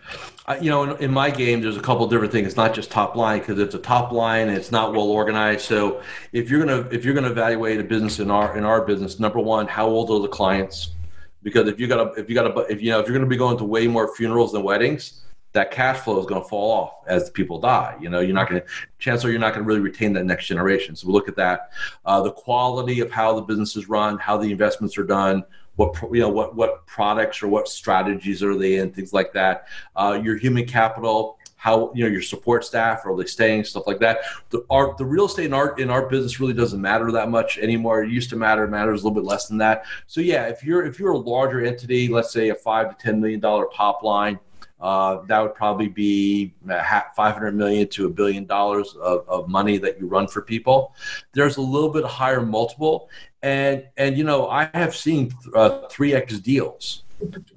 Uh, 0.47 0.57
you 0.59 0.71
know, 0.71 0.83
in, 0.83 1.03
in, 1.03 1.11
my 1.11 1.29
game, 1.29 1.61
there's 1.61 1.77
a 1.77 1.81
couple 1.81 2.07
different 2.07 2.31
things. 2.31 2.47
It's 2.47 2.57
not 2.57 2.73
just 2.73 2.89
top 2.89 3.15
line 3.15 3.39
because 3.39 3.59
it's 3.59 3.75
a 3.75 3.79
top 3.79 4.11
line. 4.11 4.49
It's 4.49 4.71
not 4.71 4.91
well 4.91 5.11
organized. 5.11 5.61
So 5.61 6.01
if 6.33 6.49
you're 6.49 6.65
gonna 6.65 6.89
if 6.91 7.05
you're 7.05 7.13
gonna 7.13 7.29
evaluate 7.29 7.79
a 7.79 7.83
business 7.83 8.19
in 8.19 8.31
our 8.31 8.57
in 8.57 8.65
our 8.65 8.83
business, 8.83 9.19
number 9.19 9.39
one, 9.39 9.67
how 9.67 9.87
old 9.87 10.09
are 10.09 10.19
the 10.19 10.27
clients? 10.27 10.95
Because 11.41 11.67
if 11.67 11.79
you 11.79 11.87
got 11.87 12.17
if 12.17 12.29
you 12.29 12.35
got 12.35 12.69
if 12.69 12.81
you 12.81 12.91
know 12.91 12.99
if 12.99 13.07
you're 13.07 13.15
gonna 13.15 13.29
be 13.29 13.37
going 13.37 13.57
to 13.57 13.63
way 13.63 13.87
more 13.87 14.13
funerals 14.15 14.51
than 14.51 14.63
weddings, 14.63 15.21
that 15.53 15.71
cash 15.71 15.99
flow 15.99 16.19
is 16.19 16.25
going 16.25 16.41
to 16.41 16.47
fall 16.47 16.71
off 16.71 16.93
as 17.07 17.29
people 17.31 17.59
die. 17.59 17.97
You 17.99 18.09
know, 18.09 18.19
you're 18.19 18.35
not 18.35 18.49
going 18.49 18.61
to, 18.61 18.67
chances 18.99 19.29
you're 19.29 19.39
not 19.39 19.53
going 19.53 19.63
to 19.63 19.67
really 19.67 19.79
retain 19.79 20.13
that 20.13 20.25
next 20.25 20.45
generation. 20.45 20.95
So 20.95 21.07
we 21.07 21.13
look 21.13 21.27
at 21.27 21.35
that, 21.37 21.71
uh, 22.05 22.21
the 22.21 22.31
quality 22.31 22.99
of 22.99 23.11
how 23.11 23.33
the 23.33 23.41
business 23.41 23.75
is 23.75 23.89
run, 23.89 24.19
how 24.19 24.37
the 24.37 24.51
investments 24.51 24.97
are 24.97 25.03
done, 25.03 25.43
what 25.75 25.95
you 26.13 26.19
know, 26.19 26.29
what 26.29 26.55
what 26.55 26.85
products 26.85 27.41
or 27.41 27.47
what 27.47 27.69
strategies 27.69 28.43
are 28.43 28.55
they 28.55 28.75
in, 28.75 28.91
things 28.91 29.13
like 29.13 29.31
that. 29.31 29.67
Uh, 29.95 30.19
your 30.21 30.37
human 30.37 30.65
capital, 30.65 31.38
how 31.59 31.91
you 31.93 32.03
know 32.03 32.09
your 32.09 32.21
support 32.21 32.65
staff 32.65 33.05
are 33.05 33.15
they 33.15 33.25
staying, 33.25 33.63
stuff 33.65 33.85
like 33.85 33.99
that. 33.99 34.21
The 34.49 34.65
our 34.69 34.95
the 34.97 35.05
real 35.05 35.25
estate 35.25 35.45
in 35.45 35.53
our 35.53 35.77
in 35.79 35.89
our 35.89 36.07
business 36.07 36.39
really 36.39 36.53
doesn't 36.53 36.81
matter 36.81 37.11
that 37.11 37.29
much 37.29 37.57
anymore. 37.59 38.03
It 38.03 38.09
used 38.11 38.29
to 38.31 38.35
matter, 38.35 38.63
it 38.63 38.69
matters 38.69 39.01
a 39.01 39.03
little 39.07 39.21
bit 39.21 39.27
less 39.27 39.47
than 39.47 39.57
that. 39.59 39.83
So 40.07 40.21
yeah, 40.21 40.47
if 40.47 40.63
you're 40.63 40.85
if 40.85 40.99
you're 40.99 41.11
a 41.11 41.17
larger 41.17 41.63
entity, 41.63 42.07
let's 42.07 42.31
say 42.31 42.49
a 42.49 42.55
five 42.55 42.89
to 42.89 43.03
ten 43.03 43.21
million 43.21 43.39
dollar 43.39 43.67
top 43.75 44.03
line 44.03 44.39
uh, 44.81 45.21
that 45.27 45.39
would 45.39 45.53
probably 45.53 45.89
be 45.89 46.53
500 46.65 47.53
million 47.53 47.87
to 47.89 48.05
a 48.05 48.09
billion 48.09 48.45
dollars 48.45 48.95
of, 48.95 49.27
of 49.27 49.49
money 49.49 49.77
that 49.77 49.99
you 49.99 50.07
run 50.07 50.27
for 50.27 50.41
people. 50.41 50.95
There's 51.33 51.57
a 51.57 51.61
little 51.61 51.89
bit 51.89 52.05
higher 52.05 52.41
multiple, 52.41 53.09
and 53.41 53.85
and 53.97 54.17
you 54.17 54.23
know 54.23 54.47
I 54.47 54.69
have 54.73 54.95
seen 54.95 55.33
uh, 55.53 55.87
three 55.89 56.13
uh, 56.13 56.19
x 56.19 56.39
deals, 56.39 57.03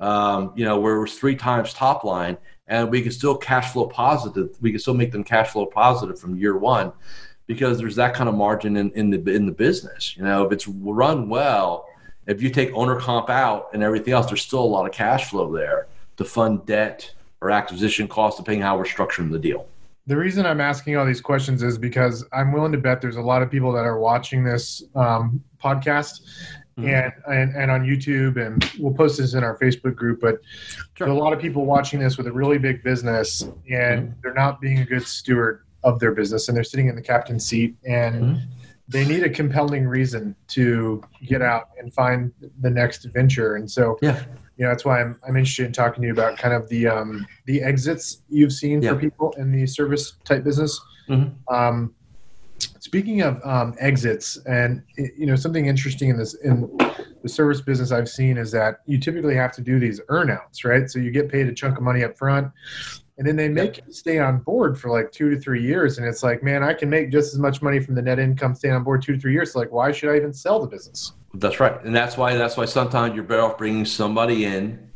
um, 0.01 0.53
you 0.57 0.65
know 0.65 0.81
where 0.81 0.97
it 0.97 1.01
was 1.01 1.15
three 1.19 1.37
times 1.37 1.73
top 1.73 2.03
line, 2.03 2.37
and 2.67 2.91
we 2.91 3.03
can 3.03 3.13
still 3.13 3.37
cash 3.37 3.73
flow 3.73 3.87
positive. 3.87 4.57
We 4.61 4.71
can 4.71 4.81
still 4.81 4.95
make 4.95 5.13
them 5.13 5.25
cash 5.25 5.51
flow 5.51 5.67
positive 5.67 6.19
from 6.19 6.37
year 6.37 6.57
one, 6.57 6.93
because 7.47 7.79
there's 7.79 7.97
that 7.97 8.15
kind 8.15 8.29
of 8.29 8.35
margin 8.35 8.77
in, 8.77 8.91
in 8.93 9.11
the 9.11 9.19
in 9.31 9.47
the 9.47 9.53
business. 9.53 10.17
You 10.17 10.25
know 10.25 10.45
if 10.45 10.53
it's 10.53 10.67
run 10.69 11.29
well, 11.29 11.87
if 12.27 12.41
you 12.43 12.51
take 12.51 12.73
owner 12.75 12.99
comp 12.99 13.31
out 13.31 13.71
and 13.73 13.83
everything 13.83 14.15
else, 14.15 14.27
there's 14.27 14.43
still 14.43 14.63
a 14.63 14.73
lot 14.77 14.87
of 14.87 14.93
cash 14.93 15.31
flow 15.31 15.53
there 15.53 15.89
to 16.17 16.25
fund 16.25 16.65
debt 16.67 17.13
or 17.41 17.51
acquisition 17.51 18.07
costs, 18.07 18.39
depending 18.39 18.63
how 18.63 18.79
we're 18.79 18.85
structuring 18.85 19.31
the 19.31 19.39
deal. 19.39 19.67
The 20.07 20.17
reason 20.17 20.47
I'm 20.47 20.61
asking 20.61 20.97
all 20.97 21.07
these 21.07 21.21
questions 21.21 21.63
is 21.63 21.79
because 21.79 22.25
I'm 22.33 22.53
willing 22.53 22.73
to 22.73 22.79
bet 22.79 23.01
there's 23.01 23.17
a 23.17 23.23
lot 23.23 23.43
of 23.43 23.51
people 23.51 23.73
that 23.73 23.85
are 23.85 23.99
watching 23.99 24.43
this 24.43 24.83
um, 24.97 25.43
podcast. 25.63 26.23
And, 26.77 27.13
and, 27.27 27.57
and 27.57 27.71
on 27.71 27.83
YouTube, 27.83 28.45
and 28.45 28.71
we'll 28.79 28.95
post 28.95 29.19
this 29.19 29.35
in 29.35 29.45
our 29.45 29.59
Facebook 29.59 29.95
group. 29.95 30.21
But 30.21 30.39
sure. 30.95 31.09
a 31.09 31.15
lot 31.15 31.33
of 31.33 31.41
people 31.41 31.65
watching 31.65 32.01
this 32.01 32.17
with 32.17 32.27
a 32.27 32.33
really 32.33 32.59
big 32.59 32.83
business, 32.83 33.43
and 33.43 34.09
mm-hmm. 34.09 34.21
they're 34.23 34.35
not 34.35 34.61
being 34.61 34.79
a 34.79 34.85
good 34.85 35.07
steward 35.07 35.65
of 35.85 35.99
their 35.99 36.13
business, 36.13 36.49
and 36.49 36.57
they're 36.57 36.65
sitting 36.65 36.89
in 36.89 36.95
the 36.95 37.03
captain's 37.03 37.47
seat, 37.47 37.77
and 37.87 38.15
mm-hmm. 38.15 38.45
they 38.89 39.07
need 39.07 39.23
a 39.23 39.31
compelling 39.31 39.87
reason 39.87 40.35
to 40.49 41.03
get 41.27 41.43
out 41.43 41.71
and 41.79 41.93
find 41.93 42.33
the 42.61 42.71
next 42.71 43.05
venture. 43.05 43.57
And 43.57 43.71
so, 43.71 43.99
yeah 44.03 44.25
you 44.57 44.65
know 44.65 44.71
that's 44.71 44.85
why 44.85 45.01
I'm, 45.01 45.19
I'm 45.27 45.37
interested 45.37 45.67
in 45.67 45.73
talking 45.73 46.03
to 46.03 46.07
you 46.07 46.13
about 46.13 46.39
kind 46.39 46.55
of 46.55 46.69
the 46.69 46.87
um, 46.87 47.27
the 47.47 47.63
exits 47.63 48.23
you've 48.29 48.53
seen 48.53 48.83
yeah. 48.83 48.93
for 48.93 49.01
people 49.01 49.35
in 49.39 49.51
the 49.51 49.67
service 49.67 50.15
type 50.25 50.45
business. 50.45 50.81
Mm-hmm. 51.09 51.55
Um, 51.55 51.95
speaking 52.81 53.23
of 53.23 53.41
um, 53.45 53.75
exits, 53.79 54.39
and 54.47 54.83
you 54.97 55.27
know 55.27 55.37
something 55.37 55.67
interesting 55.67 56.11
in 56.11 56.17
this 56.17 56.35
in 56.35 56.69
the 57.23 57.29
service 57.29 57.61
business 57.61 57.93
I've 57.93 58.09
seen 58.09 58.37
is 58.37 58.51
that 58.53 58.79
you 58.87 58.99
typically 58.99 59.35
have 59.37 59.53
to 59.53 59.61
do 59.61 59.79
these 59.79 60.01
earnouts, 60.09 60.65
right? 60.65 60.91
So 60.91 60.99
you 60.99 61.11
get 61.11 61.31
paid 61.31 61.47
a 61.47 61.55
chunk 61.55 61.77
of 61.77 61.83
money 61.83 62.05
up 62.05 62.19
front, 62.19 62.51
and 63.19 63.27
then 63.27 63.37
they 63.37 63.49
make 63.49 63.79
you 63.87 63.93
stay 63.93 64.19
on 64.19 64.39
board 64.39 64.79
for 64.79 64.91
like 64.91 65.13
two 65.13 65.31
to 65.31 65.39
three 65.39 65.63
years, 65.63 65.99
and 65.99 66.07
it's 66.07 66.23
like, 66.23 66.43
man, 66.43 66.63
I 66.63 66.75
can 66.75 66.91
make 66.91 67.11
just 67.11 67.33
as 67.33 67.39
much 67.39 67.63
money 67.63 67.81
from 67.81 67.95
the 67.95 68.03
net 68.03 68.19
income 68.19 68.55
staying 68.55 68.75
on 68.75 68.85
board 68.85 69.03
two 69.03 69.15
to 69.15 69.21
three 69.21 69.33
years. 69.33 69.53
So 69.53 69.61
like, 69.61 69.73
why 69.73 69.93
should 69.93 70.11
I 70.11 70.17
even 70.17 70.33
sell 70.33 70.61
the 70.61 70.67
business? 70.67 71.13
That's 71.35 71.61
right, 71.61 71.83
and 71.85 71.95
that's 71.95 72.17
why 72.17 72.35
that's 72.35 72.57
why 72.57 72.67
sometimes 72.67 73.15
you're 73.15 73.25
better 73.25 73.43
off 73.43 73.59
bringing 73.59 73.85
somebody 73.85 74.45
in. 74.45 74.91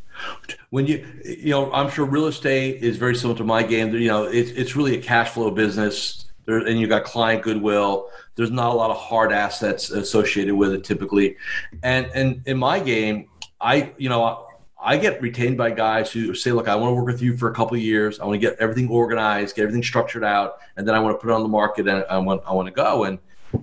When 0.70 0.86
you 0.86 1.06
you 1.24 1.50
know, 1.50 1.72
I'm 1.72 1.90
sure 1.90 2.04
real 2.04 2.26
estate 2.26 2.82
is 2.82 2.96
very 2.96 3.14
similar 3.14 3.38
to 3.38 3.44
my 3.44 3.62
game. 3.62 3.94
You 3.94 4.08
know, 4.08 4.24
it's 4.24 4.50
it's 4.50 4.76
really 4.76 4.98
a 4.98 5.02
cash 5.02 5.30
flow 5.30 5.50
business, 5.50 6.25
there, 6.46 6.58
and 6.58 6.80
you 6.80 6.86
got 6.86 7.04
client 7.04 7.42
goodwill. 7.42 8.08
There's 8.34 8.50
not 8.50 8.72
a 8.72 8.74
lot 8.74 8.90
of 8.90 8.96
hard 8.96 9.32
assets 9.32 9.90
associated 9.90 10.54
with 10.54 10.72
it 10.72 10.84
typically, 10.84 11.36
and 11.82 12.06
and 12.14 12.42
in 12.46 12.56
my 12.58 12.80
game, 12.80 13.28
I 13.60 13.92
you 13.98 14.08
know. 14.08 14.42
I 14.78 14.98
get 14.98 15.20
retained 15.20 15.56
by 15.56 15.70
guys 15.70 16.12
who 16.12 16.34
say, 16.34 16.52
"Look, 16.52 16.68
I 16.68 16.76
want 16.76 16.90
to 16.90 16.94
work 16.94 17.06
with 17.06 17.20
you 17.20 17.36
for 17.36 17.50
a 17.50 17.54
couple 17.54 17.76
of 17.76 17.82
years. 17.82 18.20
I 18.20 18.24
want 18.26 18.40
to 18.40 18.46
get 18.46 18.56
everything 18.60 18.88
organized, 18.88 19.56
get 19.56 19.62
everything 19.62 19.82
structured 19.82 20.22
out, 20.22 20.58
and 20.76 20.86
then 20.86 20.94
I 20.94 21.00
want 21.00 21.14
to 21.14 21.18
put 21.18 21.30
it 21.30 21.34
on 21.34 21.42
the 21.42 21.48
market 21.48 21.88
and 21.88 22.04
I 22.08 22.18
want 22.18 22.42
I 22.46 22.52
want 22.52 22.68
to 22.68 22.72
go." 22.74 23.04
And 23.04 23.18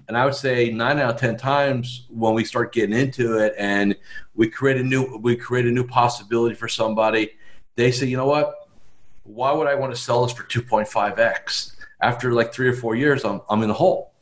and 0.08 0.18
I 0.18 0.26
would 0.26 0.36
say 0.36 0.72
nine 0.72 1.00
out 1.00 1.14
of 1.14 1.20
ten 1.20 1.38
times 1.38 2.08
when 2.10 2.34
we 2.34 2.44
start 2.44 2.74
getting 2.74 2.98
into 2.98 3.38
it 3.38 3.54
and 3.58 3.96
we 4.36 4.50
create 4.50 4.78
a 4.78 4.84
new 4.84 5.18
we 5.18 5.36
create 5.36 5.66
a 5.66 5.72
new 5.72 5.86
possibility 5.86 6.56
for 6.56 6.68
somebody, 6.68 7.32
they 7.76 7.92
say, 7.92 8.06
you 8.06 8.18
know 8.18 8.28
what? 8.28 8.68
Why 9.24 9.52
would 9.52 9.68
I 9.68 9.76
want 9.76 9.94
to 9.96 10.02
sell 10.02 10.26
this 10.26 10.34
for 10.34 10.44
2.5x? 10.44 11.73
After 12.04 12.34
like 12.34 12.54
three 12.54 12.68
or 12.68 12.78
four 12.84 12.96
years, 12.96 13.24
I'm 13.24 13.42
I'm 13.50 13.62
in 13.64 13.70
the 13.70 13.80
hole. 13.84 14.14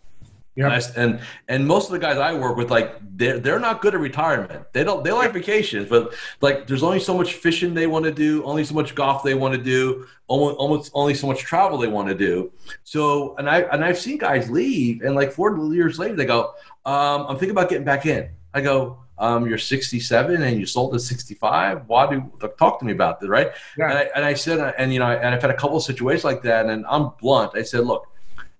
Yeah. 0.55 0.73
And, 0.73 0.97
and, 0.97 1.19
and 1.47 1.67
most 1.67 1.85
of 1.85 1.93
the 1.93 1.99
guys 1.99 2.17
I 2.17 2.33
work 2.33 2.57
with, 2.57 2.69
like 2.69 2.97
they're 3.15 3.39
they're 3.39 3.59
not 3.59 3.81
good 3.81 3.93
at 3.95 4.01
retirement. 4.01 4.65
They 4.73 4.83
don't 4.83 5.01
they 5.03 5.13
like 5.13 5.31
vacations, 5.31 5.87
but 5.87 6.13
like 6.41 6.67
there's 6.67 6.83
only 6.83 6.99
so 6.99 7.17
much 7.17 7.35
fishing 7.35 7.73
they 7.73 7.87
want 7.87 8.03
to 8.03 8.11
do, 8.11 8.43
only 8.43 8.65
so 8.65 8.75
much 8.75 8.93
golf 8.93 9.23
they 9.23 9.33
want 9.33 9.53
to 9.55 9.61
do, 9.61 10.07
almost 10.27 10.57
almost 10.57 10.91
only 10.93 11.13
so 11.13 11.27
much 11.27 11.39
travel 11.39 11.77
they 11.77 11.87
want 11.87 12.09
to 12.09 12.15
do. 12.15 12.51
So 12.83 13.35
and 13.37 13.49
I 13.49 13.61
and 13.61 13.83
I've 13.83 13.97
seen 13.97 14.17
guys 14.17 14.49
leave, 14.49 15.01
and 15.03 15.15
like 15.15 15.31
four 15.31 15.57
years 15.73 15.97
later 15.97 16.15
they 16.15 16.25
go, 16.25 16.53
um, 16.85 17.27
I'm 17.27 17.37
thinking 17.37 17.51
about 17.51 17.69
getting 17.69 17.85
back 17.85 18.05
in. 18.05 18.29
I 18.53 18.59
go, 18.59 18.99
um, 19.21 19.47
you're 19.47 19.57
67 19.57 20.41
and 20.41 20.59
you 20.59 20.65
sold 20.65 20.93
at 20.93 21.01
65. 21.01 21.83
Why 21.87 22.09
do 22.09 22.49
talk 22.59 22.79
to 22.79 22.85
me 22.85 22.91
about 22.91 23.21
this, 23.21 23.29
right? 23.29 23.51
Yeah. 23.77 23.89
And, 23.89 23.97
I, 23.97 24.09
and 24.15 24.25
I 24.25 24.33
said, 24.33 24.73
and 24.77 24.91
you 24.91 24.99
know, 24.99 25.09
and 25.09 25.33
I've 25.33 25.41
had 25.41 25.51
a 25.51 25.57
couple 25.57 25.77
of 25.77 25.83
situations 25.83 26.25
like 26.25 26.41
that, 26.43 26.65
and 26.65 26.85
I'm 26.89 27.11
blunt. 27.21 27.51
I 27.55 27.63
said, 27.63 27.85
look 27.85 28.07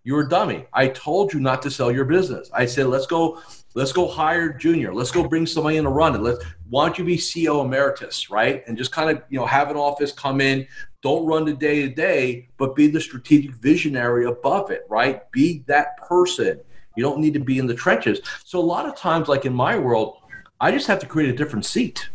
you're 0.04 0.22
a 0.22 0.30
dummy. 0.30 0.66
I 0.74 0.88
told 0.88 1.34
you 1.34 1.40
not 1.40 1.62
to 1.62 1.72
sell 1.72 1.92
your 1.92 2.06
business. 2.06 2.50
I 2.54 2.66
said, 2.66 2.88
let's 2.88 3.06
go, 3.06 3.42
let's 3.76 3.92
go 3.92 4.08
hire 4.08 4.52
junior. 4.52 4.94
Let's 4.94 5.12
go 5.12 5.28
bring 5.28 5.46
somebody 5.46 5.78
in 5.78 5.84
to 5.84 5.90
run 5.90 6.16
it. 6.16 6.22
Let's 6.22 6.44
why 6.70 6.86
don't 6.86 6.98
you 6.98 7.04
be 7.04 7.18
CEO 7.18 7.64
emeritus, 7.64 8.30
right? 8.30 8.64
And 8.68 8.78
just 8.78 8.92
kind 8.92 9.10
of, 9.10 9.24
you 9.30 9.40
know, 9.40 9.46
have 9.46 9.70
an 9.70 9.76
office 9.76 10.12
come 10.12 10.42
in. 10.42 10.66
Don't 11.02 11.26
run 11.26 11.46
the 11.46 11.54
day 11.54 11.82
to 11.82 11.90
day, 11.90 12.50
but 12.58 12.76
be 12.76 12.88
the 12.88 13.02
strategic 13.02 13.52
visionary 13.56 14.26
above 14.26 14.72
it, 14.72 14.86
right? 14.90 15.30
Be 15.32 15.64
that 15.68 15.98
person. 15.98 16.60
You 16.96 17.04
don't 17.04 17.20
need 17.20 17.34
to 17.34 17.40
be 17.40 17.60
in 17.60 17.68
the 17.68 17.74
trenches. 17.74 18.22
So 18.44 18.60
a 18.60 18.62
lot 18.62 18.86
of 18.86 18.96
times, 18.96 19.28
like 19.28 19.46
in 19.46 19.54
my 19.54 19.78
world, 19.78 20.21
I 20.62 20.72
just 20.72 20.86
have 20.88 21.00
to 21.00 21.08
create 21.08 21.30
a 21.30 21.36
different 21.36 21.66
seat, 21.66 22.10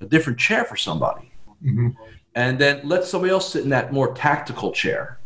a 0.00 0.04
different 0.04 0.38
chair 0.38 0.64
for 0.64 0.76
somebody. 0.76 1.32
Mm-hmm. 1.64 1.88
And 2.34 2.58
then 2.58 2.82
let 2.84 3.04
somebody 3.04 3.32
else 3.32 3.52
sit 3.52 3.64
in 3.64 3.70
that 3.70 3.92
more 3.92 4.14
tactical 4.14 4.70
chair 4.70 5.18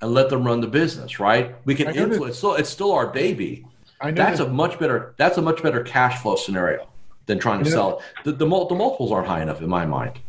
and 0.00 0.14
let 0.14 0.30
them 0.30 0.44
run 0.44 0.60
the 0.60 0.68
business, 0.68 1.18
right? 1.18 1.56
We 1.64 1.74
can 1.74 1.94
influence. 1.94 2.38
So 2.38 2.54
it's 2.54 2.70
still 2.70 2.92
our 2.92 3.08
baby. 3.08 3.66
I 4.00 4.10
know 4.10 4.22
that's 4.22 4.38
that. 4.38 4.48
a 4.48 4.50
much 4.50 4.78
better. 4.78 5.14
That's 5.16 5.38
a 5.38 5.42
much 5.42 5.62
better 5.62 5.82
cash 5.82 6.22
flow 6.22 6.36
scenario 6.36 6.86
than 7.26 7.38
trying 7.38 7.64
to 7.64 7.70
sell 7.70 7.98
it. 7.98 8.04
The, 8.24 8.32
the, 8.32 8.46
the 8.46 8.74
multiples 8.74 9.10
aren't 9.10 9.26
high 9.26 9.42
enough 9.42 9.60
in 9.60 9.68
my 9.68 9.84
mind. 9.84 10.20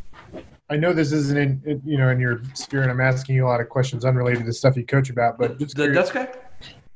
I 0.68 0.76
know 0.76 0.92
this 0.92 1.12
isn't 1.12 1.38
in 1.38 1.80
you 1.84 1.96
know 1.96 2.08
in 2.08 2.18
your 2.18 2.42
sphere, 2.54 2.82
and 2.82 2.90
I'm 2.90 3.00
asking 3.00 3.36
you 3.36 3.46
a 3.46 3.48
lot 3.48 3.60
of 3.60 3.68
questions 3.68 4.04
unrelated 4.04 4.40
to 4.40 4.46
the 4.46 4.52
stuff 4.52 4.76
you 4.76 4.84
coach 4.84 5.10
about, 5.10 5.38
but 5.38 5.58
just 5.58 5.76
that's 5.76 6.10
okay. 6.10 6.32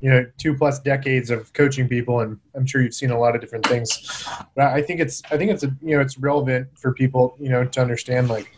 You 0.01 0.11
know, 0.11 0.27
two 0.39 0.55
plus 0.57 0.81
decades 0.81 1.31
of 1.31 1.53
coaching 1.53 1.87
people, 1.89 2.21
and 2.21 2.39
I'm 2.55 2.67
sure 2.67 2.81
you've 2.81 2.95
seen 2.95 3.11
a 3.11 3.19
lot 3.19 3.35
of 3.35 3.41
different 3.41 3.67
things. 3.67 4.27
But 4.57 4.69
I 4.69 4.81
think 4.81 5.01
it's 5.01 5.23
I 5.31 5.37
think 5.37 5.51
it's 5.51 5.63
a 5.63 5.75
you 5.83 5.95
know 5.97 6.01
it's 6.01 6.19
relevant 6.19 6.69
for 6.79 6.93
people 6.95 7.37
you 7.39 7.51
know 7.51 7.65
to 7.65 7.81
understand 7.81 8.29
like 8.29 8.57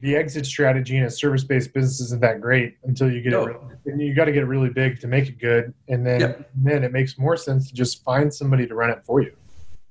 the 0.00 0.14
exit 0.14 0.44
strategy 0.44 0.98
in 0.98 1.04
a 1.04 1.10
service-based 1.10 1.72
business 1.72 1.98
isn't 1.98 2.20
that 2.20 2.38
great 2.38 2.76
until 2.84 3.10
you 3.10 3.22
get 3.22 3.30
no. 3.30 3.46
it. 3.46 3.56
And 3.86 3.98
you 3.98 4.14
got 4.14 4.26
to 4.26 4.32
get 4.32 4.42
it 4.42 4.46
really 4.46 4.68
big 4.68 5.00
to 5.00 5.06
make 5.06 5.28
it 5.30 5.38
good, 5.38 5.72
and 5.88 6.04
then 6.04 6.20
yep. 6.20 6.50
then 6.54 6.84
it 6.84 6.92
makes 6.92 7.18
more 7.18 7.38
sense 7.38 7.68
to 7.68 7.74
just 7.74 8.04
find 8.04 8.32
somebody 8.32 8.66
to 8.66 8.74
run 8.74 8.90
it 8.90 9.02
for 9.04 9.22
you. 9.22 9.34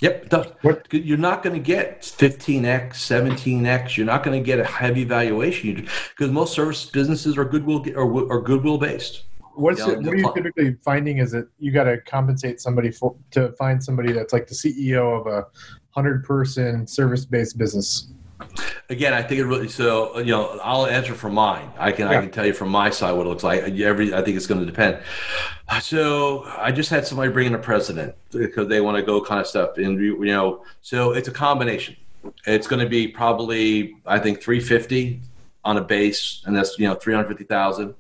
Yep. 0.02 0.34
What? 0.62 0.88
You're 0.92 1.18
not 1.18 1.44
going 1.44 1.56
to 1.56 1.66
get 1.66 2.02
15x, 2.02 2.90
17x. 2.92 3.96
You're 3.96 4.06
not 4.06 4.24
going 4.24 4.40
to 4.40 4.46
get 4.46 4.60
a 4.60 4.66
heavy 4.66 5.04
valuation 5.04 5.88
because 6.10 6.30
most 6.32 6.54
service 6.54 6.86
businesses 6.86 7.38
are 7.38 7.46
goodwill 7.46 7.86
or, 7.96 8.32
are 8.32 8.42
goodwill 8.42 8.78
based. 8.78 9.24
What's 9.56 9.80
you 9.80 9.88
know, 9.88 9.94
it, 9.94 9.98
what 10.04 10.14
are 10.14 10.18
you 10.18 10.34
typically 10.34 10.76
finding? 10.84 11.20
Is 11.20 11.32
that 11.32 11.48
you 11.60 11.72
got 11.72 11.84
to 11.84 12.00
compensate 12.02 12.60
somebody 12.60 12.92
for 12.92 13.16
to 13.32 13.52
find 13.54 13.84
somebody 13.84 14.12
that's 14.12 14.34
like 14.34 14.48
the 14.48 14.56
CEO 14.56 15.20
of 15.20 15.28
a 15.28 15.46
hundred 15.92 16.24
person 16.24 16.88
service 16.88 17.26
based 17.26 17.58
business? 17.58 18.08
again, 18.90 19.14
I 19.14 19.22
think 19.22 19.40
it 19.40 19.46
really. 19.46 19.68
So 19.68 20.20
you 20.20 20.32
know, 20.32 20.60
I'll 20.64 20.86
answer 20.86 21.14
from 21.14 21.34
mine. 21.34 21.72
I 21.78 21.92
can 21.92 22.10
Yeah. 22.10 22.18
I 22.18 22.22
can 22.22 22.32
tell 22.32 22.46
you 22.46 22.54
from 22.54 22.70
my 22.70 22.90
side 22.90 23.14
what 23.14 23.26
it 23.26 23.30
looks 23.30 23.44
like. 23.44 23.64
Every 23.64 24.14
I 24.14 24.22
think 24.22 24.38
it's 24.38 24.48
going 24.48 24.60
to 24.60 24.66
depend. 24.66 25.00
So 25.82 26.44
I 26.58 26.72
just 26.72 26.90
had 26.90 27.08
somebody 27.08 27.32
bring 27.32 27.48
in 27.48 27.56
a 27.56 27.60
president 27.60 28.16
because 28.32 28.68
they 28.68 28.82
want 28.82 28.98
to 28.98 29.04
go 29.04 29.22
kind 29.22 29.42
of 29.42 29.48
stuff, 29.48 29.78
and 29.78 30.00
you 30.00 30.26
know, 30.26 30.64
so 30.82 31.14
it's 31.14 31.28
a 31.28 31.32
combination. 31.32 31.96
It's 32.46 32.68
going 32.68 32.82
to 32.82 32.90
be 32.90 33.08
probably 33.08 33.96
I 34.06 34.20
think 34.20 34.42
350 34.42 35.22
on 35.66 35.78
a 35.78 35.82
base, 35.82 36.44
and 36.46 36.56
that's 36.56 36.78
you 36.78 36.88
know 36.88 36.96
350,000, 36.96 37.96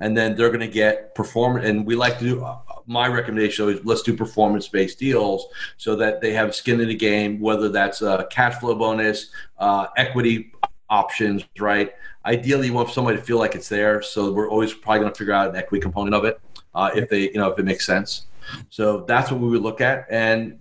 and 0.00 0.16
then 0.16 0.36
they're 0.36 0.48
going 0.48 0.60
to 0.60 0.68
get 0.68 1.14
performance. 1.14 1.66
And 1.66 1.86
we 1.86 1.94
like 1.94 2.18
to 2.18 2.24
do. 2.24 2.46
My 2.86 3.08
recommendation 3.08 3.68
is 3.68 3.84
let's 3.84 4.02
do 4.02 4.16
performance-based 4.16 4.98
deals 4.98 5.46
so 5.76 5.96
that 5.96 6.20
they 6.20 6.32
have 6.32 6.54
skin 6.54 6.80
in 6.80 6.88
the 6.88 6.94
game, 6.94 7.40
whether 7.40 7.68
that's 7.68 8.02
a 8.02 8.26
cash 8.30 8.54
flow 8.60 8.74
bonus, 8.74 9.30
uh, 9.58 9.86
equity 9.96 10.52
options, 10.88 11.44
right? 11.58 11.92
Ideally, 12.24 12.68
you 12.68 12.72
want 12.72 12.90
somebody 12.90 13.16
to 13.16 13.22
feel 13.22 13.38
like 13.38 13.54
it's 13.54 13.68
there. 13.68 14.02
So 14.02 14.32
we're 14.32 14.48
always 14.48 14.72
probably 14.72 15.00
going 15.00 15.12
to 15.12 15.18
figure 15.18 15.34
out 15.34 15.50
an 15.50 15.56
equity 15.56 15.82
component 15.82 16.14
of 16.14 16.24
it 16.24 16.40
uh, 16.74 16.90
if 16.94 17.08
they, 17.08 17.22
you 17.22 17.38
know, 17.38 17.50
if 17.50 17.58
it 17.58 17.64
makes 17.64 17.86
sense. 17.86 18.26
So 18.70 19.00
that's 19.02 19.30
what 19.30 19.40
we 19.40 19.48
would 19.48 19.62
look 19.62 19.80
at. 19.80 20.06
And 20.10 20.58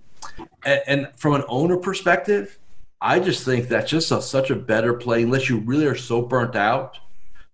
and, 0.66 0.82
and 0.88 1.08
from 1.16 1.36
an 1.36 1.43
owner 1.47 1.78
perspective, 1.78 2.58
I 3.01 3.20
just 3.20 3.45
think 3.45 3.68
that's 3.68 3.91
just 3.91 4.12
a, 4.12 4.22
such 4.22 4.49
a 4.49 4.56
better 4.56 4.93
play 4.93 5.24
unless 5.24 5.49
you 5.49 5.60
really 5.60 5.86
are 5.86 5.95
so 5.95 6.22
burnt 6.22 6.56
out 6.56 6.97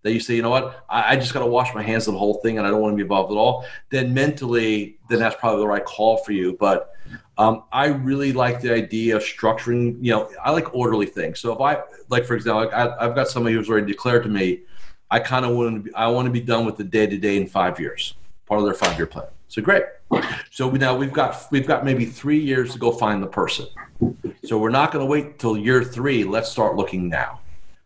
that 0.03 0.13
you 0.13 0.19
say, 0.19 0.35
you 0.35 0.41
know 0.41 0.49
what, 0.49 0.83
I, 0.89 1.13
I 1.13 1.15
just 1.15 1.33
got 1.33 1.41
to 1.41 1.45
wash 1.45 1.73
my 1.75 1.83
hands 1.83 2.07
of 2.07 2.13
the 2.13 2.19
whole 2.19 2.35
thing 2.35 2.57
and 2.57 2.65
I 2.65 2.71
don't 2.71 2.81
want 2.81 2.93
to 2.93 2.95
be 2.95 3.03
involved 3.03 3.31
at 3.31 3.37
all. 3.37 3.65
Then 3.89 4.13
mentally, 4.13 4.97
then 5.09 5.19
that's 5.19 5.35
probably 5.35 5.61
the 5.61 5.67
right 5.67 5.85
call 5.85 6.17
for 6.17 6.31
you. 6.31 6.57
But 6.59 6.95
um, 7.37 7.63
I 7.71 7.87
really 7.87 8.33
like 8.33 8.61
the 8.61 8.73
idea 8.73 9.15
of 9.15 9.23
structuring. 9.23 9.97
You 10.01 10.11
know, 10.11 10.31
I 10.43 10.51
like 10.51 10.73
orderly 10.73 11.05
things. 11.05 11.39
So 11.39 11.53
if 11.53 11.59
I, 11.59 11.81
like 12.09 12.25
for 12.25 12.35
example, 12.35 12.69
I, 12.73 13.05
I've 13.05 13.15
got 13.15 13.27
somebody 13.27 13.55
who's 13.55 13.69
already 13.69 13.87
declared 13.87 14.23
to 14.23 14.29
me, 14.29 14.61
I 15.09 15.19
kind 15.19 15.45
of 15.45 15.55
want 15.55 15.75
to. 15.75 15.81
Be, 15.81 15.93
I 15.93 16.07
want 16.07 16.25
to 16.27 16.31
be 16.31 16.39
done 16.39 16.65
with 16.65 16.77
the 16.77 16.85
day 16.85 17.05
to 17.05 17.17
day 17.17 17.35
in 17.35 17.45
five 17.45 17.79
years, 17.79 18.13
part 18.45 18.59
of 18.59 18.65
their 18.65 18.73
five 18.73 18.97
year 18.97 19.07
plan. 19.07 19.25
So 19.49 19.61
great. 19.61 19.83
So 20.51 20.67
we, 20.67 20.79
now 20.79 20.95
we've 20.95 21.11
got 21.11 21.47
we've 21.51 21.67
got 21.67 21.83
maybe 21.83 22.05
three 22.05 22.39
years 22.39 22.71
to 22.73 22.79
go 22.79 22.93
find 22.93 23.21
the 23.21 23.27
person. 23.27 23.67
So 24.45 24.57
we're 24.57 24.69
not 24.69 24.93
going 24.93 25.05
to 25.05 25.09
wait 25.09 25.37
till 25.37 25.57
year 25.57 25.83
three. 25.83 26.23
Let's 26.23 26.49
start 26.49 26.77
looking 26.77 27.09
now. 27.09 27.41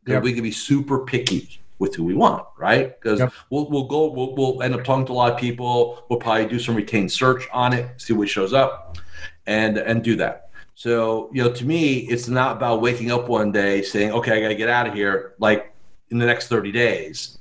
Yep. 0.05 0.21
we 0.21 0.33
can 0.33 0.43
be 0.43 0.51
super 0.51 0.99
picky 0.99 1.59
with 1.79 1.95
who 1.95 2.03
we 2.03 2.13
want, 2.13 2.45
right? 2.57 2.99
Because 2.99 3.19
Yep. 3.19 3.33
we'll 3.49 3.69
we'll 3.69 3.87
go 3.87 4.09
we'll, 4.11 4.35
we'll 4.35 4.61
end 4.61 4.73
up 4.73 4.83
talking 4.83 5.05
to 5.07 5.11
a 5.11 5.13
lot 5.13 5.31
of 5.31 5.37
people. 5.37 6.03
We'll 6.09 6.19
probably 6.19 6.45
do 6.45 6.59
some 6.59 6.75
retained 6.75 7.11
search 7.11 7.47
on 7.53 7.73
it, 7.73 7.89
see 7.97 8.13
what 8.13 8.29
shows 8.29 8.53
up, 8.53 8.97
and 9.47 9.77
and 9.77 10.03
do 10.03 10.15
that. 10.17 10.49
So 10.75 11.29
you 11.33 11.43
know, 11.43 11.51
to 11.51 11.65
me, 11.65 11.99
it's 11.99 12.27
not 12.27 12.57
about 12.57 12.81
waking 12.81 13.11
up 13.11 13.27
one 13.29 13.51
day 13.51 13.81
saying, 13.81 14.11
"Okay, 14.11 14.37
I 14.37 14.41
got 14.41 14.49
to 14.49 14.55
get 14.55 14.69
out 14.69 14.87
of 14.87 14.93
here." 14.93 15.33
Like 15.39 15.73
in 16.09 16.17
the 16.17 16.25
next 16.25 16.47
thirty 16.47 16.71
days, 16.71 17.39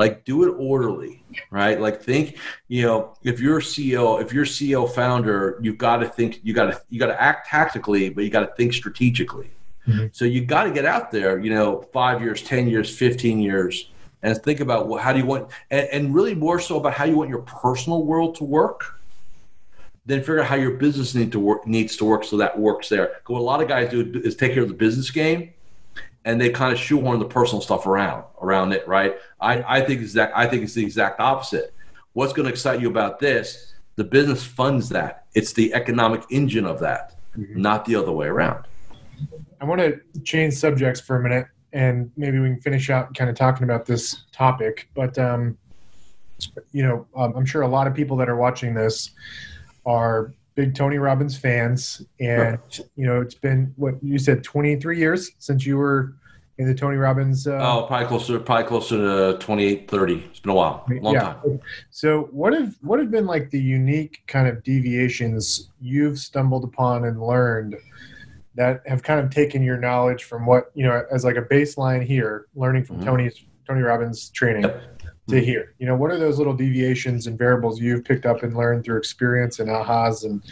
like 0.00 0.24
do 0.24 0.44
it 0.44 0.54
orderly, 0.58 1.22
right? 1.50 1.78
Like 1.78 2.02
think, 2.02 2.38
you 2.68 2.82
know, 2.82 3.14
if 3.22 3.38
you're 3.38 3.58
a 3.58 3.62
CEO, 3.62 4.20
if 4.20 4.32
you're 4.32 4.46
CEO 4.46 4.90
founder, 4.90 5.58
you've 5.62 5.76
got 5.78 5.98
to 5.98 6.08
think, 6.08 6.40
you 6.42 6.54
got 6.54 6.66
to 6.72 6.80
you 6.88 6.98
got 6.98 7.06
to 7.08 7.20
act 7.20 7.48
tactically, 7.48 8.08
but 8.08 8.24
you 8.24 8.30
got 8.30 8.40
to 8.40 8.54
think 8.56 8.72
strategically. 8.72 9.50
Mhm. 9.88 10.14
So 10.14 10.24
you 10.24 10.44
got 10.44 10.64
to 10.64 10.70
get 10.70 10.84
out 10.84 11.10
there, 11.10 11.38
you 11.38 11.50
know, 11.52 11.82
five 11.92 12.20
years, 12.22 12.42
ten 12.42 12.68
years, 12.68 12.94
fifteen 12.96 13.38
years, 13.40 13.88
and 14.22 14.36
think 14.42 14.60
about 14.60 14.88
well, 14.88 15.00
how 15.02 15.12
do 15.12 15.18
you 15.18 15.26
want, 15.26 15.48
and, 15.70 15.88
and 15.90 16.14
really 16.14 16.34
more 16.34 16.60
so 16.60 16.76
about 16.76 16.92
how 16.94 17.04
you 17.04 17.16
want 17.16 17.30
your 17.30 17.42
personal 17.42 18.04
world 18.04 18.34
to 18.36 18.44
work 18.44 18.96
then 20.06 20.20
figure 20.20 20.40
out 20.40 20.46
how 20.46 20.56
your 20.56 20.72
business 20.72 21.14
need 21.14 21.30
to 21.30 21.38
work 21.38 21.66
needs 21.66 21.94
to 21.96 22.04
work 22.04 22.24
so 22.24 22.36
that 22.38 22.58
works 22.58 22.88
there. 22.88 23.12
what 23.26 23.38
a 23.38 23.42
lot 23.42 23.60
of 23.62 23.68
guys 23.68 23.90
do 23.90 24.20
is 24.24 24.34
take 24.34 24.54
care 24.54 24.62
of 24.62 24.68
the 24.68 24.74
business 24.74 25.10
game, 25.10 25.50
and 26.24 26.40
they 26.40 26.48
kind 26.50 26.72
of 26.72 26.78
shoehorn 26.78 27.18
the 27.20 27.24
personal 27.24 27.60
stuff 27.60 27.86
around 27.86 28.24
around 28.42 28.72
it. 28.72 28.86
Right? 28.88 29.14
I 29.40 29.62
I 29.78 29.80
think 29.82 30.00
exact 30.00 30.32
I 30.36 30.46
think 30.46 30.62
it's 30.64 30.74
the 30.74 30.82
exact 30.82 31.20
opposite. 31.20 31.72
What's 32.14 32.32
going 32.32 32.46
to 32.46 32.50
excite 32.50 32.80
you 32.80 32.88
about 32.90 33.20
this? 33.20 33.74
The 33.96 34.04
business 34.04 34.42
funds 34.42 34.88
that. 34.88 35.26
It's 35.34 35.52
the 35.52 35.72
economic 35.74 36.22
engine 36.30 36.64
of 36.66 36.80
that, 36.80 37.14
Mhm. 37.38 37.56
not 37.56 37.84
the 37.84 37.94
other 37.94 38.10
way 38.10 38.26
around. 38.26 38.64
I 39.60 39.64
want 39.64 39.80
to 39.80 40.00
change 40.24 40.54
subjects 40.54 41.00
for 41.00 41.16
a 41.16 41.22
minute, 41.22 41.46
and 41.72 42.10
maybe 42.16 42.38
we 42.38 42.48
can 42.48 42.60
finish 42.60 42.90
out 42.90 43.14
kind 43.14 43.28
of 43.28 43.36
talking 43.36 43.64
about 43.64 43.84
this 43.84 44.24
topic. 44.32 44.88
But 44.94 45.18
um, 45.18 45.58
you 46.72 46.82
know, 46.82 47.06
um, 47.14 47.34
I'm 47.36 47.44
sure 47.44 47.62
a 47.62 47.68
lot 47.68 47.86
of 47.86 47.94
people 47.94 48.16
that 48.18 48.28
are 48.28 48.36
watching 48.36 48.74
this 48.74 49.10
are 49.84 50.32
big 50.54 50.74
Tony 50.74 50.98
Robbins 50.98 51.36
fans, 51.36 52.02
and 52.20 52.58
you 52.96 53.06
know, 53.06 53.20
it's 53.20 53.34
been 53.34 53.72
what 53.76 54.02
you 54.02 54.18
said 54.18 54.42
23 54.42 54.98
years 54.98 55.30
since 55.38 55.66
you 55.66 55.76
were 55.76 56.14
in 56.60 56.66
the 56.66 56.74
Tony 56.74 56.96
Robbins. 56.96 57.46
Uh, 57.46 57.58
Oh, 57.60 57.86
probably 57.86 58.06
closer, 58.06 58.38
probably 58.38 58.64
closer 58.66 59.32
to 59.32 59.38
28, 59.38 59.90
30. 59.90 60.14
It's 60.30 60.40
been 60.40 60.50
a 60.50 60.54
while, 60.54 60.86
long 61.00 61.14
yeah. 61.14 61.20
time. 61.20 61.60
So 61.90 62.28
what 62.32 62.52
have 62.52 62.76
what 62.82 62.98
have 62.98 63.10
been 63.10 63.26
like 63.26 63.50
the 63.50 63.60
unique 63.60 64.22
kind 64.26 64.46
of 64.48 64.62
deviations 64.62 65.70
you've 65.80 66.18
stumbled 66.18 66.64
upon 66.64 67.04
and 67.04 67.22
learned 67.22 67.76
that 68.54 68.82
have 68.86 69.02
kind 69.02 69.20
of 69.20 69.30
taken 69.30 69.62
your 69.62 69.76
knowledge 69.76 70.24
from 70.24 70.46
what 70.46 70.70
you 70.74 70.84
know 70.84 71.04
as 71.12 71.24
like 71.24 71.36
a 71.36 71.42
baseline 71.42 72.02
here, 72.04 72.46
learning 72.54 72.84
from 72.84 73.00
Mhm. 73.00 73.04
Tony's 73.04 73.40
Tony 73.66 73.82
Robbins 73.82 74.30
training 74.30 74.62
Yep. 74.62 74.82
to 75.28 75.40
here? 75.40 75.74
You 75.78 75.86
know, 75.86 75.94
what 75.94 76.10
are 76.10 76.18
those 76.18 76.38
little 76.38 76.54
deviations 76.54 77.28
and 77.28 77.38
variables 77.38 77.80
you've 77.80 78.04
picked 78.04 78.26
up 78.26 78.42
and 78.42 78.56
learned 78.56 78.84
through 78.84 78.98
experience 78.98 79.60
and 79.60 79.68
ahas 79.68 80.24
and 80.24 80.42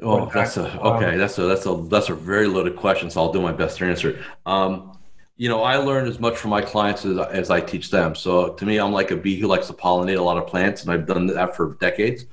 Oh, 0.00 0.30
that's 0.32 0.56
a 0.56 0.66
okay. 0.80 1.12
Um, 1.12 1.18
That's 1.18 1.38
a 1.38 1.42
that's 1.42 1.66
a 1.66 1.74
that's 1.90 2.08
a 2.08 2.14
very 2.14 2.46
loaded 2.46 2.76
question. 2.76 3.10
So 3.10 3.20
I'll 3.20 3.32
do 3.32 3.42
my 3.42 3.52
best 3.52 3.78
to 3.78 3.84
answer. 3.86 4.18
Um, 4.46 4.92
you 5.36 5.48
know, 5.48 5.62
I 5.62 5.76
learn 5.76 6.06
as 6.08 6.18
much 6.18 6.36
from 6.36 6.50
my 6.50 6.62
clients 6.62 7.04
as, 7.04 7.16
as 7.18 7.50
I 7.50 7.60
teach 7.60 7.90
them. 7.90 8.14
So 8.16 8.50
to 8.54 8.66
me, 8.66 8.78
I'm 8.78 8.92
like 8.92 9.10
a 9.12 9.16
bee 9.16 9.38
who 9.38 9.46
likes 9.46 9.66
to 9.68 9.72
pollinate 9.72 10.18
a 10.18 10.22
lot 10.22 10.36
of 10.36 10.46
plants, 10.48 10.82
and 10.82 10.92
I've 10.92 11.06
done 11.06 11.26
that 11.28 11.54
for 11.56 11.76
decades. 11.80 12.26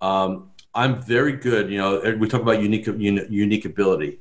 Um, 0.00 0.50
I'm 0.74 1.00
very 1.02 1.32
good. 1.32 1.70
You 1.70 1.78
know, 1.78 2.16
we 2.18 2.28
talk 2.28 2.42
about 2.42 2.60
unique 2.60 2.86
uni- 2.86 3.26
unique 3.28 3.64
ability. 3.64 4.18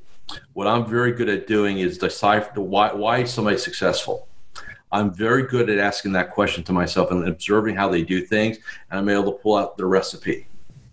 What 0.53 0.67
I'm 0.67 0.85
very 0.85 1.11
good 1.11 1.29
at 1.29 1.47
doing 1.47 1.79
is 1.79 1.97
decipher 1.97 2.51
the 2.53 2.61
why 2.61 2.93
why 2.93 3.19
is 3.19 3.33
somebody 3.33 3.57
successful. 3.57 4.27
I'm 4.91 5.11
very 5.11 5.47
good 5.47 5.69
at 5.69 5.79
asking 5.79 6.11
that 6.13 6.31
question 6.31 6.63
to 6.65 6.71
myself 6.71 7.09
and 7.09 7.27
observing 7.27 7.75
how 7.75 7.89
they 7.89 8.03
do 8.03 8.21
things, 8.21 8.57
and 8.91 8.99
I'm 8.99 9.09
able 9.09 9.31
to 9.31 9.39
pull 9.39 9.57
out 9.57 9.75
the 9.75 9.85
recipe. 9.87 10.47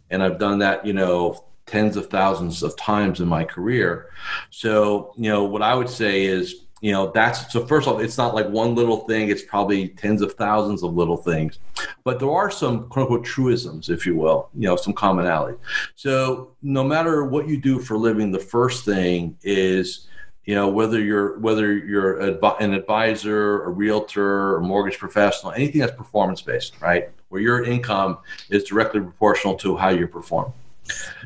And 0.08 0.22
I've 0.22 0.38
done 0.38 0.58
that, 0.60 0.86
you 0.86 0.94
know, 0.94 1.44
tens 1.66 1.96
of 1.96 2.08
thousands 2.08 2.62
of 2.62 2.76
times 2.76 3.20
in 3.20 3.28
my 3.28 3.44
career. 3.44 4.08
So, 4.48 5.12
you 5.16 5.30
know, 5.30 5.44
what 5.44 5.62
I 5.62 5.74
would 5.74 5.90
say 5.90 6.24
is, 6.24 6.64
you 6.80 6.92
know, 6.92 7.10
that's 7.10 7.52
so 7.52 7.66
first 7.66 7.86
off, 7.86 8.00
it's 8.00 8.16
not 8.16 8.34
like 8.34 8.48
one 8.48 8.74
little 8.74 8.98
thing, 9.06 9.28
it's 9.28 9.42
probably 9.42 9.88
tens 9.88 10.22
of 10.22 10.32
thousands 10.34 10.82
of 10.82 10.94
little 10.94 11.16
things. 11.16 11.58
But 12.04 12.18
there 12.18 12.30
are 12.30 12.50
some 12.50 12.88
quote 12.88 13.04
unquote 13.04 13.24
truisms, 13.24 13.90
if 13.90 14.06
you 14.06 14.16
will, 14.16 14.48
you 14.54 14.66
know, 14.66 14.76
some 14.76 14.94
commonality. 14.94 15.58
So 15.94 16.52
no 16.62 16.82
matter 16.82 17.24
what 17.24 17.48
you 17.48 17.60
do 17.60 17.78
for 17.78 17.98
living, 17.98 18.30
the 18.30 18.38
first 18.38 18.84
thing 18.84 19.36
is, 19.42 20.08
you 20.46 20.54
know, 20.54 20.68
whether 20.68 21.00
you're 21.00 21.38
whether 21.38 21.76
you're 21.76 22.18
an 22.18 22.74
advisor, 22.74 23.64
a 23.64 23.68
realtor, 23.68 24.56
a 24.56 24.60
mortgage 24.62 24.98
professional, 24.98 25.52
anything 25.52 25.82
that's 25.82 25.94
performance 25.94 26.40
based, 26.40 26.80
right? 26.80 27.10
Where 27.28 27.42
your 27.42 27.62
income 27.62 28.18
is 28.48 28.64
directly 28.64 29.00
proportional 29.00 29.54
to 29.56 29.76
how 29.76 29.90
you 29.90 30.08
perform. 30.08 30.52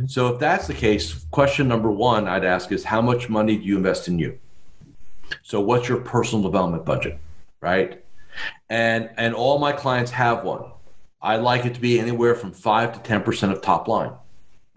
So 0.07 0.35
if 0.35 0.41
that's 0.41 0.67
the 0.67 0.75
case, 0.75 1.25
question 1.31 1.69
number 1.69 1.91
one 1.91 2.27
I'd 2.27 2.45
ask 2.45 2.73
is 2.73 2.85
how 2.85 3.01
much 3.01 3.29
money 3.29 3.57
do 3.57 3.63
you 3.63 3.77
invest 3.77 4.09
in 4.09 4.19
you? 4.19 4.39
So 5.43 5.61
what's 5.61 5.89
your 5.89 5.99
personal 6.01 6.43
development 6.43 6.85
budget, 6.85 7.19
right? 7.61 8.05
And 8.69 9.11
and 9.17 9.35
all 9.35 9.59
my 9.59 9.73
clients 9.73 10.11
have 10.11 10.45
one. 10.45 10.65
I 11.23 11.37
like 11.37 11.65
it 11.65 11.75
to 11.75 11.81
be 11.81 11.99
anywhere 11.99 12.35
from 12.35 12.53
five 12.53 12.93
to 12.93 13.01
ten 13.01 13.23
percent 13.23 13.53
of 13.53 13.63
top 13.63 13.89
line, 13.89 14.13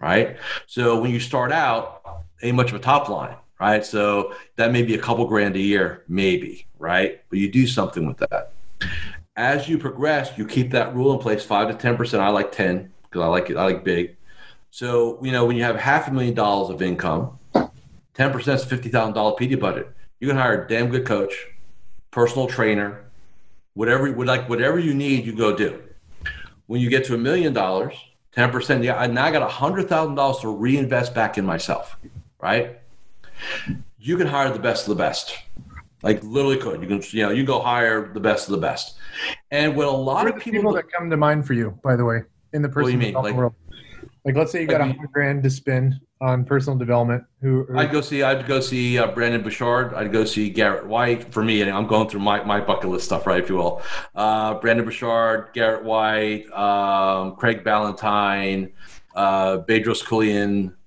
right? 0.00 0.36
So 0.66 1.00
when 1.00 1.10
you 1.10 1.20
start 1.20 1.52
out, 1.52 2.22
ain't 2.42 2.56
much 2.56 2.70
of 2.70 2.76
a 2.76 2.82
top 2.82 3.08
line, 3.08 3.36
right? 3.60 3.84
So 3.84 4.34
that 4.56 4.72
may 4.72 4.82
be 4.82 4.94
a 4.94 4.98
couple 4.98 5.26
grand 5.26 5.56
a 5.56 5.60
year, 5.60 6.04
maybe, 6.08 6.66
right? 6.78 7.20
But 7.28 7.38
you 7.38 7.50
do 7.50 7.66
something 7.66 8.06
with 8.06 8.18
that. 8.30 8.52
As 9.36 9.68
you 9.68 9.78
progress, 9.78 10.36
you 10.36 10.46
keep 10.46 10.70
that 10.70 10.94
rule 10.94 11.12
in 11.12 11.18
place, 11.18 11.44
five 11.44 11.68
to 11.68 11.74
ten 11.74 11.96
percent. 11.96 12.22
I 12.22 12.28
like 12.28 12.52
ten 12.52 12.92
because 13.04 13.22
I 13.22 13.26
like 13.26 13.50
it. 13.50 13.56
I 13.56 13.64
like 13.64 13.84
big. 13.84 14.16
So 14.70 15.18
you 15.22 15.32
know 15.32 15.44
when 15.44 15.56
you 15.56 15.64
have 15.64 15.76
half 15.76 16.08
a 16.08 16.10
million 16.12 16.34
dollars 16.34 16.70
of 16.70 16.82
income, 16.82 17.38
ten 18.14 18.32
percent 18.32 18.60
is 18.60 18.66
fifty 18.66 18.88
thousand 18.88 19.14
dollar 19.14 19.36
PD 19.36 19.58
budget. 19.58 19.92
You 20.20 20.28
can 20.28 20.36
hire 20.36 20.64
a 20.64 20.68
damn 20.68 20.88
good 20.88 21.06
coach, 21.06 21.46
personal 22.10 22.46
trainer, 22.48 23.04
whatever 23.74 24.10
like 24.24 24.48
whatever 24.48 24.78
you 24.78 24.94
need, 24.94 25.24
you 25.24 25.34
go 25.34 25.56
do. 25.56 25.82
When 26.66 26.80
you 26.80 26.90
get 26.90 27.04
to 27.06 27.14
a 27.14 27.18
million 27.18 27.52
dollars, 27.52 27.94
ten 28.32 28.50
percent, 28.50 28.82
yeah, 28.82 28.96
I 28.98 29.06
now 29.06 29.30
got 29.30 29.42
a 29.42 29.48
hundred 29.48 29.88
thousand 29.88 30.16
dollars 30.16 30.38
to 30.40 30.48
reinvest 30.48 31.14
back 31.14 31.38
in 31.38 31.44
myself, 31.44 31.96
right? 32.40 32.78
You 34.00 34.16
can 34.16 34.26
hire 34.26 34.50
the 34.52 34.58
best 34.58 34.88
of 34.88 34.96
the 34.96 35.00
best, 35.02 35.38
like 36.02 36.22
literally 36.24 36.58
could. 36.58 36.82
You 36.82 36.88
can 36.88 37.02
you 37.10 37.22
know 37.22 37.30
you 37.30 37.44
go 37.44 37.60
hire 37.60 38.12
the 38.12 38.20
best 38.20 38.48
of 38.48 38.52
the 38.52 38.60
best, 38.60 38.96
and 39.52 39.76
when 39.76 39.86
a 39.86 39.90
lot 39.90 40.24
what 40.26 40.36
of 40.36 40.42
people, 40.42 40.58
people 40.58 40.72
that 40.74 40.90
come 40.90 41.08
to 41.10 41.16
mind 41.16 41.46
for 41.46 41.52
you, 41.54 41.78
by 41.84 41.94
the 41.94 42.04
way, 42.04 42.22
in 42.52 42.62
the 42.62 42.68
personal 42.68 42.90
you 42.90 42.98
mean? 42.98 43.08
development 43.10 43.34
Like- 43.36 43.38
world? 43.38 43.54
Like 44.24 44.34
let's 44.36 44.52
say 44.52 44.60
you 44.62 44.66
got 44.66 44.80
a 44.80 44.84
Like 44.84 44.96
hundred 44.96 45.12
grand 45.12 45.42
to 45.44 45.50
spend 45.50 45.94
on 46.20 46.44
personal 46.44 46.78
development? 46.78 47.24
Who, 47.40 47.66
I'd 47.76 47.92
go 47.92 48.00
see. 48.00 48.22
I'd 48.22 48.46
go 48.46 48.60
see 48.60 48.98
uh, 48.98 49.08
Brendon 49.08 49.42
Burchard. 49.42 49.94
I'd 49.94 50.12
go 50.12 50.24
see 50.24 50.50
Garrett 50.50 50.86
White. 50.86 51.32
For 51.32 51.44
me, 51.44 51.62
and 51.62 51.70
I'm 51.70 51.86
going 51.86 52.08
through 52.08 52.20
my, 52.20 52.42
my 52.44 52.60
bucket 52.60 52.90
list 52.90 53.06
stuff, 53.06 53.26
right, 53.26 53.42
if 53.42 53.48
you 53.48 53.56
will. 53.56 53.82
Uh, 54.14 54.54
Brendon 54.54 54.84
Burchard, 54.84 55.48
Garrett 55.52 55.84
White, 55.84 56.50
um, 56.52 57.36
Craig 57.36 57.62
Ballantyne, 57.62 58.72
uh, 59.14 59.58
Bedros. 59.58 60.02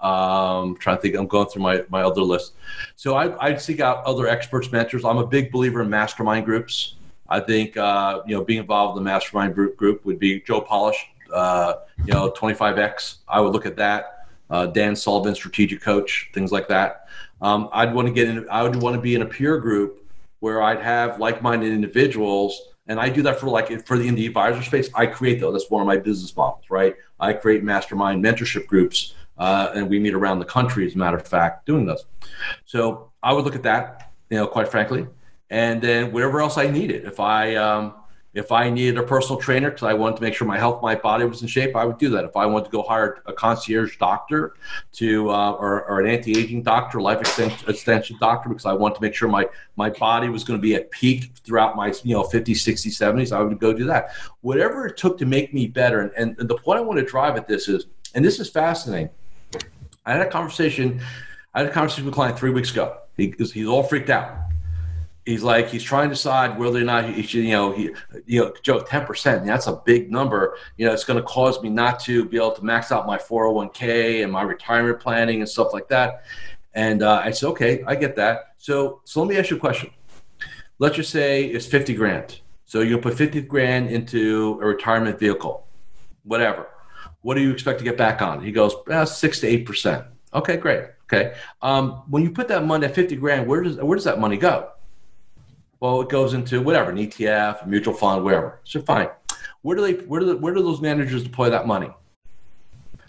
Um, 0.01 0.77
trying 0.77 0.97
to 0.97 1.01
think. 1.01 1.15
I'm 1.15 1.27
going 1.27 1.47
through 1.47 1.63
my, 1.63 1.84
my 1.89 2.01
other 2.01 2.21
list. 2.21 2.53
So 2.95 3.15
I, 3.15 3.45
I'd 3.45 3.61
seek 3.61 3.79
out 3.79 4.03
other 4.05 4.27
experts, 4.27 4.71
mentors. 4.71 5.05
I'm 5.05 5.17
a 5.17 5.27
big 5.27 5.51
believer 5.51 5.82
in 5.82 5.89
mastermind 5.89 6.45
groups. 6.45 6.95
I 7.29 7.39
think 7.39 7.77
uh, 7.77 8.21
you 8.27 8.36
know 8.36 8.43
being 8.43 8.59
involved 8.59 8.97
in 8.97 9.03
the 9.03 9.09
mastermind 9.09 9.55
group 9.55 9.77
group 9.77 10.03
would 10.05 10.19
be 10.19 10.41
Joe 10.41 10.59
Polish. 10.59 11.07
Uh, 11.34 11.75
you 12.05 12.13
know, 12.13 12.29
25x. 12.32 13.19
I 13.29 13.39
would 13.39 13.53
look 13.53 13.65
at 13.65 13.77
that 13.77 14.20
uh, 14.52 14.68
Dan 14.68 14.95
Sullivan, 14.95 15.34
strategic 15.34 15.82
coach, 15.82 16.30
things 16.34 16.52
like 16.52 16.68
that. 16.68 17.08
Um, 17.41 17.70
I'd 17.72 17.93
want 17.93 18.08
to 18.08 18.14
get 18.14 18.28
in. 18.28 18.47
I 18.49 18.62
would 18.62 18.76
want 18.76 18.95
to 18.95 19.02
be 19.02 19.16
in 19.16 19.24
a 19.24 19.26
peer 19.26 19.58
group 19.58 20.06
where 20.41 20.62
I'd 20.62 20.82
have 20.82 21.20
like-minded 21.20 21.72
individuals, 21.72 22.62
and 22.88 22.99
I 22.99 23.10
do 23.10 23.22
that 23.24 23.39
for 23.39 23.47
like 23.47 23.86
for 23.88 23.97
the 23.97 24.08
in 24.08 24.16
the 24.16 24.28
advisor 24.28 24.62
space. 24.62 24.89
I 24.93 25.08
create 25.08 25.39
those. 25.39 25.54
That's 25.54 25.72
one 25.72 25.82
of 25.82 25.88
my 25.88 25.97
business 25.97 26.36
models, 26.36 26.66
right? 26.70 26.95
I 27.20 27.34
create 27.34 27.64
mastermind 27.64 28.24
mentorship 28.24 28.68
groups, 28.68 29.16
uh, 29.38 29.72
and 29.74 29.89
we 29.89 29.99
meet 29.99 30.14
around 30.14 30.39
the 30.39 30.45
country, 30.45 30.86
as 30.86 30.95
a 30.95 30.97
matter 30.97 31.18
of 31.18 31.28
fact, 31.28 31.66
doing 31.66 31.86
this. 31.86 32.04
So 32.66 33.12
I 33.24 33.34
would 33.34 33.45
look 33.45 33.56
at 33.56 33.64
that, 33.64 34.12
you 34.30 34.38
know, 34.38 34.47
quite 34.47 34.68
frankly, 34.68 35.08
and 35.49 35.82
then 35.82 36.12
whatever 36.12 36.41
else 36.41 36.58
I 36.58 36.70
needed. 36.70 37.06
If 37.06 37.20
I 37.20 37.56
um, 37.56 37.93
if 38.34 38.51
I 38.51 38.69
needed 38.69 38.97
a 38.97 39.03
personal 39.03 39.39
trainer 39.39 39.69
because 39.69 39.84
I 39.84 39.93
wanted 39.93 40.15
to 40.17 40.21
make 40.21 40.34
sure 40.34 40.47
my 40.47 40.57
health, 40.57 40.82
my 40.82 40.95
body 40.95 41.25
was 41.25 41.41
in 41.41 41.49
shape, 41.49 41.75
I 41.75 41.84
would 41.84 41.97
do 41.97 42.09
that. 42.11 42.23
If 42.23 42.38
I 42.38 42.45
wanted 42.45 42.65
to 42.65 42.71
go 42.71 42.82
hire 42.82 43.21
a 43.25 43.34
concierge 43.34 43.97
doctor 43.97 44.53
to, 44.93 45.29
uh, 45.29 45.51
or, 45.51 45.84
or, 45.84 45.99
an 45.99 46.07
anti-aging 46.07 46.63
doctor, 46.63 47.01
life 47.01 47.19
extension, 47.19 47.69
extension 47.69 48.17
doctor, 48.21 48.47
because 48.47 48.65
I 48.65 48.71
wanted 48.71 48.95
to 48.95 49.01
make 49.01 49.13
sure 49.13 49.27
my, 49.27 49.47
my 49.75 49.89
body 49.89 50.29
was 50.29 50.45
going 50.45 50.57
to 50.57 50.61
be 50.61 50.75
at 50.75 50.89
peak 50.91 51.32
throughout 51.43 51.75
my, 51.75 51.93
you 52.03 52.13
know, 52.13 52.23
50s, 52.23 52.45
60s, 52.45 52.88
70s, 52.88 53.36
I 53.36 53.41
would 53.41 53.59
go 53.59 53.73
do 53.73 53.86
that. 53.86 54.11
Whatever 54.39 54.88
it 54.88 54.95
took 54.95 55.17
to 55.17 55.25
make 55.25 55.53
me 55.53 55.67
better. 55.67 55.99
And, 56.01 56.38
and 56.39 56.47
the 56.47 56.55
point 56.55 56.79
I 56.79 56.82
want 56.82 56.99
to 56.99 57.05
drive 57.05 57.36
at 57.36 57.49
this 57.49 57.67
is, 57.67 57.88
and 58.15 58.23
this 58.23 58.39
is 58.39 58.49
fascinating. 58.49 59.09
I 60.05 60.13
had 60.13 60.21
a 60.21 60.29
conversation, 60.29 61.01
I 61.53 61.59
had 61.59 61.69
a 61.69 61.73
conversation 61.73 62.05
with 62.05 62.13
a 62.13 62.15
client 62.15 62.39
three 62.39 62.51
weeks 62.51 62.71
ago. 62.71 62.97
He, 63.17 63.34
he's 63.38 63.67
all 63.67 63.84
freaked 63.84 64.09
out 64.09 64.51
he's 65.32 65.43
like 65.43 65.69
he's 65.69 65.84
trying 65.84 66.09
to 66.09 66.15
decide 66.15 66.59
whether 66.59 66.79
or 66.79 66.84
not 66.84 67.09
he 67.09 67.23
should 67.23 67.43
you 67.43 67.51
know 67.51 67.71
he 67.71 67.84
you 68.25 68.41
know 68.41 68.53
joe 68.61 68.82
10% 68.82 69.45
that's 69.45 69.67
a 69.67 69.82
big 69.86 70.11
number. 70.11 70.57
You 70.77 70.86
know 70.86 70.93
it's 70.93 71.05
going 71.05 71.17
to 71.17 71.23
cause 71.23 71.61
me 71.61 71.69
not 71.69 71.99
to 72.01 72.25
be 72.25 72.38
able 72.38 72.51
to 72.51 72.63
max 72.63 72.91
out 72.91 73.07
my 73.07 73.17
401k 73.17 74.23
and 74.23 74.32
my 74.32 74.41
retirement 74.41 74.99
planning 74.99 75.39
and 75.39 75.49
stuff 75.49 75.73
like 75.73 75.88
that. 75.88 76.25
And 76.73 77.01
uh, 77.01 77.21
i 77.23 77.32
said 77.32 77.47
okay 77.49 77.84
i 77.88 77.95
get 77.95 78.15
that. 78.17 78.55
So 78.57 79.01
so 79.05 79.21
let 79.21 79.29
me 79.29 79.38
ask 79.38 79.49
you 79.49 79.57
a 79.57 79.59
question. 79.59 79.89
Let's 80.79 80.95
just 80.95 81.11
say 81.11 81.45
it's 81.45 81.67
50 81.67 81.93
grand. 81.93 82.41
So 82.65 82.82
you 82.82 82.97
put 82.97 83.13
50 83.13 83.41
grand 83.41 83.89
into 83.89 84.59
a 84.61 84.65
retirement 84.65 85.17
vehicle 85.19 85.65
whatever. 86.23 86.67
What 87.21 87.36
do 87.36 87.41
you 87.41 87.51
expect 87.51 87.79
to 87.79 87.86
get 87.86 87.97
back 87.97 88.21
on 88.21 88.43
he 88.43 88.51
goes 88.51 88.75
eh, 88.89 89.05
6 89.05 89.39
to 89.41 89.63
8% 89.65 90.05
okay 90.34 90.57
great. 90.57 90.86
Okay. 91.05 91.34
Um, 91.61 92.03
when 92.09 92.23
you 92.23 92.32
put 92.32 92.47
that 92.47 92.63
money 92.63 92.86
at 92.86 92.95
50 92.95 93.15
grand 93.17 93.47
where 93.47 93.61
does 93.61 93.77
where 93.77 93.95
does 93.95 94.05
that 94.05 94.19
money 94.19 94.38
go 94.38 94.71
well, 95.82 95.99
it 96.01 96.09
goes 96.09 96.34
into 96.34 96.61
whatever, 96.61 96.91
an 96.91 96.97
ETF, 96.97 97.65
a 97.65 97.67
mutual 97.67 97.93
fund, 97.93 98.23
wherever. 98.23 98.59
So 98.63 98.82
fine. 98.82 99.09
Where 99.63 99.75
do 99.75 99.82
they 99.82 99.93
where 100.05 100.19
do 100.19 100.27
the, 100.27 100.38
where 100.38 100.53
do 100.53 100.63
those 100.63 100.79
managers 100.79 101.23
deploy 101.23 101.49
that 101.49 101.67
money? 101.67 101.89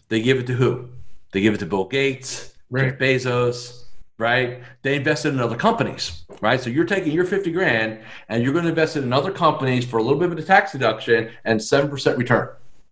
They 0.09 0.21
give 0.21 0.39
it 0.39 0.47
to 0.49 0.55
who? 0.55 0.89
They 1.33 1.43
give 1.43 1.55
it 1.55 1.59
to 1.59 1.67
Bill 1.67 1.85
Gates, 1.85 2.55
right. 2.71 2.91
Jeff 2.91 2.99
Bezos, 2.99 3.85
right? 4.19 4.63
They 4.83 4.97
invested 4.97 5.35
in 5.35 5.41
other 5.41 5.57
companies, 5.57 6.25
right? 6.41 6.61
So 6.61 6.71
you're 6.71 6.85
taking 6.85 7.13
your 7.13 7.25
50 7.25 7.53
grand 7.53 8.01
and 8.29 8.43
you're 8.43 8.53
going 8.53 8.65
to 8.65 8.71
invest 8.71 8.97
it 8.97 9.05
in 9.05 9.13
other 9.13 9.33
companies 9.33 9.85
for 9.85 9.99
a 9.99 10.03
little 10.03 10.19
bit 10.19 10.33
of 10.33 10.39
a 10.39 10.43
tax 10.43 10.73
deduction 10.73 11.31
and 11.45 11.61
7% 11.61 12.19
return. 12.19 12.49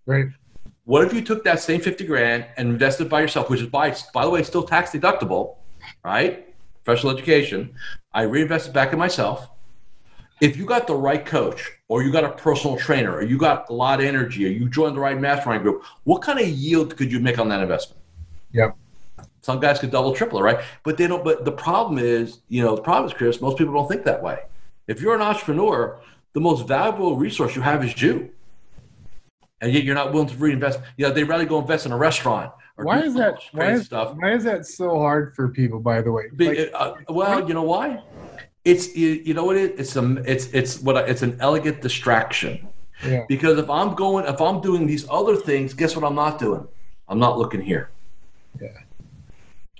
Right. 0.06 0.26
What 0.84 1.04
if 1.04 1.12
you 1.12 1.22
took 1.22 1.44
that 1.44 1.60
same 1.60 1.80
50 1.80 2.06
grand 2.06 2.46
and 2.56 2.68
invested 2.68 3.08
by 3.08 3.20
yourself, 3.20 3.50
which 3.50 3.60
is 3.60 3.68
by, 3.68 3.94
by 4.14 4.24
the 4.24 4.30
way, 4.30 4.42
still 4.42 4.62
tax 4.62 4.90
deductible, 4.90 5.56
right? 6.02 6.46
Professional 6.84 7.12
education. 7.12 7.74
I 8.12 8.22
reinvested 8.22 8.72
back 8.72 8.92
in 8.92 8.98
myself 8.98 9.50
if 10.41 10.57
you 10.57 10.64
got 10.64 10.86
the 10.86 10.95
right 10.95 11.24
coach 11.24 11.70
or 11.88 12.03
you 12.03 12.11
got 12.11 12.24
a 12.24 12.30
personal 12.30 12.76
trainer 12.76 13.14
or 13.14 13.22
you 13.22 13.36
got 13.36 13.68
a 13.68 13.72
lot 13.72 14.01
of 14.01 14.07
energy 14.07 14.47
or 14.47 14.49
you 14.49 14.68
joined 14.68 14.97
the 14.97 15.01
right 15.01 15.18
mastermind 15.18 15.62
group, 15.62 15.84
what 16.05 16.22
kind 16.22 16.41
of 16.41 16.49
yield 16.49 16.97
could 16.97 17.12
you 17.12 17.20
make 17.20 17.38
on 17.38 17.49
that 17.51 17.61
investment? 17.61 18.01
Yeah. 18.53 18.72
Some 19.43 19.61
guys 19.61 19.78
could 19.78 19.91
double, 19.91 20.14
triple 20.14 20.38
it, 20.38 20.43
right? 20.43 20.64
But 20.82 20.97
they 20.97 21.07
don't. 21.07 21.24
But 21.24 21.45
the 21.45 21.53
problem 21.53 21.99
is, 21.99 22.41
you 22.49 22.62
know, 22.62 22.76
the 22.76 22.82
problem 22.82 23.11
is, 23.11 23.16
Chris, 23.16 23.41
most 23.41 23.57
people 23.57 23.72
don't 23.72 23.88
think 23.88 24.05
that 24.05 24.22
way. 24.22 24.41
If 24.86 25.01
you're 25.01 25.14
an 25.14 25.22
entrepreneur, 25.22 25.99
the 26.32 26.41
most 26.41 26.66
valuable 26.66 27.16
resource 27.16 27.57
you 27.57 27.62
have 27.62 27.84
is 27.84 28.01
you. 28.01 28.30
And 29.62 29.72
yet 29.72 29.84
you're 29.84 29.95
not 29.95 30.12
willing 30.12 30.28
to 30.28 30.36
reinvest. 30.36 30.80
You 30.97 31.07
know, 31.07 31.12
they'd 31.12 31.24
rather 31.24 31.45
go 31.45 31.61
invest 31.61 31.86
in 31.86 31.93
a 31.93 31.97
restaurant. 31.97 32.53
why 32.76 33.01
is 33.03 33.14
that? 33.14 33.38
Why 33.53 33.72
is, 33.72 33.86
stuff. 33.86 34.14
why 34.16 34.32
is 34.32 34.45
that 34.45 34.66
so 34.66 34.99
hard 34.99 35.34
for 35.34 35.49
people? 35.49 35.80
By 35.80 36.01
the 36.03 36.12
way, 36.12 36.24
like, 36.38 36.70
uh, 36.74 36.95
well, 37.09 37.47
you 37.47 37.55
know 37.55 37.62
why? 37.62 38.03
It's 38.64 38.94
you, 38.96 39.08
you 39.24 39.34
know 39.34 39.44
what 39.44 39.56
it 39.56 39.72
is? 39.72 39.80
It's 39.80 39.96
a 39.96 40.22
it's 40.30 40.46
it's 40.52 40.80
what 40.80 41.08
it's 41.08 41.22
an 41.22 41.36
elegant 41.40 41.80
distraction. 41.80 42.68
Yeah. 43.04 43.24
Because 43.28 43.58
if 43.58 43.70
I'm 43.70 43.94
going, 43.94 44.26
if 44.26 44.40
I'm 44.40 44.61
doing 44.61 44.86
these 44.86 45.06
other 45.08 45.36
things, 45.36 45.72
guess 45.72 45.96
what 45.96 46.04
I'm 46.04 46.14
not 46.14 46.38
doing? 46.38 46.66
I'm 47.08 47.18
not 47.18 47.38
looking 47.38 47.61
here. 47.61 47.90
Yeah. 48.61 48.68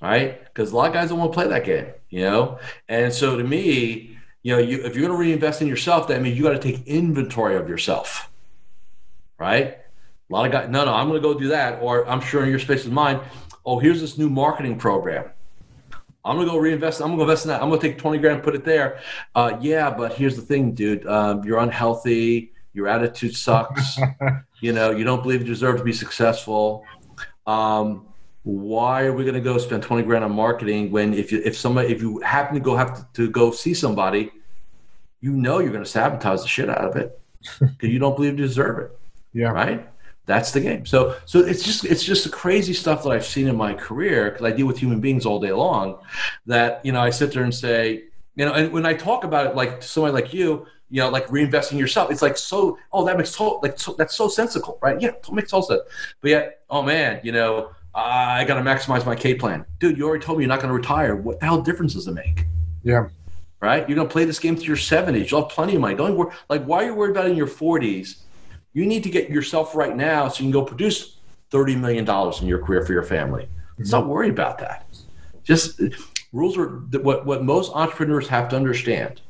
Right? 0.01 0.43
Because 0.45 0.73
a 0.73 0.77
lot 0.77 0.89
of 0.89 0.95
guys 0.95 1.11
don't 1.11 1.19
want 1.19 1.33
to 1.33 1.35
play 1.35 1.47
that 1.49 1.65
game, 1.65 1.89
you 2.09 2.23
know? 2.23 2.59
And 2.89 3.13
so 3.13 3.37
to 3.37 3.45
me, 3.45 4.17
you 4.43 4.57
know, 4.57 4.59
you, 4.59 4.79
if 4.85 4.95
you're 4.95 5.07
going 5.07 5.13
to 5.13 5.19
reinvest 5.19 5.61
in 5.61 5.69
yourself, 5.69 6.09
that 6.09 6.23
means 6.23 6.39
you 6.39 6.43
got 6.43 6.53
to 6.53 6.59
take 6.59 6.87
inventory 6.87 7.57
of 7.57 7.69
yourself. 7.69 8.31
Right? 9.39 9.77
A 10.31 10.33
lot 10.33 10.47
of 10.47 10.53
guys, 10.53 10.71
no, 10.71 10.85
no, 10.85 10.95
I'm 10.95 11.09
going 11.09 11.21
to 11.21 11.29
go 11.29 11.39
do 11.39 11.49
that. 11.49 11.83
Or 11.83 12.09
I'm 12.09 12.21
sure 12.21 12.43
in 12.43 12.49
your 12.49 12.59
space 12.59 12.87
of 12.87 12.93
mind, 12.93 13.21
oh, 13.67 13.79
here's 13.79 14.01
this 14.01 14.17
new 14.17 14.31
marketing 14.31 14.79
program. 14.79 15.31
I'm 16.25 16.37
gonna 16.37 16.51
go 16.51 16.59
reinvest. 16.59 17.01
I'm 17.01 17.09
gonna 17.09 17.17
go 17.17 17.23
invest 17.23 17.45
in 17.47 17.49
that. 17.51 17.63
I'm 17.63 17.71
gonna 17.71 17.81
take 17.81 17.99
20 17.99 18.19
grand, 18.19 18.43
put 18.43 18.55
it 18.55 18.65
there. 18.65 19.01
Uh, 19.35 19.57
yeah, 19.61 19.91
but 19.91 20.13
here's 20.13 20.37
the 20.37 20.43
thing, 20.43 20.73
dude. 20.73 21.07
Um, 21.07 21.43
you're 21.45 21.59
unhealthy. 21.59 22.53
Your 22.73 22.89
attitude 22.89 23.37
sucks. 23.37 23.99
you 24.61 24.73
know, 24.73 24.91
you 24.91 25.05
don't 25.05 25.23
believe 25.23 25.41
you 25.41 25.47
deserve 25.47 25.79
to 25.79 25.85
be 25.85 25.93
successful. 25.93 26.85
Um, 27.47 28.07
why 28.43 29.05
are 29.05 29.13
we 29.13 29.25
gonna 29.25 29.41
go 29.41 29.59
spend 29.59 29.83
20 29.83 30.03
grand 30.03 30.25
on 30.25 30.33
marketing 30.33 30.91
when 30.91 31.15
if 31.15 31.33
you 31.33 31.43
if 31.45 31.57
somebody 31.57 31.89
if 31.93 32.01
you 32.01 32.21
happen 32.21 32.55
to 32.55 32.61
go 32.61 32.77
have 32.77 32.97
to, 32.97 33.07
to 33.15 33.31
go 33.31 33.51
see 33.51 33.75
somebody, 33.75 34.31
you 35.21 35.33
know 35.33 35.59
you're 35.59 35.73
gonna 35.73 35.85
sabotage 35.85 36.43
the 36.43 36.49
shit 36.49 36.69
out 36.69 36.85
of 36.85 36.97
it 36.97 37.19
because 37.61 37.89
you 37.89 37.99
don't 37.99 38.17
believe 38.17 38.39
you 38.39 38.47
deserve 38.47 38.79
it. 38.79 38.99
Yeah. 39.33 39.51
Right 39.51 39.87
that's 40.27 40.53
the 40.53 40.61
game. 40.61 40.87
So 40.87 41.17
so 41.27 41.41
it's 41.41 41.63
just 41.63 41.85
it's 41.85 42.05
just 42.05 42.25
the 42.25 42.31
crazy 42.31 42.73
stuff 42.73 43.03
that 43.05 43.11
I've 43.11 43.27
seen 43.27 43.49
in 43.49 43.57
my 43.57 43.75
career 43.75 44.31
because 44.31 44.47
I 44.47 44.53
deal 44.55 44.67
with 44.67 44.79
human 44.79 45.01
beings 45.01 45.27
all 45.27 45.41
day 45.41 45.53
long. 45.53 45.99
That 46.47 46.85
you 46.85 46.93
know 46.93 47.01
I 47.01 47.11
sit 47.11 47.33
there 47.33 47.45
and 47.45 47.55
say 47.55 48.05
you 48.37 48.45
know, 48.45 48.53
and 48.53 48.73
when 48.73 48.87
I 48.87 48.95
talk 48.95 49.25
about 49.25 49.47
it 49.47 49.57
like 49.57 49.81
to 49.81 49.87
somebody 49.87 50.15
like 50.15 50.33
you, 50.33 50.67
you 50.89 51.01
know, 51.01 51.11
like 51.11 51.27
reinvesting 51.27 51.79
yourself, 51.79 52.11
it's 52.11 52.23
like 52.23 52.37
so. 52.37 52.79
Oh, 52.93 53.05
that 53.05 53.19
makes 53.19 53.35
total 53.35 53.61
like 53.63 53.79
so, 53.79 53.95
that's 53.99 54.15
so 54.15 54.29
sensical, 54.29 54.79
right? 54.81 55.01
Yeah, 55.01 55.11
it 55.11 55.33
makes 55.33 55.51
total 55.51 55.69
sense. 55.69 55.83
But 56.21 56.31
yet, 56.31 56.61
oh 56.71 56.83
man, 56.83 57.21
you 57.23 57.33
know, 57.33 57.71
I 57.95 58.45
got 58.45 58.55
to 58.55 58.63
maximize 58.63 59.05
my 59.05 59.15
K 59.15 59.35
plan, 59.35 59.65
dude. 59.79 59.99
You 59.99 60.07
already 60.07 60.25
told 60.25 60.39
me 60.39 60.45
you're 60.45 60.49
not 60.49 60.61
going 60.61 60.71
to 60.71 60.75
retire. 60.75 61.17
What 61.17 61.41
the 61.41 61.47
hell 61.47 61.61
difference 61.61 61.95
does 61.95 62.07
it 62.07 62.13
make? 62.13 62.47
Yeah. 62.83 63.09
Right. 63.61 63.87
You're 63.87 63.97
going 63.97 64.09
to 64.09 64.13
play 64.13 64.25
this 64.25 64.39
game 64.39 64.57
to 64.57 64.65
your 64.65 64.77
70s. 64.77 65.31
You'll 65.31 65.43
have 65.43 65.51
plenty 65.51 65.75
of 65.75 65.83
money. 65.83 65.95
Don't 65.95 66.17
worry. 66.17 66.33
Like, 66.49 66.65
why 66.65 66.83
are 66.83 66.87
you 66.87 66.95
worried 66.95 67.11
about 67.11 67.27
it 67.27 67.33
in 67.33 67.37
your 67.37 67.47
40s? 67.47 68.21
You 68.73 68.87
need 68.87 69.03
to 69.03 69.11
get 69.11 69.31
yourself 69.31 69.75
right 69.75 69.97
now 69.97 70.29
so 70.29 70.39
you 70.39 70.45
can 70.45 70.53
go 70.53 70.65
produce 70.65 71.19
$30 71.51 71.79
million 71.79 72.09
in 72.41 72.47
your 72.47 72.65
career 72.65 72.85
for 72.85 72.93
your 72.93 73.03
family. 73.03 73.49
Mm-hmm. 73.75 73.91
Don't 73.91 74.09
worry 74.09 74.29
about 74.29 74.59
that. 74.59 74.87
Just 75.43 75.81
rules 76.33 76.57
are 76.57 76.69
what, 77.01 77.27
what 77.27 77.43
most 77.43 77.73
entrepreneurs 77.75 78.29
have 78.29 78.49
to 78.51 78.57
understand 78.57 79.21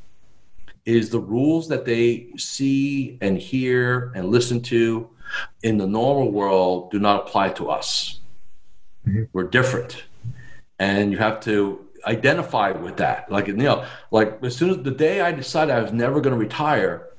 is 0.84 1.10
the 1.10 1.20
rules 1.20 1.68
that 1.68 1.84
they 1.84 2.28
see 2.36 3.18
and 3.20 3.38
hear 3.38 4.12
and 4.14 4.30
listen 4.30 4.60
to 4.60 5.08
in 5.62 5.78
the 5.78 5.86
normal 5.86 6.30
world 6.30 6.90
do 6.90 6.98
not 6.98 7.26
apply 7.26 7.50
to 7.50 7.70
us. 7.70 8.20
Mm-hmm. 9.06 9.24
We're 9.32 9.44
different. 9.44 10.04
And 10.78 11.12
you 11.12 11.18
have 11.18 11.40
to 11.40 11.86
identify 12.06 12.72
with 12.72 12.96
that. 12.96 13.30
Like, 13.30 13.46
you 13.46 13.54
know, 13.54 13.84
like 14.10 14.42
as 14.42 14.56
soon 14.56 14.70
as 14.70 14.78
the 14.78 14.90
day 14.90 15.20
I 15.20 15.32
decided 15.32 15.74
I 15.74 15.82
was 15.82 15.92
never 15.92 16.20
going 16.20 16.34
to 16.34 16.40
retire, 16.40 17.09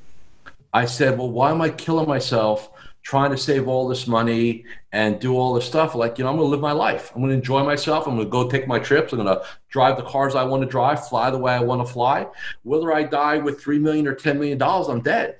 I 0.73 0.85
said, 0.85 1.17
well, 1.17 1.29
why 1.29 1.51
am 1.51 1.61
I 1.61 1.69
killing 1.69 2.07
myself 2.07 2.71
trying 3.03 3.31
to 3.31 3.37
save 3.37 3.67
all 3.67 3.87
this 3.87 4.07
money 4.07 4.63
and 4.91 5.19
do 5.19 5.35
all 5.35 5.53
this 5.53 5.65
stuff? 5.65 5.95
Like, 5.95 6.17
you 6.17 6.23
know, 6.23 6.29
I'm 6.29 6.37
going 6.37 6.47
to 6.47 6.51
live 6.51 6.61
my 6.61 6.71
life. 6.71 7.11
I'm 7.13 7.21
going 7.21 7.31
to 7.31 7.35
enjoy 7.35 7.63
myself. 7.63 8.07
I'm 8.07 8.15
going 8.15 8.27
to 8.27 8.31
go 8.31 8.49
take 8.49 8.67
my 8.67 8.79
trips. 8.79 9.11
I'm 9.11 9.21
going 9.21 9.35
to 9.35 9.45
drive 9.69 9.97
the 9.97 10.03
cars 10.03 10.35
I 10.35 10.43
want 10.43 10.63
to 10.63 10.69
drive, 10.69 11.07
fly 11.07 11.29
the 11.29 11.37
way 11.37 11.53
I 11.53 11.59
want 11.59 11.85
to 11.85 11.91
fly. 11.91 12.27
Whether 12.63 12.93
I 12.93 13.03
die 13.03 13.37
with 13.37 13.59
three 13.59 13.79
million 13.79 14.07
or 14.07 14.15
ten 14.15 14.37
million 14.39 14.57
dollars, 14.57 14.87
I'm 14.87 15.01
dead. 15.01 15.37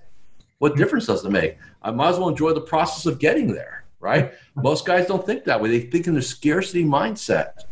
What 0.59 0.73
hmm. 0.73 0.79
difference 0.79 1.05
does 1.05 1.23
it 1.23 1.31
make? 1.31 1.57
I 1.81 1.91
might 1.91 2.09
as 2.09 2.19
well 2.19 2.29
enjoy 2.29 2.53
the 2.53 2.61
process 2.61 3.05
of 3.05 3.19
getting 3.19 3.53
there. 3.53 3.85
right? 4.01 4.33
Hmm. 4.55 4.61
Most 4.61 4.85
guys 4.85 5.07
don't 5.07 5.25
think 5.25 5.45
that 5.45 5.61
way. 5.61 5.69
They 5.69 5.79
think 5.79 6.07
in 6.07 6.15
the 6.15 6.21
scarcity 6.21 6.83
mindset, 6.83 7.63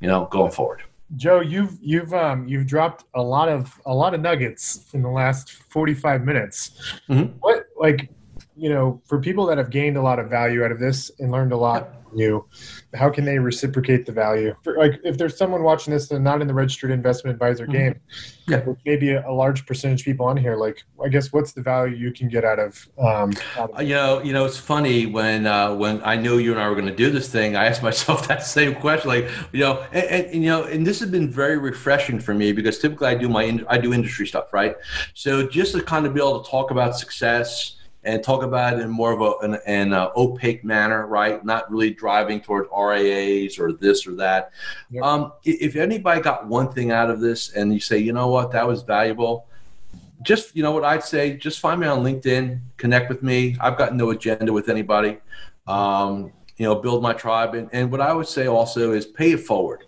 you 0.00 0.08
know, 0.08 0.26
going 0.30 0.52
forward. 0.52 0.82
Joe, 1.16 1.40
you've 1.40 1.76
you've 1.80 2.12
um 2.14 2.46
you've 2.46 2.66
dropped 2.66 3.04
a 3.14 3.22
lot 3.22 3.48
of 3.48 3.80
a 3.86 3.94
lot 3.94 4.14
of 4.14 4.20
nuggets 4.20 4.86
in 4.94 5.02
the 5.02 5.08
last 5.08 5.50
45 5.52 6.24
minutes. 6.24 6.70
Mhm. 7.08 7.34
What 7.40 7.66
like 7.78 8.10
you 8.60 8.68
know, 8.68 9.00
for 9.06 9.18
people 9.18 9.46
that 9.46 9.56
have 9.56 9.70
gained 9.70 9.96
a 9.96 10.02
lot 10.02 10.18
of 10.18 10.28
value 10.28 10.62
out 10.64 10.70
of 10.70 10.78
this 10.78 11.10
and 11.18 11.30
learned 11.32 11.50
a 11.52 11.56
lot 11.56 11.88
from 12.04 12.18
you, 12.18 12.44
how 12.94 13.08
can 13.08 13.24
they 13.24 13.38
reciprocate 13.38 14.04
the 14.04 14.12
value? 14.12 14.54
For, 14.62 14.76
like 14.76 15.00
if 15.02 15.16
there's 15.16 15.34
someone 15.34 15.62
watching 15.62 15.94
this 15.94 16.10
and 16.10 16.22
not 16.22 16.42
in 16.42 16.46
the 16.46 16.52
registered 16.52 16.90
investment 16.90 17.32
advisor 17.34 17.66
Mhm. 17.66 17.72
game, 17.72 18.00
Yeah. 18.48 18.64
maybe 18.84 19.12
a, 19.12 19.26
a 19.26 19.32
large 19.32 19.64
percentage 19.64 20.00
of 20.00 20.04
people 20.04 20.26
on 20.26 20.36
here, 20.36 20.56
like 20.56 20.82
I 21.02 21.08
guess 21.08 21.32
what's 21.32 21.52
the 21.52 21.62
value 21.62 21.96
you 21.96 22.12
can 22.12 22.28
get 22.28 22.44
out 22.44 22.58
of 22.58 22.86
um 22.98 23.32
out 23.56 23.70
of 23.70 23.78
Uh, 23.78 23.82
You 23.82 23.94
know, 23.94 24.22
you 24.22 24.32
know, 24.34 24.44
it's 24.44 24.58
funny 24.58 25.06
when 25.06 25.46
uh, 25.46 25.74
when 25.74 26.02
I 26.04 26.16
knew 26.16 26.36
you 26.36 26.52
and 26.52 26.60
I 26.60 26.68
were 26.68 26.74
going 26.74 26.88
to 26.88 26.94
do 27.04 27.08
this 27.10 27.28
thing. 27.30 27.56
I 27.56 27.64
asked 27.64 27.82
myself 27.90 28.28
that 28.28 28.42
same 28.44 28.74
question, 28.74 29.08
like 29.08 29.26
you 29.52 29.60
know, 29.60 29.86
and, 29.92 30.04
and, 30.04 30.24
and, 30.34 30.44
you 30.44 30.50
know, 30.50 30.64
and 30.64 30.86
this 30.86 31.00
has 31.00 31.08
been 31.10 31.30
very 31.30 31.56
refreshing 31.56 32.20
for 32.20 32.34
me 32.34 32.52
because 32.52 32.78
typically 32.78 33.08
I 33.08 33.14
do 33.14 33.28
my 33.30 33.44
in- 33.44 33.64
I 33.68 33.78
do 33.78 33.94
industry 33.94 34.26
stuff, 34.26 34.52
right? 34.52 34.74
So 35.14 35.46
just 35.48 35.72
to 35.72 35.82
kind 35.82 36.04
of 36.04 36.12
be 36.12 36.20
able 36.20 36.42
to 36.42 36.50
talk 36.50 36.70
about 36.72 36.98
success 36.98 37.76
and 38.02 38.22
talk 38.22 38.42
about 38.42 38.74
it 38.74 38.80
in 38.80 38.88
more 38.88 39.12
of 39.12 39.20
a, 39.20 39.44
an, 39.44 39.58
an 39.66 39.92
uh, 39.92 40.10
opaque 40.16 40.64
manner, 40.64 41.06
right? 41.06 41.44
Not 41.44 41.70
really 41.70 41.90
driving 41.90 42.40
toward 42.40 42.66
RIAs 42.76 43.58
or 43.58 43.72
this 43.72 44.06
or 44.06 44.14
that. 44.16 44.52
Yep. 44.90 45.04
Um, 45.04 45.32
if 45.44 45.76
anybody 45.76 46.20
got 46.20 46.46
one 46.46 46.72
thing 46.72 46.92
out 46.92 47.10
of 47.10 47.20
this 47.20 47.52
and 47.52 47.72
you 47.72 47.80
say, 47.80 47.98
you 47.98 48.12
know 48.12 48.28
what, 48.28 48.52
that 48.52 48.66
was 48.66 48.82
valuable, 48.82 49.46
just 50.22 50.54
you 50.54 50.62
know 50.62 50.72
what 50.72 50.84
I'd 50.84 51.04
say, 51.04 51.36
just 51.36 51.60
find 51.60 51.80
me 51.80 51.86
on 51.86 52.04
LinkedIn, 52.04 52.60
connect 52.76 53.08
with 53.08 53.22
me. 53.22 53.56
I've 53.60 53.78
got 53.78 53.94
no 53.94 54.10
agenda 54.10 54.52
with 54.52 54.68
anybody. 54.68 55.18
Um, 55.66 56.32
you 56.56 56.66
know, 56.66 56.74
build 56.74 57.02
my 57.02 57.14
tribe, 57.14 57.54
and, 57.54 57.70
and 57.72 57.90
what 57.90 58.02
I 58.02 58.12
would 58.12 58.28
say 58.28 58.46
also 58.46 58.92
is 58.92 59.06
pay 59.06 59.32
it 59.32 59.40
forward. 59.40 59.84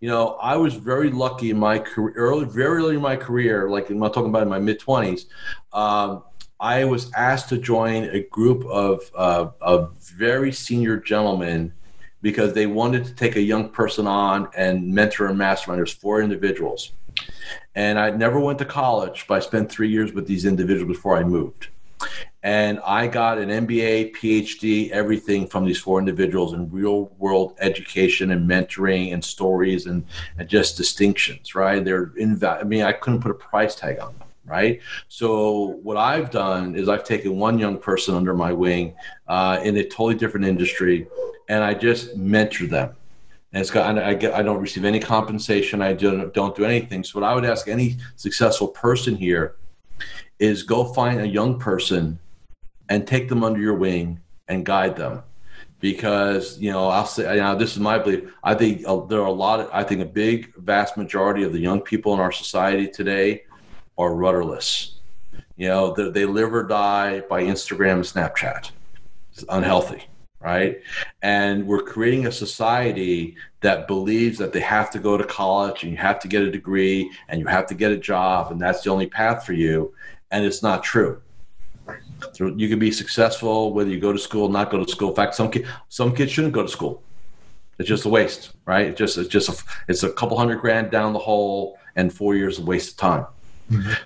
You 0.00 0.08
know, 0.08 0.38
I 0.40 0.56
was 0.56 0.74
very 0.74 1.10
lucky 1.10 1.50
in 1.50 1.58
my 1.58 1.78
career, 1.78 2.14
early, 2.14 2.46
very 2.46 2.78
early 2.78 2.94
in 2.96 3.02
my 3.02 3.16
career, 3.16 3.68
like 3.68 3.90
I'm 3.90 4.00
talking 4.00 4.26
about 4.26 4.42
in 4.42 4.48
my 4.48 4.58
mid 4.58 4.78
twenties. 4.78 5.26
Um, 5.72 6.22
I 6.64 6.86
was 6.86 7.12
asked 7.12 7.50
to 7.50 7.58
join 7.58 8.04
a 8.04 8.20
group 8.20 8.64
of 8.64 9.10
uh, 9.14 9.50
of 9.60 9.94
very 9.98 10.50
senior 10.50 10.96
gentlemen 10.96 11.74
because 12.22 12.54
they 12.54 12.66
wanted 12.66 13.04
to 13.04 13.14
take 13.14 13.36
a 13.36 13.42
young 13.42 13.68
person 13.68 14.06
on 14.06 14.48
and 14.56 14.88
mentor 14.88 15.26
and 15.26 15.36
mastermind. 15.36 15.78
There's 15.78 15.92
four 15.92 16.22
individuals. 16.22 16.92
And 17.74 17.98
I 17.98 18.08
never 18.12 18.40
went 18.40 18.58
to 18.60 18.64
college, 18.64 19.26
but 19.28 19.34
I 19.34 19.40
spent 19.40 19.70
three 19.70 19.90
years 19.90 20.14
with 20.14 20.26
these 20.26 20.46
individuals 20.46 20.88
before 20.88 21.18
I 21.18 21.22
moved. 21.22 21.68
And 22.42 22.80
I 22.80 23.08
got 23.08 23.36
an 23.36 23.50
MBA, 23.50 24.16
PhD, 24.16 24.90
everything 24.90 25.46
from 25.46 25.66
these 25.66 25.78
four 25.78 25.98
individuals 25.98 26.54
in 26.54 26.70
real 26.70 27.12
world 27.18 27.56
education 27.60 28.30
and 28.30 28.48
mentoring 28.48 29.12
and 29.12 29.22
stories 29.22 29.84
and, 29.84 30.06
and 30.38 30.48
just 30.48 30.78
distinctions, 30.78 31.54
right? 31.54 31.84
They're 31.84 32.12
invaluable. 32.16 32.66
I 32.66 32.68
mean, 32.68 32.82
I 32.84 32.92
couldn't 32.92 33.20
put 33.20 33.32
a 33.32 33.34
price 33.34 33.74
tag 33.74 33.98
on 33.98 34.14
them, 34.18 34.28
right? 34.46 34.80
So, 35.08 35.78
what 35.82 35.96
I've 35.96 36.30
done 36.30 36.76
is 36.76 36.88
I've 36.88 37.04
taken 37.04 37.38
one 37.38 37.58
young 37.58 37.78
person 37.78 38.14
under 38.14 38.34
my 38.34 38.52
wing 38.52 38.94
uh, 39.28 39.60
in 39.62 39.76
a 39.76 39.84
totally 39.84 40.14
different 40.14 40.46
industry 40.46 41.06
and 41.48 41.62
I 41.62 41.74
just 41.74 42.16
mentor 42.16 42.66
them. 42.66 42.94
And 43.52 43.60
it's 43.60 43.70
got, 43.70 43.98
I 43.98 44.14
get, 44.14 44.34
I 44.34 44.42
don't 44.42 44.60
receive 44.60 44.84
any 44.84 44.98
compensation. 44.98 45.80
I 45.80 45.92
don't, 45.92 46.34
don't 46.34 46.56
do 46.56 46.64
anything. 46.64 47.04
So 47.04 47.20
what 47.20 47.28
I 47.28 47.34
would 47.34 47.44
ask 47.44 47.68
any 47.68 47.98
successful 48.16 48.68
person 48.68 49.14
here 49.14 49.56
is 50.38 50.62
go 50.64 50.84
find 50.84 51.20
a 51.20 51.28
young 51.28 51.58
person 51.58 52.18
and 52.88 53.06
take 53.06 53.28
them 53.28 53.44
under 53.44 53.60
your 53.60 53.74
wing 53.74 54.20
and 54.48 54.66
guide 54.66 54.96
them. 54.96 55.22
Because 55.80 56.58
you 56.58 56.72
know, 56.72 56.88
I'll 56.88 57.06
say, 57.06 57.34
you 57.34 57.42
know, 57.42 57.54
this 57.54 57.72
is 57.72 57.78
my 57.78 57.98
belief. 57.98 58.32
I 58.42 58.54
think 58.54 58.82
uh, 58.86 59.04
there 59.04 59.20
are 59.20 59.26
a 59.26 59.32
lot 59.32 59.60
of, 59.60 59.68
I 59.72 59.84
think 59.84 60.00
a 60.00 60.06
big, 60.06 60.54
vast 60.56 60.96
majority 60.96 61.44
of 61.44 61.52
the 61.52 61.58
young 61.60 61.80
people 61.80 62.14
in 62.14 62.20
our 62.20 62.32
society 62.32 62.88
today 62.88 63.42
are 63.98 64.14
rudderless. 64.14 64.92
You 65.56 65.68
know, 65.68 65.92
they, 65.92 66.24
live 66.24 66.52
or 66.52 66.64
die 66.64 67.20
by 67.20 67.42
Instagram 67.44 67.94
and 67.94 68.04
Snapchat. 68.04 68.70
It's 69.32 69.44
unhealthy 69.48 70.08
right? 70.44 70.82
And 71.22 71.66
we're 71.66 71.82
creating 71.82 72.26
a 72.26 72.32
society 72.32 73.34
that 73.62 73.88
believes 73.88 74.36
that 74.38 74.52
they 74.52 74.60
have 74.60 74.90
to 74.90 74.98
go 74.98 75.16
to 75.16 75.24
college 75.24 75.82
and 75.82 75.90
you 75.90 75.96
have 75.96 76.18
to 76.20 76.28
get 76.28 76.42
a 76.42 76.50
degree 76.50 77.10
and 77.28 77.40
you 77.40 77.46
have 77.46 77.66
to 77.68 77.74
get 77.74 77.90
a 77.90 77.96
job 77.96 78.52
and 78.52 78.60
that's 78.60 78.82
the 78.82 78.90
only 78.90 79.06
path 79.06 79.46
for 79.46 79.54
you. 79.54 79.94
And 80.30 80.44
it's 80.44 80.62
not 80.62 80.84
true. 80.84 81.22
So 82.32 82.48
you 82.56 82.68
can 82.68 82.78
be 82.78 82.92
successful 82.92 83.72
whether 83.72 83.88
you 83.88 83.98
go 83.98 84.12
to 84.12 84.18
school, 84.18 84.50
not 84.50 84.70
go 84.70 84.84
to 84.84 84.90
school. 84.90 85.10
In 85.10 85.16
fact, 85.16 85.34
some 85.34 85.50
kids, 85.50 85.66
some 85.88 86.14
kids 86.14 86.30
shouldn't 86.30 86.52
go 86.52 86.62
to 86.62 86.68
school. 86.68 87.02
It's 87.78 87.88
just 87.88 88.04
a 88.04 88.08
waste, 88.08 88.52
right? 88.66 88.86
It's 88.86 88.98
just 88.98 89.18
it's 89.18 89.28
just 89.28 89.48
a, 89.48 89.64
it's 89.88 90.02
a 90.02 90.12
couple 90.12 90.36
hundred 90.36 90.60
grand 90.60 90.90
down 90.90 91.12
the 91.12 91.18
hole 91.18 91.78
and 91.96 92.12
four 92.12 92.34
years 92.34 92.58
of 92.58 92.66
waste 92.66 92.92
of 92.92 92.96
time. 92.98 93.26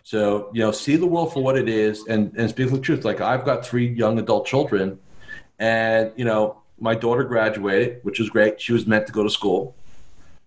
So 0.03 0.51
you 0.53 0.61
know, 0.61 0.73
see 0.73 0.97
the 0.97 1.07
world 1.07 1.33
for 1.33 1.43
what 1.43 1.57
it 1.57 1.69
is, 1.69 2.07
and 2.07 2.33
and 2.37 2.49
speak 2.49 2.71
the 2.71 2.81
truth. 2.81 3.05
Like 3.05 3.21
I've 3.21 3.45
got 3.45 3.67
three 3.67 3.89
young 3.89 4.19
adult 4.19 4.47
children, 4.47 4.99
and 5.59 6.13
you 6.17 6.25
know, 6.25 6.59
my 6.81 6.95
daughter 6.95 7.25
graduated, 7.25 8.01
which 8.03 8.21
is 8.21 8.31
great. 8.31 8.61
She 8.61 8.73
was 8.73 8.87
meant 8.87 9.07
to 9.07 9.13
go 9.13 9.23
to 9.23 9.31
school. 9.31 9.75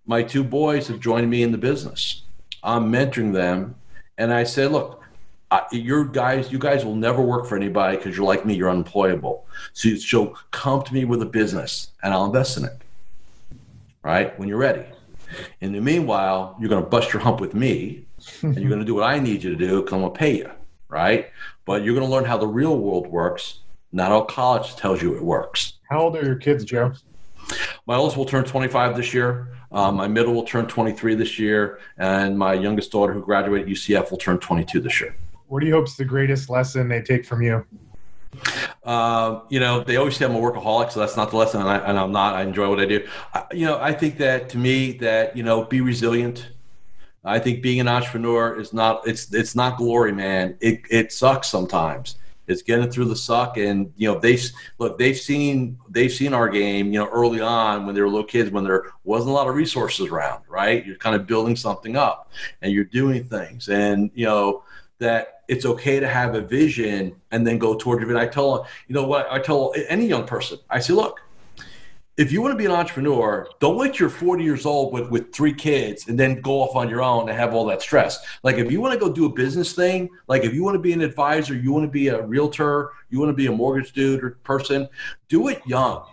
My 0.05 0.23
two 0.23 0.43
boys 0.43 0.87
have 0.87 0.99
joined 0.99 1.29
me 1.29 1.43
in 1.43 1.51
the 1.51 1.57
business. 1.57 2.23
I'm 2.63 2.91
mentoring 2.91 3.33
them, 3.33 3.75
and 4.17 4.33
I 4.33 4.43
said, 4.43 4.71
look, 4.71 5.03
I, 5.51 5.63
your 5.71 6.05
guys, 6.05 6.51
you 6.51 6.59
guys 6.59 6.85
will 6.85 6.95
never 6.95 7.21
work 7.21 7.45
for 7.45 7.55
anybody 7.55 7.97
because 7.97 8.15
you're 8.15 8.25
like 8.25 8.45
me, 8.45 8.55
you're 8.55 8.69
unemployable. 8.69 9.45
So, 9.73 9.95
so 9.95 10.37
come 10.51 10.81
to 10.83 10.93
me 10.93 11.05
with 11.05 11.21
a 11.21 11.25
business, 11.25 11.89
and 12.01 12.13
I'll 12.13 12.25
invest 12.25 12.57
in 12.57 12.65
it. 12.65 12.77
Right 14.03 14.37
when 14.39 14.47
you're 14.47 14.57
ready. 14.57 14.85
In 15.59 15.73
the 15.73 15.81
meanwhile, 15.81 16.57
you're 16.59 16.69
going 16.69 16.83
to 16.83 16.89
bust 16.89 17.13
your 17.13 17.21
hump 17.21 17.39
with 17.39 17.53
me, 17.53 18.05
and 18.41 18.57
you're 18.57 18.69
going 18.69 18.79
to 18.79 18.85
do 18.85 18.95
what 18.95 19.03
I 19.03 19.19
need 19.19 19.43
you 19.43 19.51
to 19.51 19.55
do 19.55 19.81
because 19.81 19.93
I'm 19.93 20.01
going 20.01 20.13
to 20.13 20.19
pay 20.19 20.37
you. 20.37 20.51
Right, 20.87 21.29
but 21.65 21.83
you're 21.83 21.95
going 21.95 22.05
to 22.05 22.11
learn 22.11 22.25
how 22.25 22.37
the 22.37 22.47
real 22.47 22.77
world 22.77 23.07
works. 23.07 23.59
Not 23.93 24.11
all 24.11 24.25
college 24.25 24.75
tells 24.75 25.01
you 25.01 25.15
it 25.15 25.23
works. 25.23 25.73
How 25.89 26.01
old 26.01 26.17
are 26.17 26.25
your 26.25 26.35
kids, 26.35 26.65
Joe? 26.65 26.93
My 27.87 27.95
oldest 27.95 28.17
will 28.17 28.25
turn 28.25 28.43
25 28.43 28.97
this 28.97 29.13
year. 29.13 29.49
Um, 29.71 29.95
my 29.95 30.07
middle 30.07 30.33
will 30.33 30.43
turn 30.43 30.67
23 30.67 31.15
this 31.15 31.39
year, 31.39 31.79
and 31.97 32.37
my 32.37 32.53
youngest 32.53 32.91
daughter, 32.91 33.13
who 33.13 33.21
graduated 33.21 33.69
UCF, 33.69 34.11
will 34.11 34.17
turn 34.17 34.37
22 34.37 34.81
this 34.81 34.99
year. 34.99 35.15
What 35.47 35.61
do 35.61 35.67
you 35.67 35.73
hope's 35.73 35.95
the 35.95 36.05
greatest 36.05 36.49
lesson 36.49 36.89
they 36.89 37.01
take 37.01 37.25
from 37.25 37.41
you? 37.41 37.65
Uh, 38.83 39.41
you 39.49 39.59
know, 39.59 39.83
they 39.83 39.97
always 39.97 40.15
say 40.15 40.25
I'm 40.25 40.35
a 40.35 40.39
workaholic, 40.39 40.91
so 40.91 40.99
that's 40.99 41.17
not 41.17 41.31
the 41.31 41.37
lesson, 41.37 41.61
and, 41.61 41.69
I, 41.69 41.77
and 41.77 41.97
I'm 41.97 42.11
not. 42.11 42.35
I 42.35 42.43
enjoy 42.43 42.69
what 42.69 42.79
I 42.79 42.85
do. 42.85 43.07
I, 43.33 43.45
you 43.51 43.65
know, 43.65 43.77
I 43.79 43.93
think 43.93 44.17
that 44.17 44.49
to 44.49 44.57
me, 44.57 44.93
that 44.93 45.35
you 45.35 45.43
know, 45.43 45.63
be 45.63 45.81
resilient. 45.81 46.49
I 47.23 47.39
think 47.39 47.61
being 47.61 47.79
an 47.79 47.87
entrepreneur 47.87 48.59
is 48.59 48.73
not 48.73 49.07
it's 49.07 49.33
it's 49.33 49.55
not 49.55 49.77
glory, 49.77 50.11
man. 50.11 50.57
It 50.59 50.81
it 50.89 51.11
sucks 51.11 51.47
sometimes. 51.47 52.17
It's 52.47 52.63
getting 52.63 52.89
through 52.89 53.05
the 53.05 53.15
suck, 53.15 53.57
and 53.57 53.93
you 53.95 54.11
know 54.11 54.19
they've 54.19 54.43
look 54.79 54.97
they've 54.97 55.17
seen 55.17 55.77
they've 55.89 56.11
seen 56.11 56.33
our 56.33 56.49
game. 56.49 56.87
You 56.91 56.99
know, 56.99 57.09
early 57.09 57.39
on 57.39 57.85
when 57.85 57.93
they 57.93 58.01
were 58.01 58.09
little 58.09 58.23
kids, 58.23 58.49
when 58.49 58.63
there 58.63 58.85
wasn't 59.03 59.29
a 59.29 59.33
lot 59.33 59.47
of 59.47 59.55
resources 59.55 60.07
around, 60.07 60.43
right? 60.49 60.85
You're 60.85 60.95
kind 60.95 61.15
of 61.15 61.27
building 61.27 61.55
something 61.55 61.95
up, 61.95 62.31
and 62.61 62.73
you're 62.73 62.85
doing 62.85 63.23
things, 63.23 63.69
and 63.69 64.09
you 64.15 64.25
know 64.25 64.63
that 64.97 65.41
it's 65.47 65.65
okay 65.65 65.99
to 65.99 66.07
have 66.07 66.35
a 66.35 66.41
vision 66.41 67.15
and 67.31 67.45
then 67.45 67.57
go 67.57 67.75
towards 67.75 68.07
it. 68.07 68.15
I 68.15 68.27
tell 68.27 68.67
you 68.87 68.95
know 68.95 69.05
what 69.05 69.31
I 69.31 69.39
tell 69.39 69.73
any 69.87 70.07
young 70.07 70.25
person. 70.25 70.57
I 70.69 70.79
say, 70.79 70.93
look, 70.93 71.21
if 72.17 72.31
you 72.31 72.41
want 72.41 72.51
to 72.51 72.57
be 72.57 72.65
an 72.65 72.71
entrepreneur, 72.71 73.47
don't 73.59 73.77
wait 73.77 73.93
till 73.93 74.07
you're 74.07 74.09
40 74.09 74.43
years 74.43 74.65
old 74.65 74.93
with, 74.93 75.09
with 75.09 75.33
three 75.33 75.53
kids 75.53 76.09
and 76.09 76.19
then 76.19 76.41
go 76.41 76.61
off 76.61 76.75
on 76.75 76.89
your 76.89 77.01
own 77.01 77.29
and 77.29 77.37
have 77.37 77.53
all 77.53 77.65
that 77.65 77.81
stress. 77.81 78.19
Like 78.43 78.57
if 78.57 78.71
you 78.71 78.81
want 78.81 78.93
to 78.93 78.99
go 78.99 79.11
do 79.11 79.25
a 79.25 79.29
business 79.29 79.73
thing, 79.73 80.09
like 80.27 80.43
if 80.43 80.53
you 80.53 80.63
want 80.63 80.75
to 80.75 80.79
be 80.79 80.91
an 80.91 81.01
advisor, 81.01 81.55
you 81.55 81.71
want 81.71 81.85
to 81.85 81.91
be 81.91 82.09
a 82.09 82.21
realtor, 82.21 82.91
you 83.09 83.19
want 83.19 83.29
to 83.29 83.35
be 83.35 83.47
a 83.47 83.51
mortgage 83.51 83.93
dude 83.93 84.23
or 84.23 84.31
person, 84.43 84.89
do 85.29 85.47
it 85.47 85.61
young. 85.65 86.03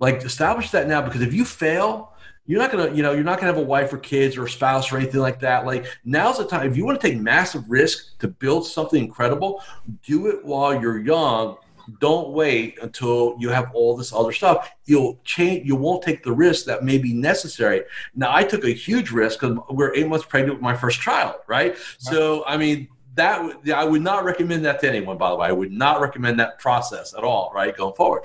Like 0.00 0.22
establish 0.22 0.70
that 0.70 0.88
now 0.88 1.02
because 1.02 1.20
if 1.20 1.34
you 1.34 1.44
fail, 1.44 2.14
you're 2.46 2.60
not 2.60 2.70
gonna, 2.70 2.94
you 2.94 3.02
know, 3.02 3.12
you're 3.12 3.24
not 3.24 3.38
gonna 3.38 3.52
have 3.52 3.60
a 3.60 3.64
wife 3.64 3.92
or 3.92 3.98
kids 3.98 4.36
or 4.36 4.44
a 4.44 4.50
spouse 4.50 4.90
or 4.90 4.96
anything 4.96 5.20
like 5.20 5.40
that. 5.40 5.66
Like 5.66 5.86
now's 6.04 6.38
the 6.38 6.46
time. 6.46 6.70
If 6.70 6.76
you 6.76 6.86
want 6.86 7.00
to 7.00 7.06
take 7.06 7.18
massive 7.18 7.68
risk 7.68 8.18
to 8.20 8.28
build 8.28 8.66
something 8.66 9.04
incredible, 9.04 9.62
do 10.04 10.28
it 10.28 10.44
while 10.44 10.80
you're 10.80 10.98
young 10.98 11.58
don't 12.00 12.30
wait 12.30 12.78
until 12.82 13.36
you 13.38 13.48
have 13.50 13.70
all 13.74 13.96
this 13.96 14.12
other 14.12 14.32
stuff. 14.32 14.70
You'll 14.84 15.20
change. 15.24 15.66
You 15.66 15.76
won't 15.76 16.02
take 16.02 16.22
the 16.22 16.32
risk 16.32 16.64
that 16.66 16.84
may 16.84 16.98
be 16.98 17.12
necessary. 17.12 17.82
Now, 18.14 18.34
I 18.34 18.44
took 18.44 18.64
a 18.64 18.70
huge 18.70 19.10
risk 19.10 19.40
because 19.40 19.58
we're 19.70 19.94
eight 19.94 20.08
months 20.08 20.26
pregnant 20.26 20.54
with 20.54 20.62
my 20.62 20.76
first 20.76 21.00
child, 21.00 21.36
right? 21.46 21.76
So, 21.98 22.44
I 22.46 22.56
mean, 22.56 22.88
that 23.14 23.40
I 23.74 23.84
would 23.84 24.02
not 24.02 24.24
recommend 24.24 24.64
that 24.66 24.80
to 24.80 24.88
anyone. 24.88 25.16
By 25.16 25.30
the 25.30 25.36
way, 25.36 25.48
I 25.48 25.52
would 25.52 25.72
not 25.72 26.00
recommend 26.00 26.38
that 26.40 26.58
process 26.58 27.14
at 27.14 27.24
all, 27.24 27.50
right, 27.54 27.74
going 27.76 27.94
forward. 27.94 28.24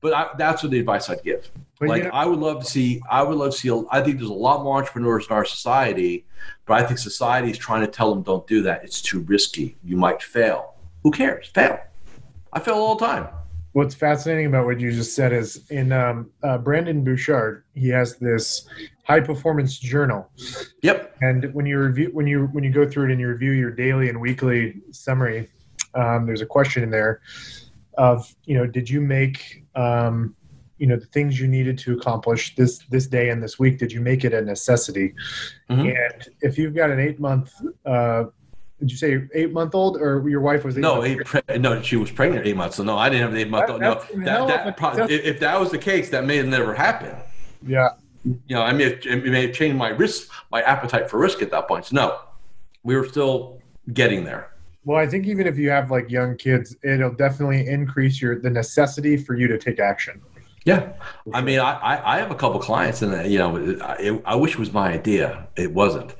But 0.00 0.14
I, 0.14 0.28
that's 0.38 0.62
what 0.62 0.70
the 0.70 0.78
advice 0.78 1.10
I'd 1.10 1.22
give. 1.24 1.50
But 1.80 1.88
like 1.88 1.98
you 1.98 2.08
know- 2.08 2.14
I 2.14 2.24
would 2.26 2.38
love 2.38 2.60
to 2.60 2.66
see. 2.66 3.00
I 3.10 3.22
would 3.22 3.36
love 3.36 3.50
to 3.52 3.56
see. 3.58 3.70
I 3.90 4.00
think 4.00 4.18
there's 4.18 4.30
a 4.30 4.34
lot 4.34 4.62
more 4.62 4.78
entrepreneurs 4.78 5.26
in 5.26 5.32
our 5.32 5.44
society, 5.44 6.24
but 6.66 6.74
I 6.74 6.86
think 6.86 6.98
society 7.00 7.50
is 7.50 7.58
trying 7.58 7.80
to 7.80 7.88
tell 7.90 8.14
them 8.14 8.22
don't 8.22 8.46
do 8.46 8.62
that. 8.62 8.84
It's 8.84 9.02
too 9.02 9.20
risky. 9.20 9.76
You 9.82 9.96
might 9.96 10.22
fail. 10.22 10.74
Who 11.02 11.10
cares? 11.10 11.48
Fail. 11.48 11.80
I 12.52 12.60
fail 12.60 12.74
all 12.76 12.96
the 12.96 13.06
time. 13.06 13.28
What's 13.72 13.94
fascinating 13.94 14.46
about 14.46 14.64
what 14.64 14.80
you 14.80 14.90
just 14.90 15.14
said 15.14 15.32
is 15.32 15.70
in 15.70 15.92
um, 15.92 16.30
uh, 16.42 16.58
Brendon 16.58 17.04
Burchard, 17.04 17.64
he 17.74 17.88
has 17.90 18.16
this 18.16 18.66
high 19.04 19.20
performance 19.20 19.78
journal. 19.78 20.28
Yep. 20.82 21.16
And 21.20 21.52
when 21.54 21.66
you 21.66 21.78
review, 21.78 22.10
when 22.12 22.26
you 22.26 22.46
when 22.52 22.64
you 22.64 22.70
go 22.70 22.88
through 22.88 23.06
it 23.08 23.12
and 23.12 23.20
you 23.20 23.28
review 23.28 23.52
your 23.52 23.70
daily 23.70 24.08
and 24.08 24.20
weekly 24.20 24.80
summary, 24.90 25.48
um, 25.94 26.26
there's 26.26 26.40
a 26.40 26.46
question 26.46 26.82
in 26.82 26.90
there 26.90 27.20
of 27.98 28.34
you 28.44 28.54
know 28.56 28.66
did 28.66 28.88
you 28.88 29.00
make 29.00 29.64
um, 29.74 30.34
you 30.78 30.86
know 30.86 30.96
the 30.96 31.06
things 31.06 31.38
you 31.38 31.46
needed 31.48 31.76
to 31.78 31.92
accomplish 31.98 32.54
this 32.56 32.78
this 32.90 33.06
day 33.06 33.30
and 33.30 33.42
this 33.42 33.58
week 33.58 33.78
did 33.78 33.90
you 33.92 34.00
make 34.00 34.24
it 34.24 34.32
a 34.32 34.40
necessity 34.40 35.12
Mhm. 35.68 35.88
and 35.96 36.28
if 36.40 36.56
you've 36.56 36.74
got 36.74 36.90
an 36.90 37.00
eight 37.00 37.18
month 37.18 37.52
uh, 37.84 38.24
did 38.78 38.90
you 38.90 38.96
say 38.96 39.20
eight 39.34 39.52
month 39.52 39.74
old 39.74 39.96
or 39.96 40.28
your 40.28 40.40
wife 40.40 40.64
was 40.64 40.76
eight 40.78 40.82
No, 40.82 41.02
eight 41.04 41.24
pre- 41.24 41.58
no, 41.58 41.82
she 41.82 41.96
was 41.96 42.10
pregnant 42.10 42.46
eight 42.46 42.56
months. 42.56 42.76
So 42.76 42.84
no, 42.84 42.96
I 42.96 43.08
didn't 43.08 43.22
have 43.22 43.32
an 43.32 43.38
eight 43.38 43.50
month. 43.50 43.66
That- 43.68 43.80
No, 43.80 43.94
that's 43.94 44.10
a 44.14 44.30
hell 44.30 44.46
that, 44.46 44.64
that 44.64 44.76
pro- 44.76 45.04
if 45.04 45.10
if 45.10 45.40
that 45.40 45.58
was 45.58 45.70
the 45.70 45.78
case, 45.78 46.10
that 46.10 46.24
may 46.24 46.36
have 46.36 46.46
never 46.46 46.74
happened. 46.74 47.16
yeah 47.66 47.90
You 48.24 48.38
know, 48.50 48.62
I 48.62 48.72
may 48.72 48.84
have, 48.84 48.98
it 49.04 49.24
may 49.24 49.46
have 49.46 49.54
changed 49.54 49.76
my 49.76 49.88
risk, 49.88 50.28
my 50.50 50.62
appetite 50.62 51.10
for 51.10 51.18
risk 51.18 51.42
at 51.42 51.50
that 51.50 51.66
point. 51.66 51.86
So 51.86 51.96
no, 51.96 52.18
we 52.82 52.94
were 52.96 53.06
still 53.06 53.60
getting 53.92 54.22
there. 54.24 54.52
well 54.84 54.98
i 54.98 55.06
think 55.06 55.26
even 55.26 55.46
if 55.46 55.56
you 55.58 55.70
have 55.70 55.90
like 55.90 56.10
young 56.10 56.36
kids 56.36 56.76
it'll 56.84 57.10
definitely 57.26 57.66
increase 57.66 58.20
your 58.22 58.38
the 58.38 58.50
necessity 58.50 59.16
for 59.16 59.34
you 59.34 59.46
to 59.48 59.56
take 59.58 59.80
action 59.80 60.20
Yeah, 60.68 60.92
I 61.32 61.40
mean, 61.40 61.60
I, 61.60 61.98
I, 62.04 62.18
have 62.18 62.30
a 62.30 62.34
couple 62.34 62.60
clients, 62.60 63.00
and 63.00 63.32
you 63.32 63.38
know, 63.38 63.78
I, 63.80 64.20
I 64.26 64.34
wish 64.34 64.52
it 64.52 64.58
was 64.58 64.70
my 64.70 64.92
idea. 64.92 65.48
It 65.56 65.72
wasn't. 65.72 66.10